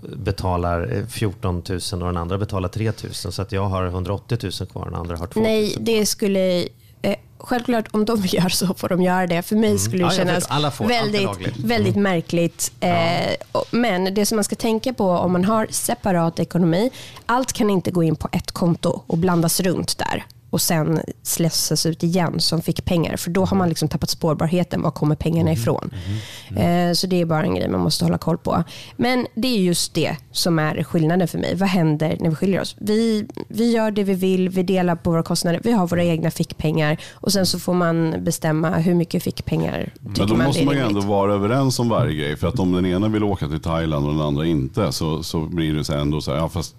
betalar 0.02 1.06
14 1.10 1.64
000 1.70 1.80
och 1.92 2.00
den 2.00 2.18
andra 2.18 2.38
betalar 2.38 2.70
3 2.70 2.92
000. 3.04 3.14
Så 3.14 3.42
att 3.42 3.52
jag 3.52 3.66
har 3.66 3.86
180 3.86 4.38
000 4.44 4.52
kvar 4.52 4.82
och 4.82 4.92
den 4.92 5.00
andra 5.00 5.18
har 5.18 5.28
2 5.28 5.40
000 5.40 5.50
Nej, 5.50 5.76
det 5.80 6.06
skulle... 6.06 6.68
Eh, 7.02 7.16
självklart, 7.38 7.86
om 7.92 8.06
de 8.06 8.22
göra 8.26 8.50
så 8.50 8.74
får 8.74 8.90
de 8.90 9.02
göra 9.02 9.28
det. 9.28 9.42
För 9.42 9.56
mig 9.56 9.70
mm. 9.70 9.80
skulle 9.80 10.04
det 10.04 10.16
mm. 10.16 10.28
ja, 10.28 10.42
kännas 10.50 10.80
väldigt, 10.80 11.58
väldigt 11.58 11.96
mm. 11.96 12.04
märkligt. 12.04 12.72
Eh, 12.80 13.32
ja. 13.54 13.66
Men 13.72 14.14
det 14.14 14.26
som 14.26 14.36
man 14.36 14.44
ska 14.44 14.56
tänka 14.56 14.94
på 14.94 15.10
om 15.10 15.32
man 15.32 15.46
har 15.46 15.68
separat 15.70 16.40
ekonomi, 16.40 16.90
allt 17.26 17.54
kan 17.54 17.70
inte 17.70 17.92
gå 17.92 18.04
in 18.04 18.16
på 18.16 18.30
ett 18.32 18.52
konto 18.52 19.02
och 19.08 19.18
blandas 19.18 19.60
runt 19.60 19.98
där 19.98 20.24
och 20.54 20.62
sen 20.62 21.00
slösas 21.24 21.86
ut 21.86 22.04
igen 22.04 22.40
som 22.40 22.62
fick 22.62 22.86
pengar. 22.86 23.18
För 23.18 23.32
då 23.32 23.46
har 23.46 23.58
man 23.58 23.70
liksom 23.70 23.88
tappat 23.88 24.10
spårbarheten. 24.10 24.82
Var 24.82 24.92
kommer 24.92 25.16
pengarna 25.16 25.50
mm. 25.50 25.62
ifrån? 25.62 25.92
Mm. 25.94 26.20
Mm. 26.50 26.90
Eh, 26.90 26.94
så 26.94 27.08
det 27.08 27.22
är 27.22 27.26
bara 27.26 27.44
en 27.44 27.56
grej 27.56 27.70
man 27.70 27.82
måste 27.82 28.06
hålla 28.06 28.18
koll 28.18 28.38
på. 28.38 28.64
Men 28.98 29.28
det 29.36 29.48
är 29.48 29.58
just 29.58 29.94
det 29.94 30.18
som 30.32 30.60
är 30.60 30.84
skillnaden 30.84 31.28
för 31.28 31.38
mig. 31.38 31.56
Vad 31.56 31.70
händer 31.70 32.18
när 32.20 32.30
vi 32.30 32.36
skiljer 32.36 32.62
oss? 32.62 32.76
Vi, 32.80 33.28
vi 33.48 33.72
gör 33.72 33.92
det 33.92 34.04
vi 34.04 34.14
vill, 34.14 34.50
vi 34.50 34.64
delar 34.64 34.96
på 34.96 35.12
våra 35.12 35.24
kostnader, 35.24 35.62
vi 35.64 35.72
har 35.72 35.88
våra 35.88 36.04
egna 36.04 36.32
fickpengar 36.32 36.98
och 37.14 37.32
sen 37.34 37.46
så 37.46 37.60
får 37.60 37.74
man 37.74 38.16
bestämma 38.24 38.70
hur 38.70 38.94
mycket 38.94 39.24
fickpengar 39.24 39.92
tycker 39.94 40.20
Men 40.20 40.28
då 40.28 40.36
man 40.36 40.48
måste 40.48 40.66
man 40.66 40.76
ju 40.76 40.82
ändå 40.82 41.02
vara 41.02 41.34
överens 41.34 41.80
om 41.80 41.90
varje 41.90 42.16
grej. 42.16 42.38
För 42.38 42.48
att 42.48 42.60
om 42.60 42.72
den 42.72 42.86
ena 42.86 43.08
vill 43.08 43.24
åka 43.24 43.48
till 43.48 43.62
Thailand 43.62 44.06
och 44.06 44.14
den 44.14 44.22
andra 44.22 44.46
inte 44.46 44.92
så, 44.92 45.24
så 45.24 45.40
blir 45.40 45.74
det 45.74 45.84
så 45.84 45.94
ändå 45.94 46.22
så 46.22 46.32
här, 46.32 46.38
ja, 46.38 46.50
fast 46.50 46.76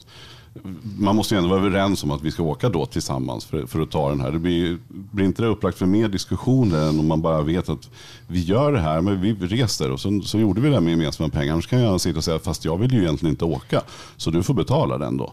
man 0.99 1.17
måste 1.17 1.35
ju 1.35 1.39
ändå 1.39 1.51
vara 1.51 1.61
överens 1.61 2.05
om 2.05 2.11
att 2.11 2.23
vi 2.23 2.31
ska 2.31 2.43
åka 2.43 2.69
då 2.69 2.87
tillsammans 2.87 3.45
för, 3.45 3.67
för 3.67 3.81
att 3.81 3.91
ta 3.91 4.11
den 4.11 4.21
här. 4.21 4.33
Det 4.33 4.39
blir, 4.39 4.79
blir 4.89 5.25
inte 5.25 5.43
det 5.43 5.49
upplagt 5.49 5.79
för 5.79 5.87
mer 5.87 6.09
diskussioner 6.09 6.89
än 6.89 6.99
om 6.99 7.09
man 7.09 7.23
bara 7.23 7.43
vet 7.43 7.69
att 7.69 7.91
vi 8.27 8.41
gör 8.41 8.73
det 8.73 8.81
här, 8.81 9.01
men 9.01 9.21
vi 9.21 9.33
reser 9.35 9.91
och 9.91 10.01
så, 10.01 10.21
så 10.25 10.39
gjorde 10.39 10.61
vi 10.61 10.69
det 10.69 10.75
här 10.75 10.81
med 10.81 10.91
gemensamma 10.91 11.29
pengar. 11.29 11.53
Annars 11.53 11.67
kan 11.67 11.81
jag 11.81 12.01
sitta 12.01 12.19
och 12.19 12.25
säga, 12.25 12.39
fast 12.39 12.65
jag 12.65 12.79
vill 12.79 12.93
ju 12.93 13.03
egentligen 13.03 13.33
inte 13.33 13.45
åka, 13.45 13.83
så 14.17 14.31
du 14.31 14.43
får 14.43 14.55
betala 14.55 14.99
den 14.99 15.17
då. 15.17 15.33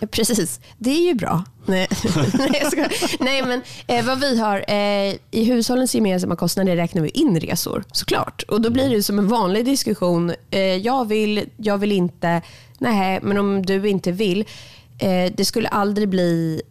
Precis, 0.10 0.60
det 0.78 0.90
är 0.90 1.06
ju 1.08 1.14
bra. 1.14 1.44
Nej, 1.66 1.88
Nej, 2.38 2.90
Nej 3.20 3.42
men 3.42 3.62
eh, 3.86 4.06
vad 4.06 4.20
vi 4.20 4.38
har, 4.38 4.64
eh, 4.68 5.14
i 5.30 5.44
hushållens 5.44 5.94
gemensamma 5.94 6.36
kostnader 6.36 6.76
räknar 6.76 7.02
vi 7.02 7.08
in 7.08 7.40
resor 7.40 7.84
såklart. 7.92 8.42
Och 8.42 8.60
då 8.60 8.70
blir 8.70 8.90
det 8.90 9.02
som 9.02 9.18
en 9.18 9.28
vanlig 9.28 9.64
diskussion. 9.64 10.32
Eh, 10.50 10.60
jag 10.60 11.08
vill, 11.08 11.44
jag 11.56 11.78
vill 11.78 11.92
inte. 11.92 12.42
Nej, 12.78 13.18
men 13.22 13.38
om 13.38 13.66
du 13.66 13.88
inte 13.88 14.12
vill. 14.12 14.44
Eh, 14.98 15.32
det 15.36 15.44
skulle 15.44 15.68
aldrig 15.68 16.08
bli 16.08 16.62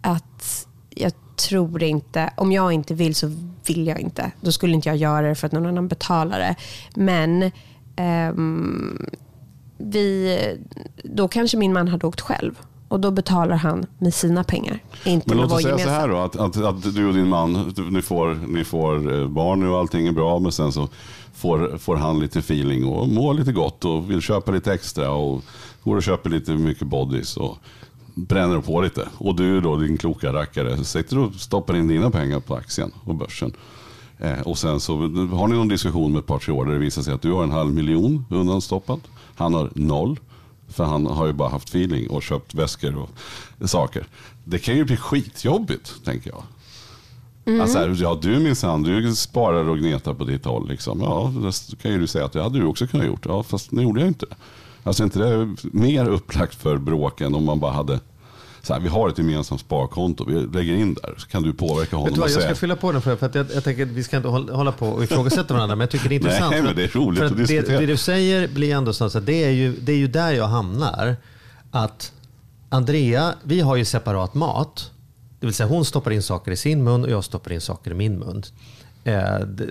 att 0.00 0.66
jag 0.90 1.12
tror 1.36 1.82
inte, 1.82 2.32
om 2.36 2.52
jag 2.52 2.72
inte 2.72 2.94
vill 2.94 3.14
så 3.14 3.32
vill 3.66 3.86
jag 3.86 4.00
inte. 4.00 4.32
Då 4.40 4.52
skulle 4.52 4.74
inte 4.74 4.88
jag 4.88 4.96
göra 4.96 5.28
det 5.28 5.34
för 5.34 5.46
att 5.46 5.52
någon 5.52 5.66
annan 5.66 5.88
betalar 5.88 6.38
det. 6.38 6.54
Men 6.94 7.50
ehm, 7.96 9.06
vi, 9.78 10.38
då 11.02 11.28
kanske 11.28 11.56
min 11.56 11.72
man 11.72 11.88
hade 11.88 12.06
åkt 12.06 12.20
själv 12.20 12.54
och 12.88 13.00
då 13.00 13.10
betalar 13.10 13.56
han 13.56 13.86
med 13.98 14.14
sina 14.14 14.44
pengar. 14.44 14.82
Inte 15.04 15.28
Men 15.28 15.38
låt 15.38 15.52
oss 15.52 15.62
säga 15.62 15.78
så 15.78 15.88
här 15.88 16.08
då, 16.08 16.16
att, 16.16 16.36
att, 16.36 16.56
att, 16.56 16.94
du 16.94 17.06
och 17.06 17.14
din 17.14 17.28
man, 17.28 17.74
ni 17.90 18.02
får, 18.02 18.34
ni 18.48 18.64
får 18.64 19.20
eh, 19.20 19.28
barn 19.28 19.68
och 19.68 19.78
allting 19.78 20.06
är 20.06 20.12
bra, 20.12 20.38
men 20.38 20.52
sen 20.52 20.72
så 20.72 20.88
får, 21.34 21.78
får 21.78 21.96
han 21.96 22.20
lite 22.20 22.38
feeling 22.38 22.84
och 22.84 23.08
mår 23.08 23.34
lite 23.34 23.52
gott 23.52 23.84
och 23.84 24.10
vill 24.10 24.20
köpa 24.20 24.52
lite 24.52 24.72
extra 24.72 25.10
och 25.10 25.42
går 25.84 25.96
och 25.96 26.02
köper 26.02 26.30
lite 26.30 26.52
mycket 26.52 26.86
bodys 26.86 27.36
och 27.36 27.58
bränner 28.14 28.60
på 28.60 28.80
lite. 28.80 29.08
Och 29.18 29.36
du 29.36 29.60
då, 29.60 29.76
din 29.76 29.98
kloka 29.98 30.32
rackare, 30.32 30.84
sitter 30.84 31.18
och 31.18 31.34
stoppar 31.34 31.76
in 31.76 31.88
dina 31.88 32.10
pengar 32.10 32.40
på 32.40 32.54
aktien 32.54 32.92
och 33.04 33.14
börsen. 33.14 33.52
Eh, 34.18 34.40
och 34.40 34.58
sen 34.58 34.80
så 34.80 34.96
har 35.32 35.48
ni 35.48 35.56
någon 35.56 35.68
diskussion 35.68 36.12
med 36.12 36.18
ett 36.18 36.26
par 36.26 36.38
tre 36.38 36.54
år 36.54 36.64
där 36.64 36.72
det 36.72 36.78
visar 36.78 37.02
sig 37.02 37.14
att 37.14 37.22
du 37.22 37.32
har 37.32 37.42
en 37.42 37.50
halv 37.50 37.74
miljon 37.74 38.24
undanstoppat. 38.30 39.00
Han 39.36 39.54
har 39.54 39.70
noll. 39.74 40.18
För 40.68 40.84
han 40.84 41.06
har 41.06 41.26
ju 41.26 41.32
bara 41.32 41.48
haft 41.48 41.68
feeling 41.68 42.10
och 42.10 42.22
köpt 42.22 42.54
väskor 42.54 42.96
och 42.96 43.70
saker. 43.70 44.06
Det 44.44 44.58
kan 44.58 44.76
ju 44.76 44.84
bli 44.84 44.96
skitjobbigt, 44.96 46.04
tänker 46.04 46.30
jag. 46.30 46.42
Mm. 47.44 47.60
Alltså, 47.60 48.04
ja, 48.04 48.18
du 48.22 48.38
minsann, 48.38 48.82
du 48.82 49.14
sparar 49.14 49.68
och 49.68 49.78
gnetar 49.78 50.14
på 50.14 50.24
ditt 50.24 50.44
håll. 50.44 50.68
Liksom. 50.68 51.00
Ja, 51.00 51.32
det 51.42 51.82
kan 51.82 51.90
ju 51.90 51.98
du 51.98 52.06
säga 52.06 52.24
att 52.24 52.32
det 52.32 52.42
hade 52.42 52.58
du 52.58 52.64
också 52.64 52.86
kunnat 52.86 53.06
gjort. 53.06 53.26
Ja, 53.26 53.42
fast 53.42 53.72
nu 53.72 53.82
gjorde 53.82 54.00
jag 54.00 54.08
inte 54.08 54.26
det. 54.26 54.36
Alltså 54.82 55.04
inte 55.04 55.18
det 55.18 55.56
mer 55.62 56.08
upplagt 56.08 56.54
för 56.54 56.76
bråk 56.76 57.20
än 57.20 57.34
om 57.34 57.44
man 57.44 57.60
bara 57.60 57.72
hade 57.72 58.00
så 58.68 58.74
här, 58.74 58.80
vi 58.80 58.88
har 58.88 59.08
ett 59.08 59.18
gemensamt 59.18 59.60
sparkonto, 59.60 60.24
vi 60.24 60.58
lägger 60.58 60.74
in 60.74 60.94
där, 60.94 61.14
så 61.18 61.28
kan 61.28 61.42
du 61.42 61.52
påverka 61.52 61.96
honom. 61.96 62.04
Vet 62.06 62.14
du 62.14 62.20
vad, 62.20 62.30
jag 62.30 62.42
ska 62.42 62.54
fylla 62.54 62.76
på 62.76 62.92
den 62.92 63.02
för, 63.02 63.16
för 63.16 63.26
att 63.26 63.34
jag, 63.34 63.46
jag 63.54 63.64
tänker 63.64 63.82
att 63.82 63.88
vi 63.88 64.04
ska 64.04 64.16
inte 64.16 64.28
hålla 64.28 64.72
på 64.72 64.88
och 64.88 65.04
ifrågasätta 65.04 65.54
varandra, 65.54 65.76
men 65.76 65.80
jag 65.80 65.90
tycker 65.90 66.08
det 66.08 66.14
är 66.14 66.16
intressant. 66.22 66.50
Nej, 66.50 66.62
men 66.62 66.76
det 66.76 66.84
är 66.84 66.88
roligt 66.88 67.22
att 67.22 67.36
diskutera. 67.36 67.78
Det, 67.78 67.86
det, 67.86 67.86
du 67.86 67.96
säger 67.96 68.48
blir 68.48 68.74
ändå 68.74 68.92
så 68.92 69.04
att 69.04 69.26
det 69.26 69.44
är, 69.44 69.50
ju, 69.50 69.76
det 69.80 69.92
är 69.92 69.96
ju 69.96 70.08
där 70.08 70.32
jag 70.32 70.46
hamnar. 70.46 71.16
Att 71.70 72.12
Andrea, 72.68 73.34
vi 73.42 73.60
har 73.60 73.76
ju 73.76 73.84
separat 73.84 74.34
mat. 74.34 74.90
Det 75.40 75.46
vill 75.46 75.54
säga 75.54 75.68
hon 75.68 75.84
stoppar 75.84 76.10
in 76.10 76.22
saker 76.22 76.52
i 76.52 76.56
sin 76.56 76.84
mun 76.84 77.04
och 77.04 77.10
jag 77.10 77.24
stoppar 77.24 77.52
in 77.52 77.60
saker 77.60 77.90
i 77.90 77.94
min 77.94 78.18
mun. 78.18 78.42
Eh, 79.04 79.38
det, 79.40 79.66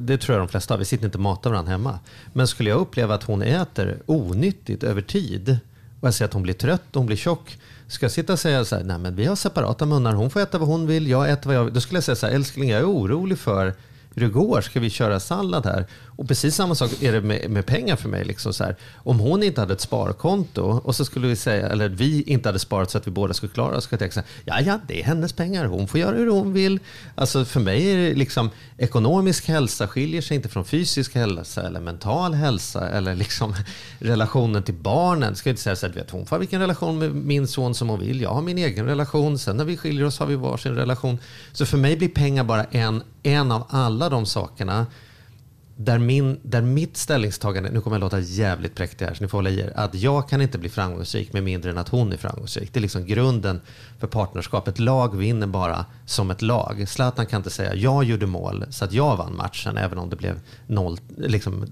det, 0.00 0.18
tror 0.18 0.38
jag 0.38 0.46
de 0.46 0.50
flesta 0.50 0.74
har. 0.74 0.78
Vi 0.78 0.84
sitter 0.84 1.04
inte 1.04 1.18
och 1.18 1.22
matar 1.22 1.50
varandra 1.50 1.72
hemma. 1.72 1.98
Men 2.32 2.48
skulle 2.48 2.70
jag 2.70 2.80
uppleva 2.80 3.14
att 3.14 3.24
hon 3.24 3.42
äter 3.42 3.98
onyttigt 4.06 4.82
över 4.82 5.02
tid 5.02 5.58
och 6.02 6.08
jag 6.08 6.14
ser 6.14 6.24
att 6.24 6.32
hon 6.32 6.42
blir 6.42 6.54
trött 6.54 6.82
och 6.90 6.96
hon 6.96 7.06
blir 7.06 7.16
tjock 7.16 7.58
Ska 7.92 8.04
jag 8.04 8.12
sitta 8.12 8.32
och 8.32 8.38
säga 8.38 8.64
så 8.64 8.76
här, 8.76 8.84
nej 8.84 8.98
men 8.98 9.14
vi 9.14 9.24
har 9.24 9.36
separata 9.36 9.86
munnar, 9.86 10.12
hon 10.12 10.30
får 10.30 10.40
äta 10.40 10.58
vad 10.58 10.68
hon 10.68 10.86
vill, 10.86 11.08
jag 11.08 11.30
äter 11.30 11.46
vad 11.46 11.56
jag 11.56 11.64
vill. 11.64 11.74
Då 11.74 11.80
skulle 11.80 11.96
jag 11.96 12.04
säga 12.04 12.16
så 12.16 12.26
här, 12.26 12.34
älskling 12.34 12.70
jag 12.70 12.80
är 12.80 12.90
orolig 12.90 13.38
för 13.38 13.74
hur 14.14 14.22
det 14.22 14.28
går. 14.28 14.60
Ska 14.60 14.80
vi 14.80 14.90
köra 14.90 15.20
sallad 15.20 15.66
här? 15.66 15.86
Och 16.16 16.28
precis 16.28 16.54
samma 16.54 16.74
sak 16.74 17.02
är 17.02 17.12
det 17.12 17.20
med, 17.20 17.50
med 17.50 17.66
pengar 17.66 17.96
för 17.96 18.08
mig. 18.08 18.24
Liksom 18.24 18.52
så 18.52 18.64
här. 18.64 18.76
Om 18.96 19.20
hon 19.20 19.42
inte 19.42 19.60
hade 19.60 19.72
ett 19.72 19.80
sparkonto 19.80 20.62
och 20.84 20.96
så 20.96 21.04
skulle 21.04 21.28
vi 21.28 21.36
säga, 21.36 21.68
eller 21.68 21.88
vi 21.88 22.22
inte 22.22 22.48
hade 22.48 22.58
sparat 22.58 22.90
så 22.90 22.98
att 22.98 23.06
vi 23.06 23.10
båda 23.10 23.34
skulle 23.34 23.52
klara 23.52 23.76
oss, 23.76 23.84
skulle 23.84 23.94
jag 23.94 24.12
tänka 24.12 24.14
så 24.14 24.20
här, 24.20 24.64
ja, 24.64 24.72
ja, 24.72 24.80
det 24.88 25.00
är 25.00 25.04
hennes 25.04 25.32
pengar, 25.32 25.64
hon 25.64 25.88
får 25.88 26.00
göra 26.00 26.16
hur 26.16 26.30
hon 26.30 26.52
vill. 26.52 26.80
Alltså 27.14 27.44
för 27.44 27.60
mig 27.60 27.92
är 27.92 27.96
det 27.96 28.14
liksom, 28.14 28.50
ekonomisk 28.78 29.48
hälsa 29.48 29.88
skiljer 29.88 30.22
sig 30.22 30.34
inte 30.36 30.48
från 30.48 30.64
fysisk 30.64 31.14
hälsa 31.14 31.66
eller 31.66 31.80
mental 31.80 32.34
hälsa 32.34 32.88
eller 32.88 33.14
liksom 33.14 33.54
relationen 33.98 34.62
till 34.62 34.74
barnen. 34.74 35.36
Ska 35.36 35.48
jag 35.48 35.52
inte 35.52 35.62
säga 35.62 35.76
så 35.76 35.86
här, 35.86 35.94
vet, 35.94 36.10
hon 36.10 36.26
får 36.26 36.38
vilken 36.38 36.60
relation 36.60 36.98
med 36.98 37.14
min 37.14 37.48
son 37.48 37.74
som 37.74 37.88
hon 37.88 38.00
vill, 38.00 38.20
jag 38.20 38.30
har 38.30 38.42
min 38.42 38.58
egen 38.58 38.86
relation, 38.86 39.38
sen 39.38 39.56
när 39.56 39.64
vi 39.64 39.76
skiljer 39.76 40.04
oss 40.04 40.18
har 40.18 40.26
vi 40.26 40.36
varsin 40.36 40.74
relation. 40.74 41.18
Så 41.52 41.66
för 41.66 41.78
mig 41.78 41.96
blir 41.96 42.08
pengar 42.08 42.44
bara 42.44 42.64
en, 42.64 43.02
en 43.22 43.52
av 43.52 43.66
alla 43.68 44.08
de 44.08 44.26
sakerna 44.26 44.86
där, 45.76 45.98
min, 45.98 46.40
där 46.42 46.62
mitt 46.62 46.96
ställningstagande, 46.96 47.70
nu 47.70 47.80
kommer 47.80 47.96
jag 47.96 48.00
låta 48.00 48.20
jävligt 48.20 48.74
präktig 48.74 49.04
här 49.04 49.14
så 49.14 49.24
ni 49.24 49.28
får 49.28 49.38
hålla 49.38 49.50
i 49.50 49.60
er, 49.60 49.72
att 49.76 49.94
jag 49.94 50.28
kan 50.28 50.40
inte 50.40 50.58
bli 50.58 50.68
framgångsrik 50.68 51.32
med 51.32 51.42
mindre 51.42 51.70
än 51.70 51.78
att 51.78 51.88
hon 51.88 52.12
är 52.12 52.16
framgångsrik. 52.16 52.72
Det 52.72 52.78
är 52.78 52.82
liksom 52.82 53.06
grunden 53.06 53.60
för 53.98 54.06
partnerskap. 54.06 54.68
Ett 54.68 54.78
lag 54.78 55.16
vinner 55.16 55.46
bara 55.46 55.84
som 56.06 56.30
ett 56.30 56.42
lag. 56.42 56.88
Zlatan 56.88 57.26
kan 57.26 57.40
inte 57.40 57.50
säga 57.50 57.74
jag 57.74 58.04
gjorde 58.04 58.26
mål 58.26 58.64
så 58.70 58.84
att 58.84 58.92
jag 58.92 59.16
vann 59.16 59.36
matchen 59.36 59.76
även 59.76 59.98
om 59.98 60.10
det 60.10 60.16
blev 60.16 60.40
0-3 60.66 60.98
liksom 61.16 61.66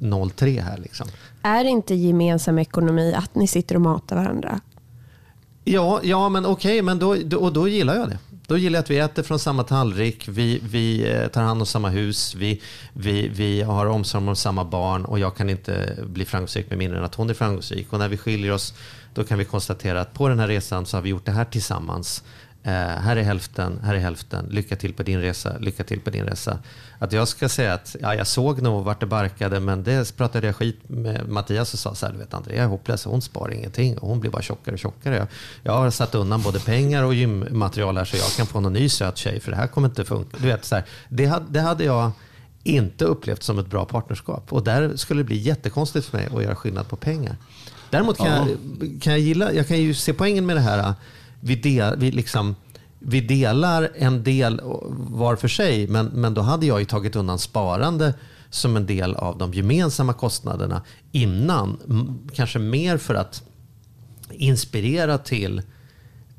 här. 0.58 0.78
Liksom. 0.78 1.06
Är 1.42 1.64
det 1.64 1.70
inte 1.70 1.94
gemensam 1.94 2.58
ekonomi 2.58 3.14
att 3.14 3.34
ni 3.34 3.46
sitter 3.46 3.74
och 3.74 3.80
matar 3.80 4.16
varandra? 4.16 4.60
Ja, 5.64 6.00
ja 6.02 6.28
men 6.28 6.46
okej, 6.46 6.70
okay, 6.70 6.82
men 6.82 6.98
då, 6.98 7.16
då, 7.24 7.38
och 7.38 7.52
då 7.52 7.68
gillar 7.68 7.96
jag 7.96 8.08
det. 8.08 8.18
Då 8.50 8.58
gillar 8.58 8.76
jag 8.76 8.82
att 8.82 8.90
vi 8.90 8.98
äter 8.98 9.22
från 9.22 9.38
samma 9.38 9.62
tallrik, 9.62 10.28
vi, 10.28 10.60
vi 10.70 11.12
eh, 11.12 11.28
tar 11.28 11.42
hand 11.42 11.60
om 11.60 11.66
samma 11.66 11.88
hus, 11.88 12.34
vi, 12.34 12.62
vi, 12.92 13.28
vi 13.28 13.62
har 13.62 13.86
omsorg 13.86 14.28
om 14.28 14.36
samma 14.36 14.64
barn 14.64 15.04
och 15.04 15.18
jag 15.18 15.36
kan 15.36 15.50
inte 15.50 15.98
bli 16.06 16.24
framgångsrik 16.24 16.70
med 16.70 16.78
mindre 16.78 16.98
än 16.98 17.04
att 17.04 17.14
hon 17.14 17.30
är 17.30 17.34
framgångsrik. 17.34 17.92
Och 17.92 17.98
när 17.98 18.08
vi 18.08 18.16
skiljer 18.16 18.52
oss, 18.52 18.74
då 19.14 19.24
kan 19.24 19.38
vi 19.38 19.44
konstatera 19.44 20.00
att 20.00 20.14
på 20.14 20.28
den 20.28 20.38
här 20.38 20.48
resan 20.48 20.86
så 20.86 20.96
har 20.96 21.02
vi 21.02 21.10
gjort 21.10 21.24
det 21.24 21.32
här 21.32 21.44
tillsammans. 21.44 22.24
Eh, 22.62 22.72
här 22.72 23.16
är 23.16 23.22
hälften, 23.22 23.80
här 23.84 23.94
är 23.94 23.98
hälften. 23.98 24.46
Lycka 24.50 24.76
till 24.76 24.94
på 24.94 25.02
din 25.02 25.20
resa, 25.20 25.58
lycka 25.58 25.84
till 25.84 26.00
på 26.00 26.10
din 26.10 26.24
resa. 26.24 26.58
Att 26.98 27.12
jag 27.12 27.28
ska 27.28 27.48
säga 27.48 27.74
att 27.74 27.96
ja, 28.00 28.14
jag 28.14 28.26
såg 28.26 28.62
nog 28.62 28.84
vart 28.84 29.00
det 29.00 29.06
barkade, 29.06 29.60
men 29.60 29.82
det 29.82 30.16
pratade 30.16 30.46
jag 30.46 30.56
skit 30.56 30.78
med 30.88 31.28
Mattias 31.28 31.72
och 31.72 31.78
sa 31.78 31.94
så 31.94 32.06
här, 32.06 32.12
du 32.12 32.18
vet 32.18 32.34
Andrea 32.34 32.62
är 32.62 32.66
hopplös, 32.66 33.04
hon 33.04 33.22
sparar 33.22 33.52
ingenting 33.52 33.98
och 33.98 34.08
hon 34.08 34.20
blir 34.20 34.30
bara 34.30 34.42
tjockare 34.42 34.72
och 34.72 34.78
tjockare. 34.78 35.16
Jag, 35.16 35.26
jag 35.62 35.72
har 35.72 35.90
satt 35.90 36.14
undan 36.14 36.42
både 36.42 36.60
pengar 36.60 37.02
och 37.02 37.14
gymmaterial 37.14 37.96
här 37.96 38.04
så 38.04 38.16
jag 38.16 38.30
kan 38.36 38.46
få 38.46 38.60
någon 38.60 38.72
ny 38.72 38.88
söt 38.88 39.16
tjej, 39.16 39.40
för 39.40 39.50
det 39.50 39.56
här 39.56 39.66
kommer 39.66 39.88
inte 39.88 40.04
funka. 40.04 40.36
Du 40.40 40.46
vet, 40.46 40.64
så 40.64 40.74
här, 40.74 40.84
det, 41.08 41.26
hade, 41.26 41.46
det 41.48 41.60
hade 41.60 41.84
jag 41.84 42.10
inte 42.62 43.04
upplevt 43.04 43.42
som 43.42 43.58
ett 43.58 43.66
bra 43.66 43.84
partnerskap. 43.84 44.52
Och 44.52 44.64
där 44.64 44.96
skulle 44.96 45.20
det 45.20 45.24
bli 45.24 45.36
jättekonstigt 45.36 46.06
för 46.06 46.18
mig 46.18 46.28
att 46.36 46.42
göra 46.42 46.56
skillnad 46.56 46.88
på 46.88 46.96
pengar. 46.96 47.36
Däremot 47.90 48.16
kan, 48.16 48.26
ja. 48.26 48.48
jag, 48.80 49.02
kan 49.02 49.12
jag 49.12 49.20
gilla, 49.20 49.52
jag 49.52 49.68
kan 49.68 49.78
ju 49.78 49.94
se 49.94 50.12
poängen 50.12 50.46
med 50.46 50.56
det 50.56 50.60
här 50.60 50.94
vi, 51.40 51.54
del, 51.54 51.98
vi, 51.98 52.10
liksom, 52.10 52.56
vi 52.98 53.20
delar 53.20 53.90
en 53.94 54.24
del 54.24 54.60
var 54.90 55.36
för 55.36 55.48
sig, 55.48 55.88
men, 55.88 56.06
men 56.06 56.34
då 56.34 56.40
hade 56.40 56.66
jag 56.66 56.80
ju 56.80 56.84
tagit 56.84 57.16
undan 57.16 57.38
sparande 57.38 58.14
som 58.50 58.76
en 58.76 58.86
del 58.86 59.14
av 59.14 59.38
de 59.38 59.54
gemensamma 59.54 60.12
kostnaderna 60.12 60.82
innan. 61.12 61.78
Kanske 62.34 62.58
mer 62.58 62.98
för 62.98 63.14
att 63.14 63.42
inspirera 64.30 65.18
till, 65.18 65.62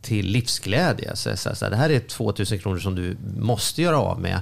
till 0.01 0.25
livsglädje. 0.25 1.15
Så, 1.15 1.37
så, 1.37 1.55
så, 1.55 1.69
det 1.69 1.75
här 1.75 1.89
är 1.89 1.99
2000 1.99 2.59
kronor 2.59 2.79
som 2.79 2.95
du 2.95 3.17
måste 3.37 3.81
göra 3.81 3.99
av 3.99 4.19
med 4.19 4.41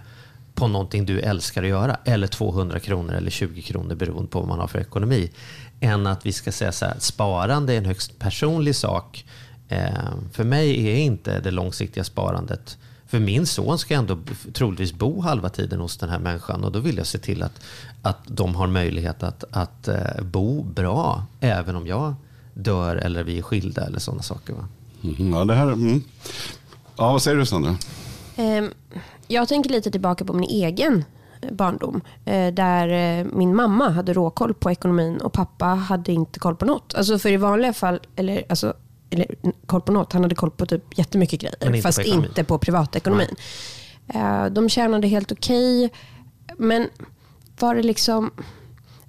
på 0.55 0.67
någonting 0.67 1.05
du 1.05 1.19
älskar 1.19 1.63
att 1.63 1.69
göra. 1.69 1.97
Eller 2.05 2.27
200 2.27 2.79
kronor 2.79 3.13
eller 3.13 3.31
20 3.31 3.61
kronor 3.61 3.95
beroende 3.95 4.31
på 4.31 4.39
vad 4.39 4.47
man 4.47 4.59
har 4.59 4.67
för 4.67 4.79
ekonomi. 4.79 5.31
Än 5.79 6.07
att 6.07 6.25
vi 6.25 6.33
ska 6.33 6.51
säga 6.51 6.71
så 6.71 6.85
här, 6.85 6.95
sparande 6.99 7.73
är 7.73 7.77
en 7.77 7.85
högst 7.85 8.19
personlig 8.19 8.75
sak 8.75 9.25
för 10.31 10.43
mig 10.43 10.87
är 10.87 10.97
inte 10.97 11.39
det 11.39 11.51
långsiktiga 11.51 12.03
sparandet 12.03 12.77
för 13.09 13.19
min 13.19 13.45
son 13.45 13.79
ska 13.79 13.93
ändå 13.93 14.17
troligtvis 14.53 14.93
bo 14.93 15.21
halva 15.21 15.49
tiden 15.49 15.79
hos 15.79 15.97
den 15.97 16.09
här 16.09 16.19
människan 16.19 16.63
och 16.63 16.71
då 16.71 16.79
vill 16.79 16.97
jag 16.97 17.07
se 17.07 17.17
till 17.17 17.43
att, 17.43 17.61
att 18.01 18.17
de 18.27 18.55
har 18.55 18.67
möjlighet 18.67 19.23
att, 19.23 19.43
att 19.51 19.87
eh, 19.87 20.21
bo 20.21 20.63
bra 20.63 21.25
även 21.39 21.75
om 21.75 21.87
jag 21.87 22.13
dör 22.53 22.95
eller 22.95 23.23
vi 23.23 23.37
är 23.37 23.41
skilda 23.41 23.85
eller 23.85 23.99
sådana 23.99 24.23
saker. 24.23 24.53
Va? 24.53 24.67
Mm, 25.03 25.33
ja, 25.33 25.45
det 25.45 25.53
här, 25.53 25.67
mm. 25.67 26.01
ja, 26.97 27.11
vad 27.11 27.21
säger 27.21 27.37
du 27.37 27.45
Sandra? 27.45 27.75
Ehm, 28.35 28.71
jag 29.27 29.47
tänker 29.47 29.69
lite 29.69 29.91
tillbaka 29.91 30.25
på 30.25 30.33
min 30.33 30.49
egen 30.49 31.03
barndom. 31.51 32.01
Eh, 32.25 32.53
där 32.53 33.23
min 33.23 33.55
mamma 33.55 33.89
hade 33.89 34.13
råkoll 34.13 34.53
på 34.53 34.71
ekonomin 34.71 35.17
och 35.17 35.33
pappa 35.33 35.65
hade 35.65 36.11
inte 36.11 36.39
koll 36.39 36.55
på 36.55 36.65
något. 36.65 36.93
Alltså 36.95 37.19
för 37.19 37.29
i 37.29 37.37
vanliga 37.37 37.73
fall, 37.73 37.99
eller 38.15 38.43
alltså 38.49 38.73
eller 39.09 39.27
koll 39.65 39.81
på 39.81 39.91
något, 39.91 40.13
han 40.13 40.21
hade 40.21 40.35
koll 40.35 40.51
på 40.51 40.65
typ 40.65 40.97
jättemycket 40.97 41.41
grejer. 41.41 41.65
Inte 41.65 41.81
fast 41.81 41.99
inte 41.99 42.43
på 42.43 42.57
privatekonomin. 42.57 43.35
Uh, 44.15 44.45
de 44.45 44.69
tjänade 44.69 45.07
helt 45.07 45.31
okej. 45.31 45.85
Okay, 45.85 45.97
men 46.57 46.87
var 47.59 47.75
det 47.75 47.83
liksom... 47.83 48.31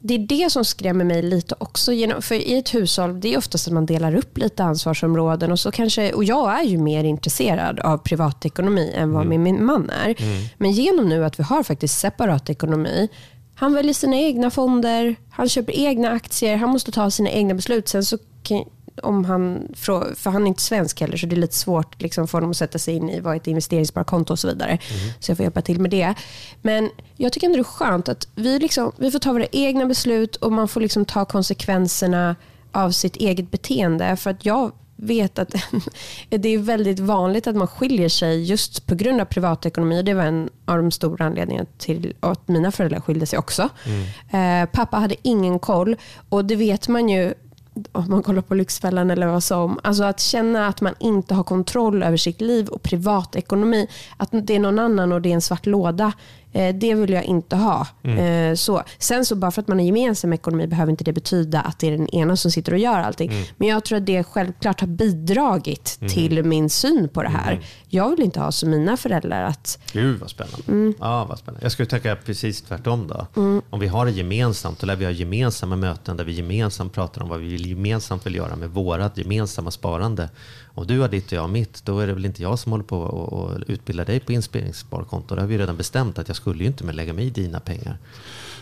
Det 0.02 0.14
är 0.14 0.18
det 0.18 0.50
som 0.50 0.64
skrämmer 0.64 1.04
mig 1.04 1.22
lite 1.22 1.54
också. 1.58 1.92
För 2.20 2.34
i 2.34 2.58
ett 2.58 2.74
hushåll, 2.74 3.20
det 3.20 3.34
är 3.34 3.38
oftast 3.38 3.66
att 3.66 3.74
man 3.74 3.86
delar 3.86 4.14
upp 4.14 4.38
lite 4.38 4.64
ansvarsområden. 4.64 5.52
Och, 5.52 5.60
så 5.60 5.70
kanske, 5.70 6.12
och 6.12 6.24
jag 6.24 6.60
är 6.60 6.64
ju 6.64 6.78
mer 6.78 7.04
intresserad 7.04 7.80
av 7.80 7.98
privatekonomi 7.98 8.92
än 8.94 9.12
vad 9.12 9.26
mm. 9.26 9.42
min 9.42 9.64
man 9.64 9.90
är. 9.90 10.22
Mm. 10.22 10.42
Men 10.58 10.70
genom 10.70 11.08
nu 11.08 11.24
att 11.24 11.38
vi 11.38 11.42
har 11.42 11.62
faktiskt 11.62 11.98
separat 11.98 12.50
ekonomi, 12.50 13.08
han 13.54 13.74
väljer 13.74 13.94
sina 13.94 14.16
egna 14.16 14.50
fonder, 14.50 15.16
han 15.30 15.48
köper 15.48 15.72
egna 15.72 16.10
aktier, 16.10 16.56
han 16.56 16.68
måste 16.68 16.92
ta 16.92 17.10
sina 17.10 17.30
egna 17.30 17.54
beslut. 17.54 17.88
Sen 17.88 18.04
så 18.04 18.18
om 19.02 19.24
han, 19.24 19.68
för 19.74 20.30
han 20.30 20.42
är 20.42 20.46
inte 20.46 20.62
svensk 20.62 21.00
heller 21.00 21.16
så 21.16 21.26
det 21.26 21.34
är 21.34 21.40
lite 21.40 21.54
svårt 21.54 22.02
liksom 22.02 22.28
för 22.28 22.38
honom 22.38 22.50
att 22.50 22.56
sätta 22.56 22.78
sig 22.78 22.94
in 22.94 23.10
i 23.10 23.20
vad 23.20 23.36
ett 23.36 23.46
investeringssparkonto 23.46 24.32
och 24.32 24.38
så 24.38 24.48
vidare. 24.48 24.70
Mm. 24.70 25.12
Så 25.20 25.30
jag 25.30 25.36
får 25.36 25.44
hjälpa 25.44 25.62
till 25.62 25.80
med 25.80 25.90
det. 25.90 26.14
Men 26.62 26.90
jag 27.16 27.32
tycker 27.32 27.46
ändå 27.46 27.56
det 27.56 27.60
är 27.60 27.64
skönt 27.64 28.08
att 28.08 28.28
vi, 28.34 28.58
liksom, 28.58 28.92
vi 28.96 29.10
får 29.10 29.18
ta 29.18 29.32
våra 29.32 29.46
egna 29.52 29.86
beslut 29.86 30.36
och 30.36 30.52
man 30.52 30.68
får 30.68 30.80
liksom 30.80 31.04
ta 31.04 31.24
konsekvenserna 31.24 32.36
av 32.72 32.90
sitt 32.90 33.16
eget 33.16 33.50
beteende. 33.50 34.16
För 34.16 34.30
att 34.30 34.44
jag 34.44 34.72
vet 35.00 35.38
att 35.38 35.54
det 36.28 36.48
är 36.48 36.58
väldigt 36.58 36.98
vanligt 36.98 37.46
att 37.46 37.56
man 37.56 37.68
skiljer 37.68 38.08
sig 38.08 38.42
just 38.42 38.86
på 38.86 38.94
grund 38.94 39.20
av 39.20 39.24
privatekonomi. 39.24 40.02
Det 40.02 40.14
var 40.14 40.24
en 40.24 40.50
av 40.64 40.76
de 40.76 40.90
stora 40.90 41.24
anledningarna 41.24 41.68
till 41.78 42.14
att 42.20 42.48
mina 42.48 42.72
föräldrar 42.72 43.00
skilde 43.00 43.26
sig 43.26 43.38
också. 43.38 43.68
Mm. 43.86 44.62
Eh, 44.62 44.70
pappa 44.70 44.96
hade 44.96 45.14
ingen 45.22 45.58
koll 45.58 45.96
och 46.28 46.44
det 46.44 46.56
vet 46.56 46.88
man 46.88 47.08
ju 47.08 47.34
om 47.92 48.04
man 48.08 48.22
kollar 48.22 48.42
på 48.42 48.54
Lyxfällan 48.54 49.10
eller 49.10 49.26
vad 49.26 49.42
som. 49.42 49.80
Alltså 49.84 50.04
att 50.04 50.20
känna 50.20 50.66
att 50.66 50.80
man 50.80 50.94
inte 50.98 51.34
har 51.34 51.44
kontroll 51.44 52.02
över 52.02 52.16
sitt 52.16 52.40
liv 52.40 52.68
och 52.68 52.82
privatekonomi. 52.82 53.88
Att 54.16 54.28
det 54.32 54.56
är 54.56 54.60
någon 54.60 54.78
annan 54.78 55.12
och 55.12 55.22
det 55.22 55.28
är 55.28 55.34
en 55.34 55.40
svart 55.40 55.66
låda. 55.66 56.12
Eh, 56.52 56.74
det 56.74 56.94
vill 56.94 57.10
jag 57.10 57.24
inte 57.24 57.56
ha. 57.56 57.86
Mm. 58.02 58.18
Eh, 58.18 58.54
så. 58.54 58.82
Sen 58.98 59.24
så 59.24 59.36
bara 59.36 59.50
för 59.50 59.62
att 59.62 59.68
man 59.68 59.78
har 59.78 59.86
gemensam 59.86 60.32
ekonomi 60.32 60.66
behöver 60.66 60.90
inte 60.90 61.04
det 61.04 61.12
betyda 61.12 61.60
att 61.60 61.78
det 61.78 61.86
är 61.86 61.90
den 61.90 62.08
ena 62.08 62.36
som 62.36 62.50
sitter 62.50 62.72
och 62.72 62.78
gör 62.78 63.00
allting. 63.00 63.30
Mm. 63.30 63.44
Men 63.56 63.68
jag 63.68 63.84
tror 63.84 63.98
att 63.98 64.06
det 64.06 64.24
självklart 64.24 64.80
har 64.80 64.88
bidragit 64.88 65.98
mm. 66.00 66.12
till 66.12 66.44
min 66.44 66.70
syn 66.70 67.08
på 67.08 67.22
det 67.22 67.28
här. 67.28 67.52
Mm. 67.52 67.64
Jag 67.88 68.10
vill 68.10 68.20
inte 68.20 68.40
ha 68.40 68.52
som 68.52 68.70
mina 68.70 68.96
föräldrar 68.96 69.44
att... 69.44 69.78
Gud 69.92 70.20
vad 70.20 70.30
spännande. 70.30 70.62
Mm. 70.68 70.94
Ja, 71.00 71.24
vad 71.24 71.38
spännande. 71.38 71.64
Jag 71.64 71.72
skulle 71.72 71.86
tänka 71.86 72.16
precis 72.16 72.62
tvärtom 72.62 73.08
då. 73.08 73.26
Mm. 73.36 73.62
Om 73.70 73.80
vi 73.80 73.86
har 73.86 74.06
det 74.06 74.12
gemensamt, 74.12 74.80
då 74.80 74.86
lär 74.86 74.96
vi 74.96 75.04
ha 75.04 75.12
gemensamma 75.12 75.76
möten 75.76 76.16
där 76.16 76.24
vi 76.24 76.32
gemensamt 76.32 76.92
pratar 76.92 77.22
om 77.22 77.28
vad 77.28 77.40
vi 77.40 77.68
gemensamt 77.68 78.26
vill 78.26 78.34
göra 78.34 78.56
med 78.56 78.70
vårat 78.70 79.18
gemensamma 79.18 79.70
sparande. 79.70 80.28
Om 80.80 80.86
du 80.86 81.00
har 81.00 81.08
ditt 81.08 81.26
och 81.26 81.32
jag 81.32 81.40
har 81.40 81.48
mitt, 81.48 81.84
då 81.84 81.98
är 81.98 82.06
det 82.06 82.12
väl 82.12 82.24
inte 82.24 82.42
jag 82.42 82.58
som 82.58 82.72
håller 82.72 82.84
på 82.84 82.98
och, 82.98 83.58
utbildar 83.66 84.04
dig 84.04 84.20
på 84.20 84.32
inspelningssparkonto. 84.32 85.34
Det 85.34 85.40
har 85.40 85.48
vi 85.48 85.58
redan 85.58 85.76
bestämt 85.76 86.18
att 86.18 86.28
jag 86.28 86.36
skulle 86.36 86.60
ju 86.60 86.66
inte 86.66 86.84
med 86.84 86.94
lägga 86.94 87.12
mig 87.12 87.26
i 87.26 87.30
dina 87.30 87.60
pengar. 87.60 87.98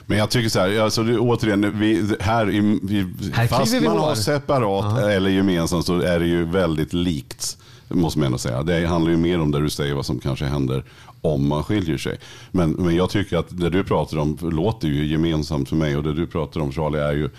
Men 0.06 0.18
jag 0.18 0.30
tycker 0.30 0.48
så 0.48 0.60
här, 0.60 0.80
alltså, 0.80 1.02
återigen, 1.02 1.78
vi, 1.78 2.16
här, 2.20 2.50
i, 2.50 2.78
vi, 2.82 3.06
här 3.32 3.46
fast 3.46 3.82
man 3.82 3.98
har 3.98 4.14
separat 4.14 4.84
Aha. 4.84 5.10
eller 5.10 5.30
gemensamt 5.30 5.86
så 5.86 6.00
är 6.00 6.20
det 6.20 6.26
ju 6.26 6.44
väldigt 6.44 6.92
likt. 6.92 7.58
Måste 7.88 8.18
man 8.18 8.26
ändå 8.26 8.38
säga. 8.38 8.62
Det 8.62 8.86
handlar 8.86 9.10
ju 9.10 9.16
mer 9.16 9.40
om 9.40 9.50
det 9.50 9.60
du 9.60 9.70
säger, 9.70 9.94
vad 9.94 10.06
som 10.06 10.18
kanske 10.18 10.44
händer 10.44 10.84
om 11.20 11.48
man 11.48 11.64
skiljer 11.64 11.98
sig. 11.98 12.18
Men, 12.50 12.70
men 12.70 12.96
jag 12.96 13.10
tycker 13.10 13.36
att 13.36 13.58
det 13.58 13.70
du 13.70 13.84
pratar 13.84 14.18
om 14.18 14.38
låter 14.42 14.88
ju 14.88 15.06
gemensamt 15.06 15.68
för 15.68 15.76
mig 15.76 15.96
och 15.96 16.02
det 16.02 16.14
du 16.14 16.26
pratar 16.26 16.60
om 16.60 16.72
Charlie 16.72 16.98
är 16.98 17.12
ju 17.12 17.30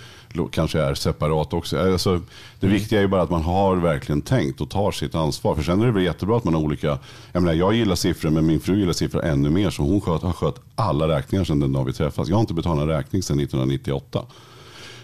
kanske 0.52 0.82
är 0.82 0.94
separat 0.94 1.54
också. 1.54 1.80
Alltså, 1.80 2.22
det 2.60 2.68
mm. 2.68 2.80
viktiga 2.80 3.00
är 3.00 3.04
ju 3.04 3.08
bara 3.08 3.22
att 3.22 3.30
man 3.30 3.42
har 3.42 3.76
verkligen 3.76 4.22
tänkt 4.22 4.62
och 4.62 4.70
tar 4.70 4.92
sitt 4.92 5.16
ansvar. 5.16 5.56
För 5.56 5.64
sen 5.64 5.82
är 5.82 5.86
det 5.86 5.92
väl 5.92 6.04
jättebra 6.04 6.38
att 6.38 6.44
man 6.44 6.54
har 6.54 6.62
olika, 6.62 7.00
jag 7.32 7.44
menar 7.44 7.54
jag 7.54 7.74
gillar 7.74 7.96
siffror 7.96 8.30
men 8.30 8.46
min 8.46 8.60
fru 8.60 8.80
gillar 8.80 8.94
siffror 8.94 9.26
ännu 9.26 9.50
mer 9.50 9.70
så 9.70 9.84
hon 9.84 10.02
sköt, 10.02 10.22
har 10.22 10.34
skött 10.34 10.62
alla 10.76 11.08
räkningar 11.08 11.44
sedan 11.44 11.60
den 11.60 11.74
dag 11.74 11.86
vi 11.86 11.94
träffas. 11.94 12.30
Jag 12.30 12.36
har 12.36 12.42
inte 12.42 12.54
betalat 12.54 12.82
en 12.82 12.88
räkning 12.88 13.24
sedan 13.24 13.40
1998. 13.40 14.26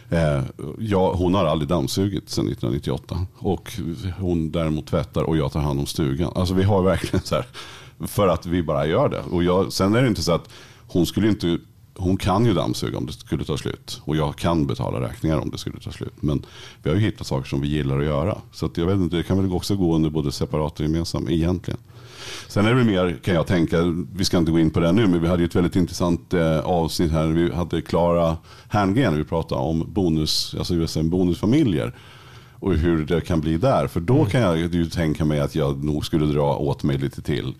Eh, 0.09 0.41
hon 1.13 1.33
har 1.33 1.45
aldrig 1.45 1.69
dammsugit 1.69 2.29
sedan 2.29 2.47
1998 2.47 3.25
och 3.37 3.71
hon 4.19 4.51
däremot 4.51 4.87
tvättar 4.87 5.23
och 5.23 5.37
jag 5.37 5.51
tar 5.51 5.59
hand 5.59 5.79
om 5.79 5.85
stugan. 5.85 6.31
Alltså 6.35 6.53
vi 6.53 6.63
har 6.63 6.83
verkligen 6.83 7.25
så 7.25 7.35
här, 7.35 7.45
för 8.07 8.27
att 8.27 8.45
vi 8.45 8.63
bara 8.63 8.85
gör 8.85 9.09
det. 9.09 9.21
Och 9.21 9.43
jag, 9.43 9.73
sen 9.73 9.95
är 9.95 10.01
det 10.01 10.07
inte 10.07 10.23
så 10.23 10.31
att 10.31 10.49
hon 10.87 11.05
skulle 11.05 11.27
inte 11.27 11.57
hon 11.97 12.17
kan 12.17 12.45
ju 12.45 12.53
dammsuga 12.53 12.97
om 12.97 13.05
det 13.05 13.13
skulle 13.13 13.45
ta 13.45 13.57
slut. 13.57 14.01
Och 14.03 14.15
jag 14.15 14.35
kan 14.35 14.67
betala 14.67 15.01
räkningar 15.01 15.37
om 15.37 15.49
det 15.49 15.57
skulle 15.57 15.79
ta 15.79 15.91
slut. 15.91 16.13
Men 16.19 16.45
vi 16.83 16.89
har 16.89 16.97
ju 16.97 17.01
hittat 17.01 17.27
saker 17.27 17.49
som 17.49 17.61
vi 17.61 17.67
gillar 17.67 17.99
att 17.99 18.05
göra. 18.05 18.37
Så 18.51 18.65
att 18.65 18.77
jag 18.77 18.85
vet 18.85 18.95
inte, 18.95 19.15
det 19.15 19.23
kan 19.23 19.41
väl 19.41 19.53
också 19.53 19.75
gå 19.75 19.95
under 19.95 20.09
både 20.09 20.31
separat 20.31 20.79
och 20.79 20.85
gemensam 20.85 21.29
egentligen. 21.29 21.79
Sen 22.47 22.65
är 22.65 22.75
det 22.75 22.83
mer, 22.83 23.17
kan 23.23 23.35
jag 23.35 23.47
tänka, 23.47 23.77
vi 24.15 24.25
ska 24.25 24.37
inte 24.37 24.51
gå 24.51 24.59
in 24.59 24.69
på 24.69 24.79
det 24.79 24.91
nu, 24.91 25.07
men 25.07 25.21
vi 25.21 25.27
hade 25.27 25.41
ju 25.41 25.45
ett 25.45 25.55
väldigt 25.55 25.75
intressant 25.75 26.33
eh, 26.33 26.59
avsnitt 26.59 27.11
här. 27.11 27.27
Vi 27.27 27.53
hade 27.53 27.81
Klara 27.81 28.37
Herngren, 28.67 29.17
vi 29.17 29.23
pratade 29.23 29.61
om 29.61 29.83
bonus, 29.87 30.55
alltså 30.57 31.03
bonusfamiljer 31.03 31.93
och 32.59 32.73
hur 32.73 33.05
det 33.05 33.21
kan 33.21 33.41
bli 33.41 33.57
där. 33.57 33.87
För 33.87 33.99
då 33.99 34.25
kan 34.25 34.41
jag 34.41 34.57
ju 34.57 34.85
tänka 34.85 35.25
mig 35.25 35.39
att 35.39 35.55
jag 35.55 35.83
nog 35.83 36.05
skulle 36.05 36.25
dra 36.25 36.55
åt 36.57 36.83
mig 36.83 36.97
lite 36.97 37.21
till. 37.21 37.53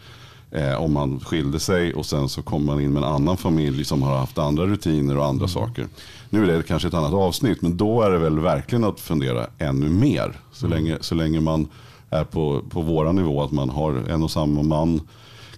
Eh, 0.56 0.82
om 0.82 0.94
man 0.94 1.20
skilde 1.20 1.60
sig 1.60 1.94
och 1.94 2.06
sen 2.06 2.30
så 2.30 2.42
kommer 2.42 2.66
man 2.66 2.82
in 2.82 2.94
med 2.94 3.04
en 3.04 3.10
annan 3.10 3.38
familj 3.38 3.86
som 3.86 4.02
har 4.02 4.18
haft 4.18 4.38
andra 4.38 4.66
rutiner 4.66 5.18
och 5.18 5.26
andra 5.26 5.46
mm. 5.46 5.50
saker. 5.50 5.88
Nu 6.30 6.44
är 6.44 6.58
det 6.58 6.64
kanske 6.64 6.88
ett 6.88 6.94
annat 6.94 7.14
avsnitt, 7.14 7.62
men 7.62 7.78
då 7.78 8.02
är 8.02 8.12
det 8.12 8.18
väl 8.18 8.40
verkligen 8.40 8.84
att 8.84 9.00
fundera 9.00 9.48
ännu 9.58 9.90
mer. 9.90 10.40
Så, 10.52 10.66
mm. 10.66 10.78
länge, 10.78 10.98
så 11.02 11.16
länge 11.16 11.42
man 11.42 11.68
är 12.10 12.24
på, 12.24 12.62
på 12.70 12.82
våra 12.82 13.12
nivå, 13.12 13.44
att 13.44 13.52
man 13.52 13.70
har 13.70 13.94
en 14.10 14.24
och 14.24 14.32
samma 14.32 14.64
man, 14.64 15.02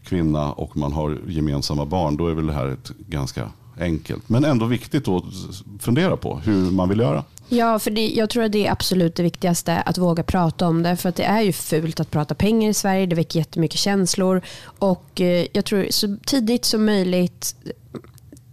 kvinna 0.04 0.52
och 0.52 0.78
man 0.78 0.91
har 0.91 1.18
gemensamma 1.28 1.86
barn, 1.86 2.18
då 2.18 2.28
är 2.28 2.34
väl 2.34 2.48
det 2.48 2.54
här 2.54 2.68
ett 2.68 2.91
ganska 2.98 3.50
enkelt, 3.80 4.30
men 4.30 4.45
ändå 4.45 4.66
viktigt 4.66 5.08
att 5.08 5.24
fundera 5.80 6.18
på 6.18 6.39
hur 6.39 6.72
man 6.72 6.89
vill 6.89 7.00
göra. 7.00 7.24
Ja, 7.50 7.80
för 7.80 7.91
det, 7.91 8.08
jag 8.08 8.30
tror 8.30 8.43
att 8.43 8.52
det 8.52 8.68
är 8.68 8.72
absolut 8.72 9.16
det 9.16 9.24
viktigaste, 9.24 9.82
att 9.82 9.98
våga 9.98 10.24
prata 10.24 10.68
om 10.68 10.84
det. 10.84 10.95
För 10.95 11.10
att 11.10 11.16
det 11.16 11.24
är 11.24 11.41
ju 11.41 11.52
fult 11.52 12.00
att 12.00 12.12
prata 12.12 12.36
pengar 12.36 12.70
i 12.70 12.74
Sverige, 12.74 13.06
det 13.06 13.16
väcker 13.16 13.39
jättemycket 13.39 13.80
känslor. 13.80 14.41
Och 14.80 15.22
eh, 15.22 15.48
jag 15.54 15.66
tror 15.66 15.88
så 15.89 16.18
tidigt 16.26 16.66
som 16.66 16.86
möjligt 16.86 17.56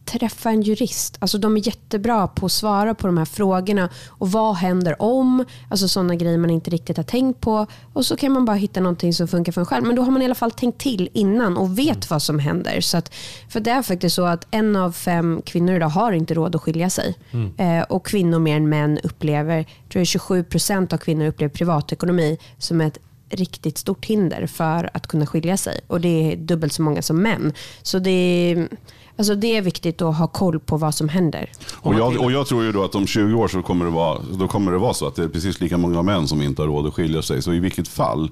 träffa 0.05 0.51
en 0.51 0.63
jurist. 0.63 1.17
Alltså 1.19 1.39
de 1.39 1.57
är 1.57 1.67
jättebra 1.67 2.29
på 2.29 2.47
att 2.47 2.53
svara 2.53 2.95
på 2.95 3.07
de 3.07 3.19
här 3.19 3.25
frågorna. 3.25 3.89
Och 4.09 4.33
vad 4.33 4.55
händer 4.55 5.03
om? 5.03 5.45
Alltså 5.71 5.89
sådana 5.89 6.15
grejer 6.15 6.39
man 6.39 6.51
inte 6.51 6.71
riktigt 6.71 6.97
har 6.97 7.05
tänkt 7.05 7.41
på. 7.41 7.67
Och 7.93 8.07
så 8.07 8.17
kan 8.17 8.33
man 8.33 8.45
bara 8.45 8.57
hitta 8.57 8.81
någonting 8.81 9.15
som 9.15 9.29
funkar 9.29 9.53
för 9.53 9.61
en 9.61 9.67
själv. 9.67 9.85
Men 9.87 9.97
då 9.97 10.03
har 10.03 10.11
man 10.11 10.23
i 10.23 10.25
alla 10.25 10.35
fall 10.35 10.51
tänkt 10.51 10.81
till 10.81 11.09
innan 11.13 11.57
och 11.57 11.79
vet 11.79 11.89
mm. 11.89 12.07
vad 12.11 12.23
som 12.23 12.39
händer. 12.39 12.81
Så 12.81 12.97
att, 12.97 13.15
för 13.49 13.61
det 13.61 13.71
är 13.71 13.83
faktiskt 13.83 14.17
så 14.17 14.25
att 14.25 14.47
en 14.51 14.77
av 14.77 14.93
fem 14.93 15.43
kvinnor 15.45 15.75
idag 15.75 15.89
har 15.89 16.13
inte 16.13 16.35
råd 16.35 16.57
att 16.57 16.63
skilja 16.63 16.91
sig. 16.91 17.15
Mm. 17.31 17.53
Eh, 17.57 17.83
och 17.83 18.07
kvinnor 18.07 18.39
mer 18.39 18.57
än 18.57 18.69
män 18.69 18.99
upplever, 19.03 19.63
tror 19.63 20.01
jag 20.01 20.07
27 20.07 20.45
procent 20.45 20.93
av 20.93 20.99
kvinnor 20.99 21.27
upplever 21.27 21.55
privatekonomi 21.55 22.39
som 22.59 22.81
ett 22.81 22.99
riktigt 23.31 23.79
stort 23.79 24.05
hinder 24.05 24.47
för 24.47 24.91
att 24.95 25.07
kunna 25.07 25.27
skilja 25.27 25.57
sig. 25.57 25.81
Och 25.87 26.01
det 26.01 26.33
är 26.33 26.37
dubbelt 26.37 26.73
så 26.73 26.83
många 26.83 27.03
som 27.03 27.23
män. 27.23 27.53
Så 27.83 27.99
det 27.99 28.11
är 28.11 28.69
Alltså 29.17 29.35
det 29.35 29.57
är 29.57 29.63
viktigt 29.63 30.03
att 30.03 30.17
ha 30.17 30.27
koll 30.27 30.61
på 30.61 30.77
vad 30.77 30.95
som 30.95 31.09
händer. 31.09 31.51
Och 31.75 31.95
jag, 31.95 32.21
och 32.21 32.33
jag 32.33 32.47
tror 32.47 32.65
ju 32.65 32.73
då 32.73 32.85
att 32.85 32.95
om 32.95 33.07
20 33.07 33.35
år 33.35 33.49
så 33.49 33.63
kommer 33.63 33.85
det 33.85 33.91
vara, 33.91 34.19
då 34.33 34.49
kommer 34.49 34.73
det 34.73 34.79
vara 34.79 34.95
så 34.95 35.07
att 35.07 35.15
det 35.15 35.23
är 35.23 35.29
precis 35.29 35.61
lika 35.61 35.79
många 35.79 36.03
män 36.03 36.29
som 36.29 36.43
inte 36.43 36.63
har 36.63 36.67
råd 36.67 36.87
att 36.87 36.95
skilja 36.95 37.23
sig. 37.23 37.43
Så 37.43 37.53
i 37.53 37.59
vilket 37.59 37.89
fall, 37.89 38.31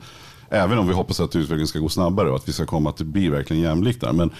även 0.48 0.78
om 0.78 0.88
vi 0.88 0.94
hoppas 0.94 1.20
att 1.20 1.36
utvecklingen 1.36 1.66
ska 1.66 1.78
gå 1.78 1.88
snabbare 1.88 2.30
och 2.30 2.36
att 2.36 2.48
vi 2.48 2.52
ska 2.52 2.66
komma 2.66 2.90
att 2.90 2.96
det 2.96 3.04
blir 3.04 3.30
verkligen 3.30 3.62
jämlikt 3.62 4.00
där. 4.00 4.12
Men 4.12 4.30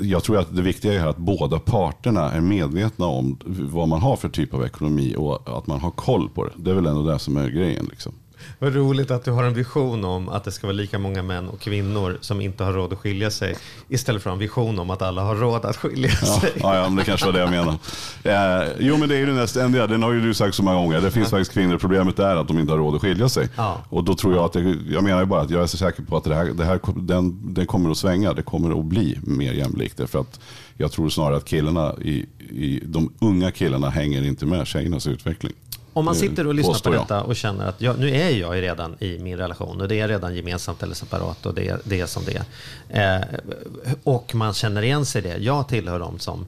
jag 0.00 0.22
tror 0.22 0.38
att 0.38 0.56
det 0.56 0.62
viktiga 0.62 1.02
är 1.02 1.06
att 1.06 1.16
båda 1.16 1.58
parterna 1.58 2.30
är 2.32 2.40
medvetna 2.40 3.06
om 3.06 3.38
vad 3.44 3.88
man 3.88 4.00
har 4.00 4.16
för 4.16 4.28
typ 4.28 4.54
av 4.54 4.64
ekonomi 4.64 5.14
och 5.18 5.58
att 5.58 5.66
man 5.66 5.80
har 5.80 5.90
koll 5.90 6.28
på 6.28 6.44
det. 6.44 6.50
Det 6.56 6.70
är 6.70 6.74
väl 6.74 6.86
ändå 6.86 7.02
det 7.02 7.18
som 7.18 7.36
är 7.36 7.48
grejen. 7.48 7.86
Liksom. 7.90 8.12
Vad 8.58 8.74
roligt 8.74 9.10
att 9.10 9.24
du 9.24 9.30
har 9.30 9.44
en 9.44 9.54
vision 9.54 10.04
om 10.04 10.28
att 10.28 10.44
det 10.44 10.52
ska 10.52 10.66
vara 10.66 10.76
lika 10.76 10.98
många 10.98 11.22
män 11.22 11.48
och 11.48 11.60
kvinnor 11.60 12.18
som 12.20 12.40
inte 12.40 12.64
har 12.64 12.72
råd 12.72 12.92
att 12.92 12.98
skilja 12.98 13.30
sig. 13.30 13.56
Istället 13.88 14.22
för 14.22 14.30
en 14.30 14.38
vision 14.38 14.78
om 14.78 14.90
att 14.90 15.02
alla 15.02 15.22
har 15.22 15.36
råd 15.36 15.64
att 15.64 15.76
skilja 15.76 16.10
sig. 16.10 16.52
Ja, 16.60 16.76
ja 16.76 16.88
det 16.88 17.04
kanske 17.04 17.26
var 17.26 17.32
det 17.32 17.38
jag 17.38 17.50
menade. 17.50 17.78
Eh, 18.22 18.68
jo, 18.78 18.96
men 18.96 19.08
det 19.08 19.14
är 19.14 19.18
ju 19.18 19.26
det 19.26 19.46
ständiga. 19.46 19.86
Den 19.86 20.02
har 20.02 20.12
ju 20.12 20.20
du 20.20 20.34
sagt 20.34 20.54
så 20.54 20.62
många 20.62 20.76
gånger. 20.76 21.00
Det 21.00 21.10
finns 21.10 21.26
ja. 21.26 21.30
faktiskt 21.30 21.52
kvinnor. 21.52 21.78
Problemet 21.78 22.18
är 22.18 22.36
att 22.36 22.48
de 22.48 22.58
inte 22.58 22.72
har 22.72 22.78
råd 22.78 22.94
att 22.94 23.00
skilja 23.00 23.28
sig. 23.28 23.48
Ja. 23.56 23.84
Och 23.88 24.04
då 24.04 24.14
tror 24.14 24.34
jag 24.34 24.44
att, 24.44 24.52
det, 24.52 24.76
jag 24.90 25.04
menar 25.04 25.20
ju 25.20 25.26
bara 25.26 25.40
att 25.40 25.50
jag 25.50 25.62
är 25.62 25.66
så 25.66 25.76
säker 25.76 26.02
på 26.02 26.16
att 26.16 26.24
det 26.24 26.34
här, 26.34 26.44
det 26.44 26.64
här 26.64 26.80
den, 26.96 27.54
den 27.54 27.66
kommer 27.66 27.90
att 27.90 27.96
svänga. 27.96 28.32
Det 28.32 28.42
kommer 28.42 28.80
att 28.80 28.84
bli 28.84 29.18
mer 29.22 29.52
jämlikt. 29.52 30.10
För 30.10 30.20
att 30.20 30.40
jag 30.76 30.92
tror 30.92 31.08
snarare 31.08 31.36
att 31.36 31.44
killarna, 31.44 31.94
i, 32.02 32.26
i, 32.38 32.82
de 32.84 33.12
unga 33.20 33.50
killarna 33.50 33.90
hänger 33.90 34.22
inte 34.22 34.46
med 34.46 34.66
tjejernas 34.66 35.06
utveckling. 35.06 35.52
Om 36.00 36.04
man 36.04 36.14
sitter 36.14 36.46
och 36.46 36.54
lyssnar 36.54 36.74
på 36.74 36.90
detta 36.90 37.22
och 37.22 37.36
känner 37.36 37.66
att 37.66 37.80
jag, 37.80 37.98
nu 37.98 38.16
är 38.16 38.30
jag 38.30 38.62
redan 38.62 38.96
i 38.98 39.18
min 39.18 39.36
relation 39.36 39.80
och 39.80 39.88
det 39.88 40.00
är 40.00 40.08
redan 40.08 40.34
gemensamt 40.34 40.82
eller 40.82 40.94
separat 40.94 41.46
och 41.46 41.54
det 41.54 41.68
är, 41.68 41.80
det 41.84 42.00
är 42.00 42.06
som 42.06 42.22
det 42.24 42.42
är. 42.88 43.18
Eh, 43.18 43.94
och 44.04 44.34
man 44.34 44.54
känner 44.54 44.82
igen 44.82 45.06
sig 45.06 45.24
i 45.24 45.28
det. 45.28 45.36
Jag 45.36 45.68
tillhör 45.68 45.98
dem 45.98 46.18
som 46.18 46.46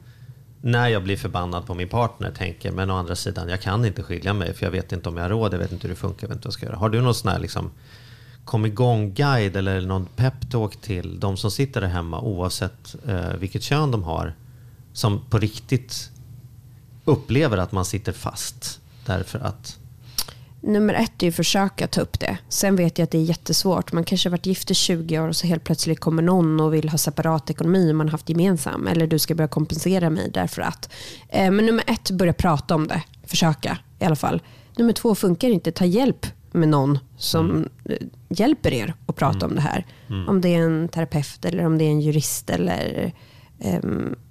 när 0.61 0.89
jag 0.89 1.03
blir 1.03 1.17
förbannad 1.17 1.67
på 1.67 1.75
min 1.75 1.89
partner 1.89 2.31
tänker, 2.31 2.73
men 2.73 2.91
å 2.91 2.97
andra 2.97 3.17
sidan, 3.17 3.49
jag 3.49 3.61
kan 3.61 3.85
inte 3.85 4.03
skilja 4.03 4.33
mig 4.35 4.55
för 4.55 4.67
jag 4.67 4.71
vet 4.71 4.93
inte 4.93 5.09
om 5.09 5.17
jag 5.17 5.25
har 5.25 5.31
råd, 5.31 5.55
jag 5.55 5.59
vet 5.59 5.73
inte 5.73 5.89
hur 5.89 5.95
det 5.95 6.01
funkar, 6.01 6.23
jag 6.25 6.29
vet 6.29 6.37
inte 6.37 6.47
vad 6.47 6.53
jag 6.53 6.55
ska 6.55 6.67
göra. 6.67 6.77
Har 6.77 6.89
du 6.89 7.01
någon 7.01 7.15
sån 7.15 7.31
här 7.31 7.39
liksom, 7.39 7.71
kom 8.45 8.67
igång-guide 8.67 9.57
eller 9.57 9.81
någon 9.81 10.07
peptalk 10.07 10.81
till 10.81 11.21
de 11.21 11.37
som 11.37 11.51
sitter 11.51 11.81
där 11.81 11.89
hemma 11.89 12.21
oavsett 12.21 12.97
eh, 13.07 13.35
vilket 13.39 13.63
kön 13.63 13.91
de 13.91 14.03
har, 14.03 14.35
som 14.93 15.21
på 15.31 15.39
riktigt 15.39 16.11
upplever 17.05 17.59
att 17.59 17.73
man 17.73 17.85
sitter 17.85 18.13
fast 18.13 18.82
Därför 19.07 19.39
att? 19.39 19.79
Nummer 20.65 20.95
ett 20.95 21.23
är 21.23 21.29
att 21.29 21.35
försöka 21.35 21.87
ta 21.87 22.01
upp 22.01 22.21
det. 22.21 22.39
Sen 22.49 22.77
vet 22.77 22.99
jag 22.99 23.05
att 23.05 23.11
det 23.11 23.19
är 23.19 23.23
jättesvårt. 23.23 23.93
Man 23.93 24.05
kanske 24.05 24.29
har 24.29 24.31
varit 24.31 24.47
gift 24.47 24.71
i 24.71 24.75
20 24.75 25.21
år 25.21 25.29
och 25.29 25.37
så 25.37 25.47
helt 25.47 25.65
plötsligt 25.65 26.01
kommer 26.01 26.23
någon 26.23 26.61
och 26.61 26.75
vill 26.75 26.89
ha 26.89 26.99
separat 26.99 27.51
ekonomi 27.51 27.91
och 27.91 27.97
man 27.97 28.07
har 28.07 28.13
haft 28.13 28.29
gemensam. 28.29 28.87
Eller 28.87 29.07
du 29.07 29.19
ska 29.19 29.35
börja 29.35 29.49
kompensera 29.49 30.11
mig 30.11 30.31
därför 30.35 30.63
att. 30.63 30.93
Eh, 31.29 31.51
men 31.51 31.67
nummer 31.67 31.85
ett, 31.87 32.11
börja 32.11 32.33
prata 32.33 32.75
om 32.75 32.89
det. 32.89 33.03
Försöka 33.27 33.79
i 33.99 34.05
alla 34.05 34.17
fall. 34.17 34.43
Nummer 34.77 34.93
två, 34.93 35.15
funkar 35.15 35.49
inte. 35.49 35.73
Ta 35.73 35.85
hjälp 35.85 36.27
med 36.53 36.69
någon 36.69 36.99
som 37.17 37.51
mm. 37.51 37.69
Eh, 37.85 37.97
hjälper 38.29 38.73
er 38.73 38.95
att 39.07 39.17
prata 39.17 39.37
mm. 39.37 39.49
om 39.49 39.55
det 39.55 39.61
här. 39.61 39.87
Mm. 40.09 40.29
Om 40.29 40.41
det 40.41 40.49
är 40.49 40.63
en 40.63 40.89
terapeut 40.89 41.45
eller 41.45 41.67
om 41.67 41.79
det 41.79 41.85
är 41.85 41.91
en 41.91 42.01
jurist 42.01 42.51
eller 42.51 43.13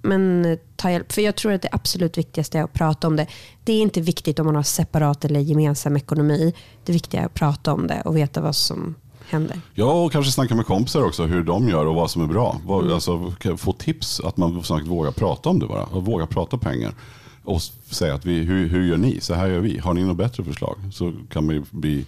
men 0.02 0.58
ta 0.76 0.90
hjälp. 0.90 1.12
För 1.12 1.22
jag 1.22 1.36
tror 1.36 1.52
att 1.52 1.62
det 1.62 1.68
absolut 1.72 2.18
viktigaste 2.18 2.58
är 2.58 2.62
att 2.62 2.72
prata 2.72 3.06
om 3.06 3.16
det. 3.16 3.26
Det 3.64 3.72
är 3.72 3.82
inte 3.82 4.00
viktigt 4.00 4.38
om 4.38 4.46
man 4.46 4.56
har 4.56 4.62
separat 4.62 5.24
eller 5.24 5.40
gemensam 5.40 5.96
ekonomi. 5.96 6.54
Det 6.84 6.92
viktiga 6.92 7.20
är 7.20 7.26
att 7.26 7.34
prata 7.34 7.72
om 7.72 7.86
det 7.86 8.02
och 8.04 8.16
veta 8.16 8.40
vad 8.40 8.56
som 8.56 8.94
händer. 9.28 9.60
Ja, 9.74 10.04
och 10.04 10.12
kanske 10.12 10.32
snacka 10.32 10.54
med 10.54 10.66
kompisar 10.66 11.02
också 11.02 11.22
hur 11.22 11.42
de 11.42 11.68
gör 11.68 11.86
och 11.86 11.94
vad 11.94 12.10
som 12.10 12.22
är 12.22 12.26
bra. 12.26 12.60
Mm. 12.68 12.92
Alltså, 12.92 13.34
få 13.56 13.72
tips, 13.72 14.20
att 14.20 14.36
man 14.36 14.62
vågar 14.84 15.10
prata 15.10 15.48
om 15.48 15.58
det 15.58 15.66
bara. 15.66 15.84
Och 15.84 16.04
våga 16.04 16.26
prata 16.26 16.58
pengar. 16.58 16.94
Och 17.44 17.62
säga 17.90 18.14
att 18.14 18.26
vi, 18.26 18.34
hur, 18.34 18.68
hur 18.68 18.88
gör 18.88 18.96
ni? 18.96 19.20
Så 19.20 19.34
här 19.34 19.48
gör 19.48 19.60
vi. 19.60 19.78
Har 19.78 19.94
ni 19.94 20.04
något 20.04 20.16
bättre 20.16 20.44
förslag? 20.44 20.76
Så 20.92 21.12
kan 21.30 21.46
man 21.46 21.66
bli 21.70 22.04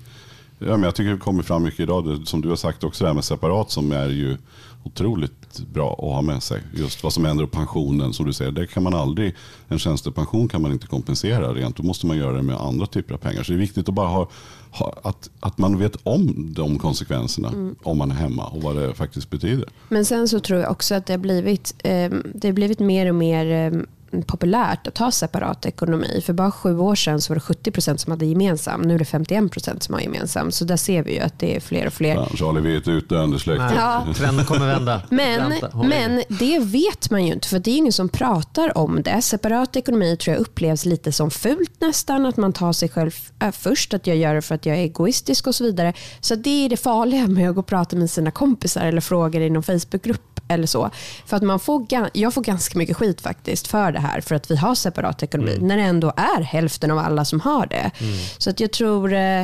Ja, 0.58 0.70
men 0.70 0.82
jag 0.82 0.94
tycker 0.94 1.10
det 1.10 1.18
kommer 1.18 1.42
fram 1.42 1.62
mycket 1.62 1.80
idag, 1.80 2.22
som 2.24 2.40
du 2.40 2.48
har 2.48 2.56
sagt 2.56 2.84
också, 2.84 3.04
det 3.04 3.08
här 3.08 3.14
med 3.14 3.24
separat 3.24 3.70
som 3.70 3.92
är 3.92 4.08
ju 4.08 4.36
otroligt 4.82 5.43
bra 5.60 5.92
att 5.92 6.14
ha 6.14 6.22
med 6.22 6.42
sig. 6.42 6.62
Just 6.74 7.02
vad 7.02 7.12
som 7.12 7.24
händer 7.24 7.46
på 7.46 7.56
pensionen, 7.56 8.12
som 8.12 8.26
du 8.26 8.32
säger, 8.32 8.50
det 8.50 8.66
kan 8.66 8.82
man 8.82 8.94
aldrig, 8.94 9.34
en 9.68 9.78
tjänstepension 9.78 10.48
kan 10.48 10.62
man 10.62 10.72
inte 10.72 10.86
kompensera 10.86 11.54
rent. 11.54 11.76
Då 11.76 11.82
måste 11.82 12.06
man 12.06 12.16
göra 12.16 12.36
det 12.36 12.42
med 12.42 12.56
andra 12.56 12.86
typer 12.86 13.14
av 13.14 13.18
pengar. 13.18 13.42
Så 13.42 13.52
det 13.52 13.56
är 13.56 13.60
viktigt 13.60 13.88
att 13.88 13.94
bara 13.94 14.08
ha, 14.08 14.28
ha 14.70 14.94
att, 15.02 15.30
att 15.40 15.58
man 15.58 15.78
vet 15.78 15.96
om 16.02 16.52
de 16.54 16.78
konsekvenserna 16.78 17.48
mm. 17.48 17.74
om 17.82 17.98
man 17.98 18.10
är 18.10 18.14
hemma 18.14 18.46
och 18.46 18.62
vad 18.62 18.76
det 18.76 18.94
faktiskt 18.94 19.30
betyder. 19.30 19.68
Men 19.88 20.04
sen 20.04 20.28
så 20.28 20.40
tror 20.40 20.60
jag 20.60 20.70
också 20.70 20.94
att 20.94 21.06
det 21.06 21.12
har 21.12 21.18
blivit, 21.18 21.74
eh, 21.78 22.10
det 22.34 22.48
har 22.48 22.52
blivit 22.52 22.78
mer 22.78 23.08
och 23.08 23.14
mer 23.14 23.46
eh, 23.46 23.80
populärt 24.22 24.86
att 24.86 24.98
ha 24.98 25.10
separat 25.10 25.66
ekonomi. 25.66 26.22
För 26.26 26.32
bara 26.32 26.50
sju 26.50 26.78
år 26.78 26.94
sedan 26.94 27.20
så 27.20 27.30
var 27.30 27.34
det 27.34 27.40
70 27.40 27.70
procent 27.70 28.00
som 28.00 28.10
hade 28.10 28.26
gemensam. 28.26 28.80
Nu 28.80 28.94
är 28.94 28.98
det 28.98 29.04
51 29.04 29.52
procent 29.52 29.82
som 29.82 29.94
har 29.94 30.00
gemensam. 30.00 30.52
Så 30.52 30.64
där 30.64 30.76
ser 30.76 31.02
vi 31.02 31.14
ju 31.14 31.20
att 31.20 31.38
det 31.38 31.56
är 31.56 31.60
fler 31.60 31.86
och 31.86 31.92
fler. 31.92 32.14
Ja, 32.14 32.28
Charlie, 32.34 32.60
vi 32.60 32.74
är 32.74 32.78
ett 32.78 32.88
utdöende 32.88 33.38
släkte. 33.38 33.72
Ja. 33.76 34.06
Trenden 34.16 34.46
kommer 34.46 34.66
vända. 34.66 35.02
Men, 35.10 35.54
men 35.72 36.22
det 36.28 36.58
vet 36.58 37.10
man 37.10 37.26
ju 37.26 37.32
inte. 37.32 37.48
För 37.48 37.58
det 37.58 37.70
är 37.70 37.76
ingen 37.76 37.92
som 37.92 38.08
pratar 38.08 38.78
om 38.78 39.02
det. 39.02 39.22
Separat 39.22 39.76
ekonomi 39.76 40.16
tror 40.16 40.34
jag 40.36 40.40
upplevs 40.40 40.84
lite 40.84 41.12
som 41.12 41.30
fult 41.30 41.80
nästan. 41.80 42.26
Att 42.26 42.36
man 42.36 42.52
tar 42.52 42.72
sig 42.72 42.88
själv 42.88 43.10
äh, 43.42 43.50
först. 43.50 43.94
Att 43.94 44.06
jag 44.06 44.16
gör 44.16 44.34
det 44.34 44.42
för 44.42 44.54
att 44.54 44.66
jag 44.66 44.76
är 44.76 44.82
egoistisk 44.82 45.46
och 45.46 45.54
så 45.54 45.64
vidare. 45.64 45.92
Så 46.20 46.34
det 46.34 46.64
är 46.64 46.68
det 46.68 46.76
farliga 46.76 47.26
med 47.26 47.48
att 47.48 47.54
gå 47.54 47.60
och 47.60 47.66
prata 47.66 47.96
med 47.96 48.10
sina 48.10 48.30
kompisar 48.30 48.86
eller 48.86 49.00
fråga 49.00 49.40
i 49.40 49.50
någon 49.50 49.62
Facebookgrupp 49.62 50.40
eller 50.48 50.66
så. 50.66 50.90
För 51.26 51.36
att 51.36 51.42
man 51.42 51.60
får, 51.60 51.86
jag 52.12 52.34
får 52.34 52.42
ganska 52.42 52.78
mycket 52.78 52.96
skit 52.96 53.20
faktiskt 53.20 53.66
för 53.66 53.92
det 53.92 53.98
här 54.06 54.20
för 54.20 54.34
att 54.34 54.50
vi 54.50 54.56
har 54.56 54.74
separat 54.74 55.22
ekonomi 55.22 55.54
mm. 55.54 55.68
när 55.68 55.76
det 55.76 55.82
ändå 55.82 56.12
är 56.16 56.42
hälften 56.42 56.90
av 56.90 56.98
alla 56.98 57.24
som 57.24 57.40
har 57.40 57.66
det. 57.66 57.90
Mm. 57.98 58.14
Så 58.38 58.50
att 58.50 58.60
jag 58.60 58.72
tror 58.72 59.12
eh, 59.12 59.40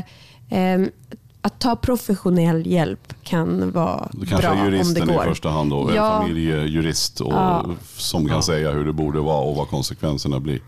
eh, 0.50 0.80
att 1.42 1.58
ta 1.60 1.76
professionell 1.76 2.66
hjälp 2.66 3.14
kan 3.22 3.70
vara 3.72 4.08
Det 4.12 4.26
kanske 4.26 4.46
bra 4.48 4.56
om 4.56 4.58
det 4.64 4.64
juristen 4.76 5.10
i 5.10 5.12
går. 5.12 5.24
första 5.24 5.48
hand 5.48 5.70
då, 5.70 5.90
Ja. 5.94 6.14
en 6.14 6.20
familjejurist 6.22 7.20
och, 7.20 7.32
Ja. 7.32 7.64
som 7.96 8.28
kan 8.28 8.42
säga 8.42 8.70
hur 8.70 8.84
det 8.84 8.92
borde 8.92 9.20
vara 9.20 9.40
och 9.40 9.56
vad 9.56 9.68
konsekvenserna 9.68 10.40
blir. 10.40 10.60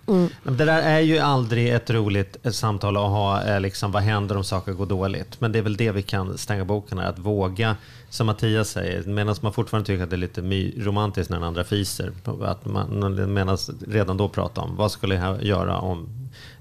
Det 0.44 0.64
där 0.64 0.82
är 0.82 1.00
ju 1.00 1.18
aldrig 1.18 1.68
ett 1.74 1.90
roligt 1.90 2.36
eh, 2.42 2.52
samtal 2.52 2.96
att 2.96 3.02
ha, 3.02 3.42
eh, 3.44 3.60
liksom, 3.60 3.92
vad 3.92 4.02
händer 4.02 4.36
om 4.36 4.44
saker 4.44 4.72
går 4.72 4.86
dåligt? 4.86 5.40
Men 5.40 5.52
det 5.52 5.58
är 5.58 5.62
väl 5.62 5.76
det 5.76 5.92
vi 5.92 6.02
kan 6.02 6.38
stänga 6.38 6.64
boken 6.64 6.98
här, 6.98 7.06
att 7.08 7.18
våga, 7.18 7.76
som 8.10 8.26
Mattias 8.26 8.68
säger, 8.68 9.02
medan 9.02 9.34
man 9.40 9.52
fortfarande 9.52 9.86
tycker 9.86 10.04
att 10.04 10.10
det 10.10 10.16
är 10.16 10.18
lite 10.18 10.40
romantiskt 10.84 11.30
när 11.30 11.36
den 11.36 11.46
andra 11.48 11.64
fiser, 11.64 12.12
att 12.42 12.66
man 12.66 13.32
medan 13.34 13.58
redan 13.88 14.16
då 14.16 14.28
prata 14.28 14.60
om 14.60 14.76
vad 14.76 14.90
skulle 14.92 15.14
jag 15.14 15.42
göra 15.44 15.78
om 15.78 16.08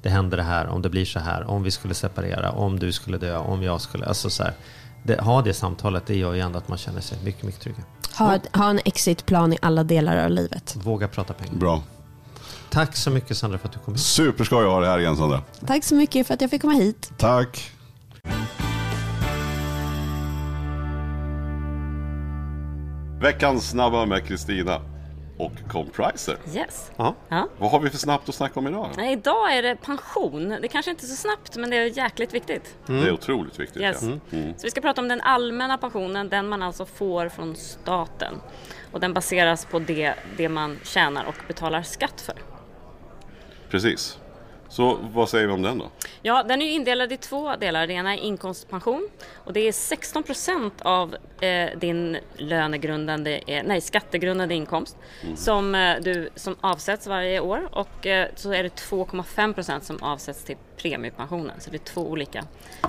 det 0.01 0.09
händer 0.09 0.37
det 0.37 0.43
här, 0.43 0.67
om 0.67 0.81
det 0.81 0.89
blir 0.89 1.05
så 1.05 1.19
här, 1.19 1.49
om 1.49 1.63
vi 1.63 1.71
skulle 1.71 1.93
separera, 1.93 2.51
om 2.51 2.79
du 2.79 2.91
skulle 2.91 3.17
dö, 3.17 3.37
om 3.37 3.63
jag 3.63 3.81
skulle, 3.81 4.05
alltså 4.05 4.29
så 4.29 4.43
här, 4.43 4.53
det, 5.03 5.21
ha 5.21 5.41
det 5.41 5.53
samtalet, 5.53 6.05
det 6.05 6.15
gör 6.15 6.33
ju 6.33 6.39
ändå 6.39 6.57
att 6.57 6.67
man 6.67 6.77
känner 6.77 7.01
sig 7.01 7.17
mycket, 7.23 7.43
mycket 7.43 7.61
tryggare. 7.61 7.83
Ha, 8.17 8.39
ha 8.53 8.69
en 8.69 8.79
exitplan 8.85 9.53
i 9.53 9.57
alla 9.61 9.83
delar 9.83 10.17
av 10.17 10.29
livet. 10.29 10.75
Våga 10.83 11.07
prata 11.07 11.33
pengar. 11.33 11.53
Bra. 11.53 11.83
Tack 12.69 12.95
så 12.95 13.11
mycket 13.11 13.37
Sandra 13.37 13.57
för 13.57 13.67
att 13.67 13.73
du 13.73 13.79
kom 13.79 13.93
hit. 13.93 14.03
Superskoj 14.03 14.65
att 14.65 14.71
ha 14.71 14.79
dig 14.79 14.89
här 14.89 14.99
igen 14.99 15.17
Sandra. 15.17 15.41
Tack 15.67 15.83
så 15.83 15.95
mycket 15.95 16.27
för 16.27 16.33
att 16.33 16.41
jag 16.41 16.49
fick 16.49 16.61
komma 16.61 16.73
hit. 16.73 17.11
Tack. 17.17 17.71
Veckans 23.21 23.69
snabba 23.69 24.05
med 24.05 24.25
Kristina 24.25 24.81
och 25.41 25.71
Compriser. 25.71 26.37
Yes. 26.53 26.91
Ja. 26.97 27.15
Ja. 27.29 27.47
Vad 27.57 27.71
har 27.71 27.79
vi 27.79 27.89
för 27.89 27.97
snabbt 27.97 28.29
att 28.29 28.35
snacka 28.35 28.59
om 28.59 28.67
idag? 28.67 29.11
Idag 29.11 29.57
är 29.57 29.61
det 29.61 29.75
pension. 29.75 30.57
Det 30.61 30.67
kanske 30.67 30.91
inte 30.91 31.05
är 31.05 31.07
så 31.07 31.15
snabbt, 31.15 31.55
men 31.55 31.69
det 31.69 31.77
är 31.77 31.97
jäkligt 31.97 32.33
viktigt. 32.33 32.77
Det 32.85 32.93
är 32.93 33.11
otroligt 33.11 33.59
viktigt. 33.59 33.81
Yes. 33.81 34.03
Ja. 34.03 34.37
Mm. 34.37 34.53
Så 34.57 34.63
vi 34.63 34.71
ska 34.71 34.81
prata 34.81 35.01
om 35.01 35.07
den 35.07 35.21
allmänna 35.21 35.77
pensionen, 35.77 36.29
den 36.29 36.47
man 36.49 36.63
alltså 36.63 36.85
får 36.85 37.29
från 37.29 37.55
staten. 37.55 38.35
Och 38.91 38.99
den 38.99 39.13
baseras 39.13 39.65
på 39.65 39.79
det, 39.79 40.13
det 40.37 40.49
man 40.49 40.79
tjänar 40.83 41.25
och 41.25 41.35
betalar 41.47 41.83
skatt 41.83 42.21
för. 42.21 42.35
Precis. 43.69 44.17
Så 44.71 44.97
vad 45.13 45.29
säger 45.29 45.47
vi 45.47 45.53
om 45.53 45.61
den 45.61 45.77
då? 45.77 45.89
Ja, 46.21 46.43
den 46.43 46.61
är 46.61 46.69
indelad 46.69 47.11
i 47.11 47.17
två 47.17 47.55
delar. 47.55 47.87
Det 47.87 47.93
ena 47.93 48.13
är 48.13 48.17
inkomstpension 48.17 49.09
och 49.33 49.53
det 49.53 49.67
är 49.67 49.71
16 49.71 50.23
procent 50.23 50.81
av 50.81 51.15
eh, 51.41 51.77
din 51.77 52.17
lönegrundande, 52.37 53.41
eh, 53.47 53.63
nej 53.65 53.81
skattegrundande 53.81 54.55
inkomst 54.55 54.97
som, 55.35 55.75
eh, 55.75 55.95
du, 56.01 56.29
som 56.35 56.55
avsätts 56.61 57.07
varje 57.07 57.39
år 57.39 57.69
och 57.71 58.07
eh, 58.07 58.27
så 58.35 58.53
är 58.53 58.63
det 58.63 58.69
2,5 58.69 59.53
procent 59.53 59.83
som 59.83 60.03
avsätts 60.03 60.43
till 60.43 60.57
premiepensionen. 60.81 61.61
Så 61.61 61.69
det 61.69 61.77
är 61.77 61.93
två 61.93 62.01
olika 62.01 62.45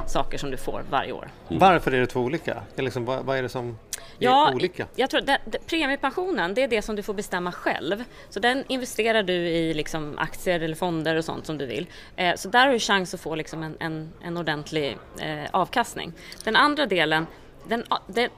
saker 0.07 0.38
som 0.38 0.51
du 0.51 0.57
får 0.57 0.84
varje 0.90 1.12
år. 1.12 1.28
Varför 1.49 1.93
är 1.93 2.01
det 2.01 2.07
två 2.07 2.20
olika? 2.20 2.55
Det 2.74 2.80
är 2.80 2.84
Liksom, 2.84 3.05
vad, 3.05 3.24
vad 3.24 3.38
är 3.38 3.43
det 3.43 3.49
som 3.49 3.78
är 4.18 4.55
olika? 4.55 4.86
Jag 4.97 5.11
tror 5.11 5.20
det, 5.20 5.38
det, 5.45 5.59
premiepensionen 5.66 6.55
det 6.55 6.62
är 6.62 6.68
det 6.68 6.82
som 6.82 6.97
du 6.97 7.03
får 7.03 7.14
bestämma 7.14 7.53
själv. 7.53 8.05
Så 8.30 8.40
den 8.40 8.64
investerar 8.68 9.22
du 9.22 9.32
i 9.32 9.74
liksom 9.74 10.18
aktier 10.18 10.61
eller 10.61 10.76
fonder 10.76 11.16
och 11.16 11.24
sånt 11.24 11.47
som 11.47 11.59
du 11.59 11.66
vill. 11.66 11.86
Eh, 12.16 12.34
så 12.36 12.49
där 12.49 12.66
har 12.66 12.72
du 12.72 12.78
chans 12.78 13.14
att 13.14 13.20
få 13.20 13.34
liksom 13.34 13.62
en, 13.62 13.76
en, 13.80 14.12
en 14.22 14.36
ordentlig 14.36 14.99
eh, 15.20 15.51
avkastning. 15.51 16.12
Den 16.45 16.57
andra 16.57 16.86
delen, 16.86 17.26
den, 17.68 17.84
den, 18.07 18.30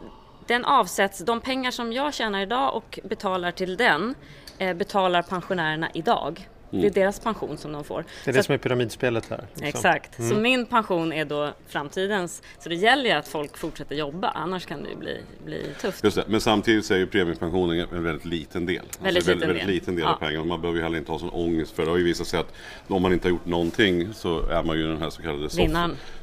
den 0.46 0.64
avsätts, 0.64 1.18
de 1.18 1.40
pengar 1.40 1.70
som 1.70 1.92
jag 1.92 2.14
tjänar 2.14 2.40
idag 2.42 2.76
och 2.76 2.98
betalar 3.04 3.50
till 3.50 3.76
den 3.76 4.14
eh, 4.58 4.74
betalar 4.74 5.22
pensionärerna 5.22 5.90
idag. 5.94 6.48
Det 6.80 6.86
är 6.86 6.90
deras 6.90 7.20
pension 7.20 7.56
som 7.58 7.72
de 7.72 7.84
får. 7.84 7.94
Mm. 8.00 8.06
Det 8.24 8.30
är 8.30 8.32
Så 8.32 8.38
det 8.38 8.42
som 8.42 8.54
är 8.54 8.58
pyramidspelet 8.58 9.30
här. 9.30 9.44
liksom. 9.54 9.66
Exakt, 9.66 10.14
så 10.28 10.34
min 10.34 10.66
pension 10.66 11.12
är 11.12 11.24
då 11.24 11.52
framtidens. 11.68 12.42
Så 12.58 12.68
det 12.68 12.74
gäller 12.74 13.04
ju 13.04 13.10
att 13.10 13.28
folk 13.28 13.56
fortsätter 13.58 13.94
jobba, 13.94 14.28
annars 14.28 14.66
kan 14.66 14.82
det 14.82 14.88
ju 14.90 14.96
bli, 14.96 15.20
bli 15.44 15.66
tufft. 15.80 16.04
Just 16.04 16.16
det. 16.16 16.24
Men 16.26 16.40
samtidigt 16.40 16.84
så 16.84 16.94
är 16.94 16.98
ju 16.98 17.06
premiepensionen 17.06 17.86
en 17.92 18.02
väldigt 18.04 18.24
liten 18.24 18.66
del. 18.66 18.82
Väldigt 19.02 19.28
en 19.28 19.34
liten 19.34 19.48
väldigt 19.48 19.66
del. 19.66 19.74
liten 19.74 19.94
del 19.96 20.04
Ja. 20.04 20.12
av 20.14 20.18
pengarna. 20.18 20.44
Man 20.44 20.60
behöver 20.60 20.78
ju 20.78 20.84
heller 20.84 20.98
inte 20.98 21.12
ha 21.12 21.18
sån 21.18 21.30
ångest 21.30 21.72
för 21.76 21.84
det 21.84 21.90
har 21.90 21.98
ju 21.98 22.04
visat 22.04 22.26
sig 22.26 22.40
att 22.40 22.52
om 22.88 23.02
man 23.02 23.12
inte 23.12 23.26
har 23.28 23.30
gjort 23.30 23.46
någonting 23.46 24.14
så 24.14 24.40
är 24.48 24.62
man 24.62 24.76
ju 24.78 24.86
den 24.88 24.98
här 25.02 25.10
så 25.10 25.22
kallade 25.22 25.50
soff, 25.50 25.70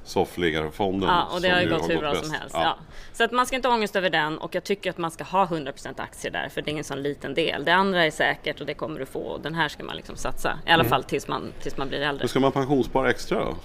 soffliggarfonden. 0.04 1.10
Ja, 1.10 1.28
och 1.34 1.42
det 1.42 1.50
har 1.50 1.62
ju 1.62 1.70
gått 1.70 1.90
hur 1.90 1.98
bra 1.98 2.12
bäst. 2.12 2.26
som 2.26 2.34
helst. 2.34 2.56
Ja. 2.56 2.78
Så 3.14 3.24
att 3.24 3.32
man 3.32 3.46
ska 3.46 3.56
inte 3.56 3.68
ha 3.68 3.76
ångest 3.76 3.96
över 3.96 4.10
den 4.10 4.38
och 4.38 4.56
jag 4.56 4.64
tycker 4.64 4.90
att 4.90 4.98
man 4.98 5.12
ska 5.12 5.24
ha 5.24 5.46
100% 5.46 6.02
aktier 6.02 6.32
där 6.32 6.50
för 6.50 6.62
det 6.62 6.70
är 6.70 6.72
ingen 6.72 6.84
sån 6.84 7.02
liten 7.02 7.34
del. 7.34 7.66
Det 7.66 7.72
andra 7.72 8.06
är 8.06 8.12
säkert 8.12 8.60
och 8.60 8.66
det 8.66 8.74
kommer 8.74 9.00
du 9.00 9.06
få 9.06 9.20
och 9.20 9.42
den 9.42 9.56
här 9.56 9.68
ska 9.68 9.84
man 9.84 9.96
liksom 9.96 10.16
satsa. 10.16 10.60
I 10.68 10.72
alla 10.72 10.84
fall 10.84 11.04
tills 11.04 11.28
man, 11.28 11.54
tills 11.62 11.78
man 11.78 11.88
blir 11.88 12.02
äldre. 12.02 12.24
Men 12.24 12.30
ska 12.30 12.40
man 12.40 12.52
pensionsspara 12.52 13.10
extra 13.10 13.46
då? 13.46 13.56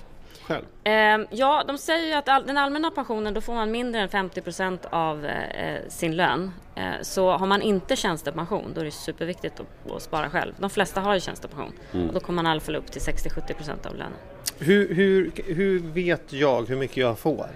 Själv? 0.47 0.65
Ehm, 0.85 1.27
ja, 1.31 1.65
de 1.67 1.79
säger 1.79 2.07
ju 2.07 2.13
att 2.13 2.29
all, 2.29 2.47
den 2.47 2.57
allmänna 2.57 2.91
pensionen 2.91 3.35
då 3.35 3.41
får 3.41 3.55
man 3.55 3.71
mindre 3.71 4.01
än 4.01 4.09
50% 4.09 4.79
av 4.91 5.27
eh, 5.27 5.81
sin 5.89 6.17
lön. 6.17 6.53
Eh, 6.75 6.85
så 7.03 7.31
har 7.31 7.47
man 7.47 7.63
inte 7.63 7.97
tjänstepension 7.97 8.73
då 8.75 8.81
är 8.81 8.85
det 8.85 8.91
superviktigt 8.91 9.61
att, 9.61 9.93
att 9.93 10.03
spara 10.03 10.31
själv. 10.31 10.55
De 10.59 10.71
flesta 10.71 11.01
har 11.01 11.15
ju 11.15 11.21
tjänstepension 11.21 11.73
och 12.09 12.15
då 12.15 12.21
kommer 12.21 12.43
man 12.43 12.47
i 12.47 12.51
alla 12.51 12.61
fall 12.61 12.77
upp 12.77 12.93
till 12.93 13.01
60-70% 13.01 13.87
av 13.87 13.97
lönen. 13.97 14.19
Hur, 14.59 14.95
hur, 14.95 15.31
hur 15.47 15.79
vet 15.79 16.33
jag 16.33 16.69
hur 16.69 16.77
mycket 16.77 16.97
jag 16.97 17.19
får? 17.19 17.47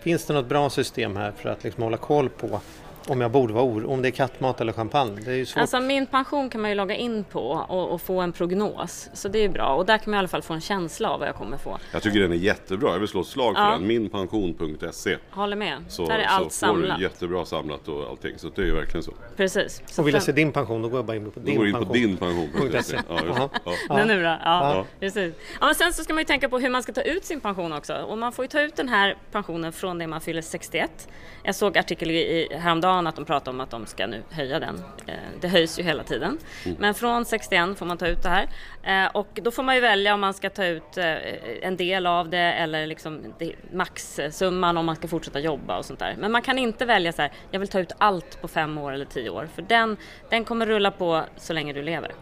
Finns 0.00 0.24
det 0.24 0.34
något 0.34 0.48
bra 0.48 0.70
system 0.70 1.16
här 1.16 1.32
för 1.32 1.48
att 1.48 1.64
liksom 1.64 1.82
hålla 1.82 1.96
koll 1.96 2.28
på 2.28 2.60
om 3.08 3.20
jag 3.20 3.30
borde 3.30 3.52
vara 3.54 3.64
oro, 3.64 3.90
om 3.92 4.02
det 4.02 4.08
är 4.08 4.12
kattmat 4.12 4.60
eller 4.60 4.72
champagne? 4.72 5.20
Det 5.24 5.30
är 5.30 5.34
ju 5.36 5.46
svårt. 5.46 5.60
Alltså 5.60 5.80
min 5.80 6.06
pension 6.06 6.50
kan 6.50 6.60
man 6.60 6.70
ju 6.70 6.76
logga 6.76 6.94
in 6.96 7.24
på 7.24 7.40
och, 7.68 7.88
och 7.92 8.02
få 8.02 8.20
en 8.20 8.32
prognos. 8.32 9.10
Så 9.12 9.28
det 9.28 9.38
är 9.38 9.42
ju 9.42 9.48
bra 9.48 9.74
och 9.74 9.86
där 9.86 9.98
kan 9.98 10.10
man 10.10 10.14
i 10.14 10.18
alla 10.18 10.28
fall 10.28 10.42
få 10.42 10.54
en 10.54 10.60
känsla 10.60 11.10
av 11.10 11.18
vad 11.18 11.28
jag 11.28 11.34
kommer 11.36 11.56
få. 11.56 11.78
Jag 11.92 12.02
tycker 12.02 12.20
den 12.20 12.32
är 12.32 12.36
jättebra. 12.36 12.92
Jag 12.92 12.98
vill 12.98 13.08
slå 13.08 13.20
ett 13.20 13.26
slag 13.26 13.54
för 13.56 13.62
Ja. 13.62 13.70
den. 13.70 13.86
Minpension.se. 13.86 15.16
Håller 15.30 15.56
med. 15.56 15.84
Så, 15.88 16.06
där 16.06 16.18
är 16.18 16.24
så 16.24 16.28
allt 16.34 16.44
får 16.44 16.50
samlat. 16.50 16.96
du 16.98 17.02
jättebra 17.04 17.44
samlat 17.44 17.88
och 17.88 18.08
allting. 18.10 18.38
Så 18.38 18.48
det 18.48 18.62
är 18.62 18.66
ju 18.66 18.74
verkligen 18.74 19.02
så. 19.02 19.12
Precis. 19.36 19.82
Så 19.86 20.02
och 20.02 20.08
vill 20.08 20.14
jag 20.14 20.22
se 20.22 20.32
din 20.32 20.52
pension 20.52 20.82
då 20.82 20.88
går 20.88 20.98
jag 20.98 21.04
bara 21.04 21.16
in 21.16 21.30
på 21.30 21.40
Då 21.40 21.46
din 21.46 21.56
går 21.56 21.62
du 21.64 21.68
in 21.70 21.74
på 21.76 21.84
pension. 21.84 21.92
dinpension.se. 21.92 22.96
Ja, 23.08 23.50
ja. 23.88 23.96
Den 23.96 24.10
är 24.10 24.18
bra. 24.20 24.38
Ja, 24.44 24.74
Ja. 24.74 24.84
Precis. 25.00 25.34
Ja, 25.60 25.66
men 25.66 25.74
sen 25.74 25.92
så 25.92 26.04
ska 26.04 26.14
man 26.14 26.20
ju 26.20 26.24
tänka 26.24 26.48
på 26.48 26.58
hur 26.58 26.70
man 26.70 26.82
ska 26.82 26.92
ta 26.92 27.02
ut 27.02 27.24
sin 27.24 27.40
pension 27.40 27.72
också. 27.72 27.94
Och 27.94 28.18
man 28.18 28.32
får 28.32 28.44
ju 28.44 28.48
ta 28.48 28.60
ut 28.60 28.76
den 28.76 28.88
här 28.88 29.16
pensionen 29.32 29.72
från 29.72 29.98
det 29.98 30.06
man 30.06 30.20
fyller 30.20 30.42
61. 30.42 31.08
Jag 31.42 31.54
såg 31.54 31.78
artikel 31.78 32.10
i, 32.10 32.14
i, 32.14 32.56
häromdagen 32.90 33.06
att 33.06 33.16
de 33.16 33.24
pratade 33.24 33.50
om 33.50 33.60
att 33.60 33.70
de 33.70 33.86
ska 33.86 34.06
nu 34.06 34.22
höja 34.30 34.60
den. 34.60 34.82
Eh, 35.06 35.14
det 35.40 35.48
höjs 35.48 35.78
ju 35.78 35.82
hela 35.82 36.02
tiden. 36.02 36.38
Men 36.78 36.94
från 36.94 37.24
61 37.24 37.78
får 37.78 37.86
man 37.86 37.98
ta 37.98 38.06
ut 38.06 38.22
det 38.22 38.28
här. 38.28 38.48
Eh, 38.82 39.10
och 39.12 39.28
då 39.42 39.50
får 39.50 39.62
man 39.62 39.74
ju 39.74 39.80
välja 39.80 40.14
om 40.14 40.20
man 40.20 40.34
ska 40.34 40.50
ta 40.50 40.64
ut 40.64 40.96
eh, 40.96 41.14
en 41.62 41.76
del 41.76 42.06
av 42.06 42.30
det 42.30 42.38
eller 42.38 42.86
liksom 42.86 43.34
maxsumman 43.72 44.76
om 44.76 44.86
man 44.86 44.96
ska 44.96 45.08
fortsätta 45.08 45.40
jobba 45.40 45.78
och 45.78 45.84
sånt 45.84 45.98
där. 45.98 46.16
Men 46.18 46.32
man 46.32 46.42
kan 46.42 46.58
inte 46.58 46.84
välja 46.84 47.12
så 47.12 47.22
här, 47.22 47.32
jag 47.50 47.60
vill 47.60 47.68
ta 47.68 47.80
ut 47.80 47.92
allt 47.98 48.40
på 48.40 48.48
fem 48.48 48.78
år 48.78 48.92
eller 48.92 49.04
tio 49.04 49.30
år. 49.30 49.48
För 49.54 49.62
den, 49.62 49.96
den 50.30 50.44
kommer 50.44 50.66
rulla 50.66 50.90
på 50.90 51.22
så 51.36 51.52
länge 51.52 51.72
du 51.72 51.82
lever. 51.82 52.12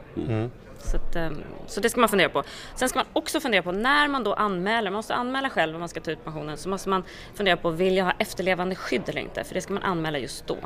Så, 0.91 0.97
att, 0.97 1.16
ehm, 1.16 1.43
så 1.66 1.80
det 1.80 1.91
ska 1.91 2.01
man 2.01 2.09
fundera 2.09 2.28
på. 2.28 2.43
Sen 2.74 2.89
ska 2.89 2.99
man 2.99 3.07
också 3.12 3.41
fundera 3.41 3.62
på 3.62 3.72
när 3.72 4.09
man 4.09 4.24
då 4.24 4.34
anmäler, 4.34 4.91
man 4.91 4.97
måste 4.97 5.14
anmäla 5.14 5.51
själv 5.51 5.74
om 5.74 5.80
man 5.80 5.89
ska 5.89 6.01
ta 6.01 6.11
ut 6.11 6.24
pensionen, 6.24 6.57
så 6.57 6.68
måste 6.68 6.89
man 6.89 7.05
fundera 7.34 7.57
på 7.57 7.70
vill 7.70 7.97
jag 7.97 8.05
ha 8.05 8.12
efterlevande 8.18 8.74
skydd 8.74 9.09
eller 9.09 9.20
inte? 9.20 9.45
För 9.45 9.55
det 9.55 9.61
ska 9.61 9.72
man 9.72 9.82
anmäla 9.82 10.18
just 10.18 10.47
då. 10.47 10.57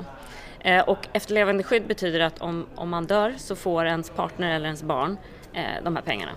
Eh, 0.61 0.89
och 0.89 1.09
efterlevande 1.13 1.63
skydd 1.63 1.87
betyder 1.87 2.21
att 2.21 2.43
om, 2.43 2.67
om 2.75 2.89
man 2.89 3.07
dör 3.07 3.35
så 3.39 3.57
får 3.57 3.87
ens 3.87 4.11
partner 4.11 4.55
eller 4.55 4.67
ens 4.67 4.83
barn 4.83 5.17
eh, 5.53 5.85
de 5.85 5.97
här 5.97 6.03
pengarna. 6.03 6.33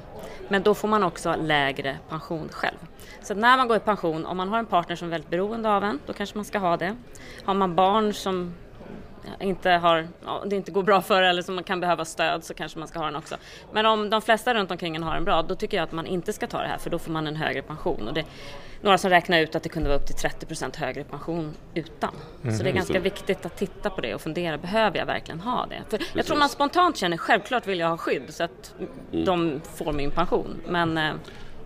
Men 0.48 0.64
då 0.64 0.74
får 0.74 0.88
man 0.88 1.04
också 1.04 1.36
lägre 1.36 1.98
pension 2.10 2.50
själv. 2.52 2.78
Så 3.22 3.34
när 3.34 3.58
man 3.58 3.68
går 3.68 3.78
i 3.78 3.80
pension, 3.80 4.26
om 4.26 4.38
man 4.38 4.50
har 4.50 4.60
en 4.60 4.66
partner 4.66 4.96
som 4.96 5.08
är 5.08 5.12
väldigt 5.12 5.30
beroende 5.30 5.70
av 5.70 5.84
en, 5.84 6.00
då 6.06 6.14
kanske 6.14 6.38
man 6.38 6.46
ska 6.46 6.60
ha 6.60 6.78
det. 6.78 6.96
Har 7.46 7.54
man 7.54 7.76
barn 7.76 8.14
som 8.14 8.54
inte 9.40 9.70
har, 9.70 10.08
det 10.46 10.56
inte 10.56 10.72
går 10.72 10.84
bra 10.84 11.02
för 11.02 11.22
eller 11.22 11.42
som 11.42 11.56
man 11.56 11.64
kan 11.64 11.80
behöva 11.80 12.06
stöd 12.06 12.44
så 12.44 12.54
kanske 12.54 12.80
man 12.80 12.88
ska 12.88 13.00
ha 13.00 13.06
den 13.06 13.16
också. 13.16 13.36
Men 13.72 13.86
om 13.86 14.10
de 14.10 14.22
flesta 14.22 14.54
runt 14.54 14.72
omkring 14.72 14.96
en 14.96 15.04
har 15.04 15.16
en 15.16 15.24
bra, 15.24 15.42
då 15.42 15.56
tycker 15.56 15.78
jag 15.78 15.84
att 15.84 15.92
man 15.92 16.06
inte 16.06 16.34
ska 16.34 16.48
ta 16.48 16.62
det 16.62 16.68
här 16.68 16.78
för 16.78 16.90
då 16.90 17.00
får 17.00 17.12
man 17.12 17.28
en 17.28 17.36
högre 17.36 17.62
pension. 17.62 18.08
Och 18.08 18.14
det, 18.14 18.26
några 18.82 18.98
som 18.98 19.10
räknar 19.10 19.40
ut 19.40 19.56
att 19.56 19.64
det 19.64 19.70
kunde 19.70 19.90
vara 19.90 20.00
upp 20.00 20.06
till 20.08 20.16
30% 20.16 20.78
högre 20.78 21.04
pension 21.04 21.54
utan. 21.74 22.12
Så 22.58 22.64
det 22.64 22.70
är 22.70 22.74
ganska 22.74 23.00
viktigt 23.00 23.46
att 23.46 23.58
titta 23.58 23.90
på 23.90 24.02
det 24.02 24.16
och 24.16 24.22
fundera, 24.22 24.58
behöver 24.58 24.98
jag 25.00 25.06
verkligen 25.06 25.40
ha 25.40 25.66
det? 25.66 25.82
För 25.90 26.00
jag 26.14 26.26
tror 26.26 26.38
man 26.38 26.50
spontant 26.50 26.98
känner, 26.98 27.18
självklart 27.18 27.68
vill 27.68 27.80
jag 27.80 27.88
ha 27.90 27.98
skydd 27.98 28.24
så 28.30 28.44
att 28.44 28.76
de 29.12 29.62
får 29.76 29.94
min 29.94 30.12
pension. 30.12 30.62
Men 30.68 30.98
eh, 30.98 31.14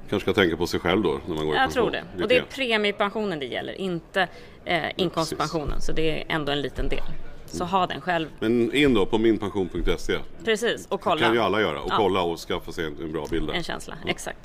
Kanske 0.10 0.32
ska 0.32 0.42
tänka 0.42 0.58
på 0.58 0.68
sig 0.68 0.80
själv 0.80 1.02
då 1.02 1.20
när 1.28 1.36
man 1.36 1.46
går 1.46 1.56
i 1.56 1.58
jag 1.58 1.66
pension. 1.66 1.74
tror 1.74 1.92
det. 1.92 2.24
Och 2.24 2.30
det 2.30 2.38
är 2.38 2.42
premiepensionen 2.42 3.40
det 3.40 3.46
gäller, 3.46 3.74
inte 3.74 4.28
eh, 4.66 4.84
inkomstpensionen. 4.96 5.82
Så 5.82 5.92
det 5.92 6.22
är 6.22 6.36
ändå 6.36 6.52
en 6.52 6.62
liten 6.62 6.90
del. 6.90 7.04
Så 7.52 7.64
ha 7.66 7.88
den 7.88 8.02
själv. 8.02 8.28
Men 8.40 8.74
in 8.76 8.94
då 8.94 9.06
på 9.06 9.18
minpension.se. 9.18 10.18
Precis, 10.46 10.88
och 10.90 10.98
Det 11.00 11.04
kan 11.04 11.18
ju 11.20 11.28
kolla. 11.28 11.44
alla 11.44 11.62
göra. 11.62 11.82
Och 11.82 11.92
Ja. 11.92 11.98
kolla 11.98 12.22
och 12.22 12.40
skaffa 12.40 12.72
sig 12.72 12.86
en, 12.86 12.98
en 13.02 13.12
bra 13.12 13.26
bild 13.32 13.48
där. 13.48 13.54
En 13.54 13.64
känsla, 13.64 13.94
exakt. 14.08 14.40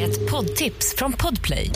Ett 0.00 0.30
poddtips 0.30 0.94
från 0.96 1.12
Podplay. 1.12 1.70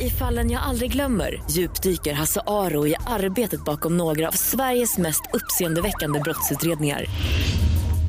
I 0.00 0.10
fallen 0.10 0.50
jag 0.50 0.62
aldrig 0.62 0.92
glömmer 0.92 1.42
djupdyker 1.50 2.12
Hasse 2.12 2.40
Aro 2.46 2.86
i 2.86 2.94
arbetet 3.06 3.64
bakom 3.64 3.96
några 3.96 4.28
av 4.28 4.32
Sveriges 4.32 4.98
mest 4.98 5.22
uppseendeväckande 5.32 6.20
brottsutredningar. 6.20 7.04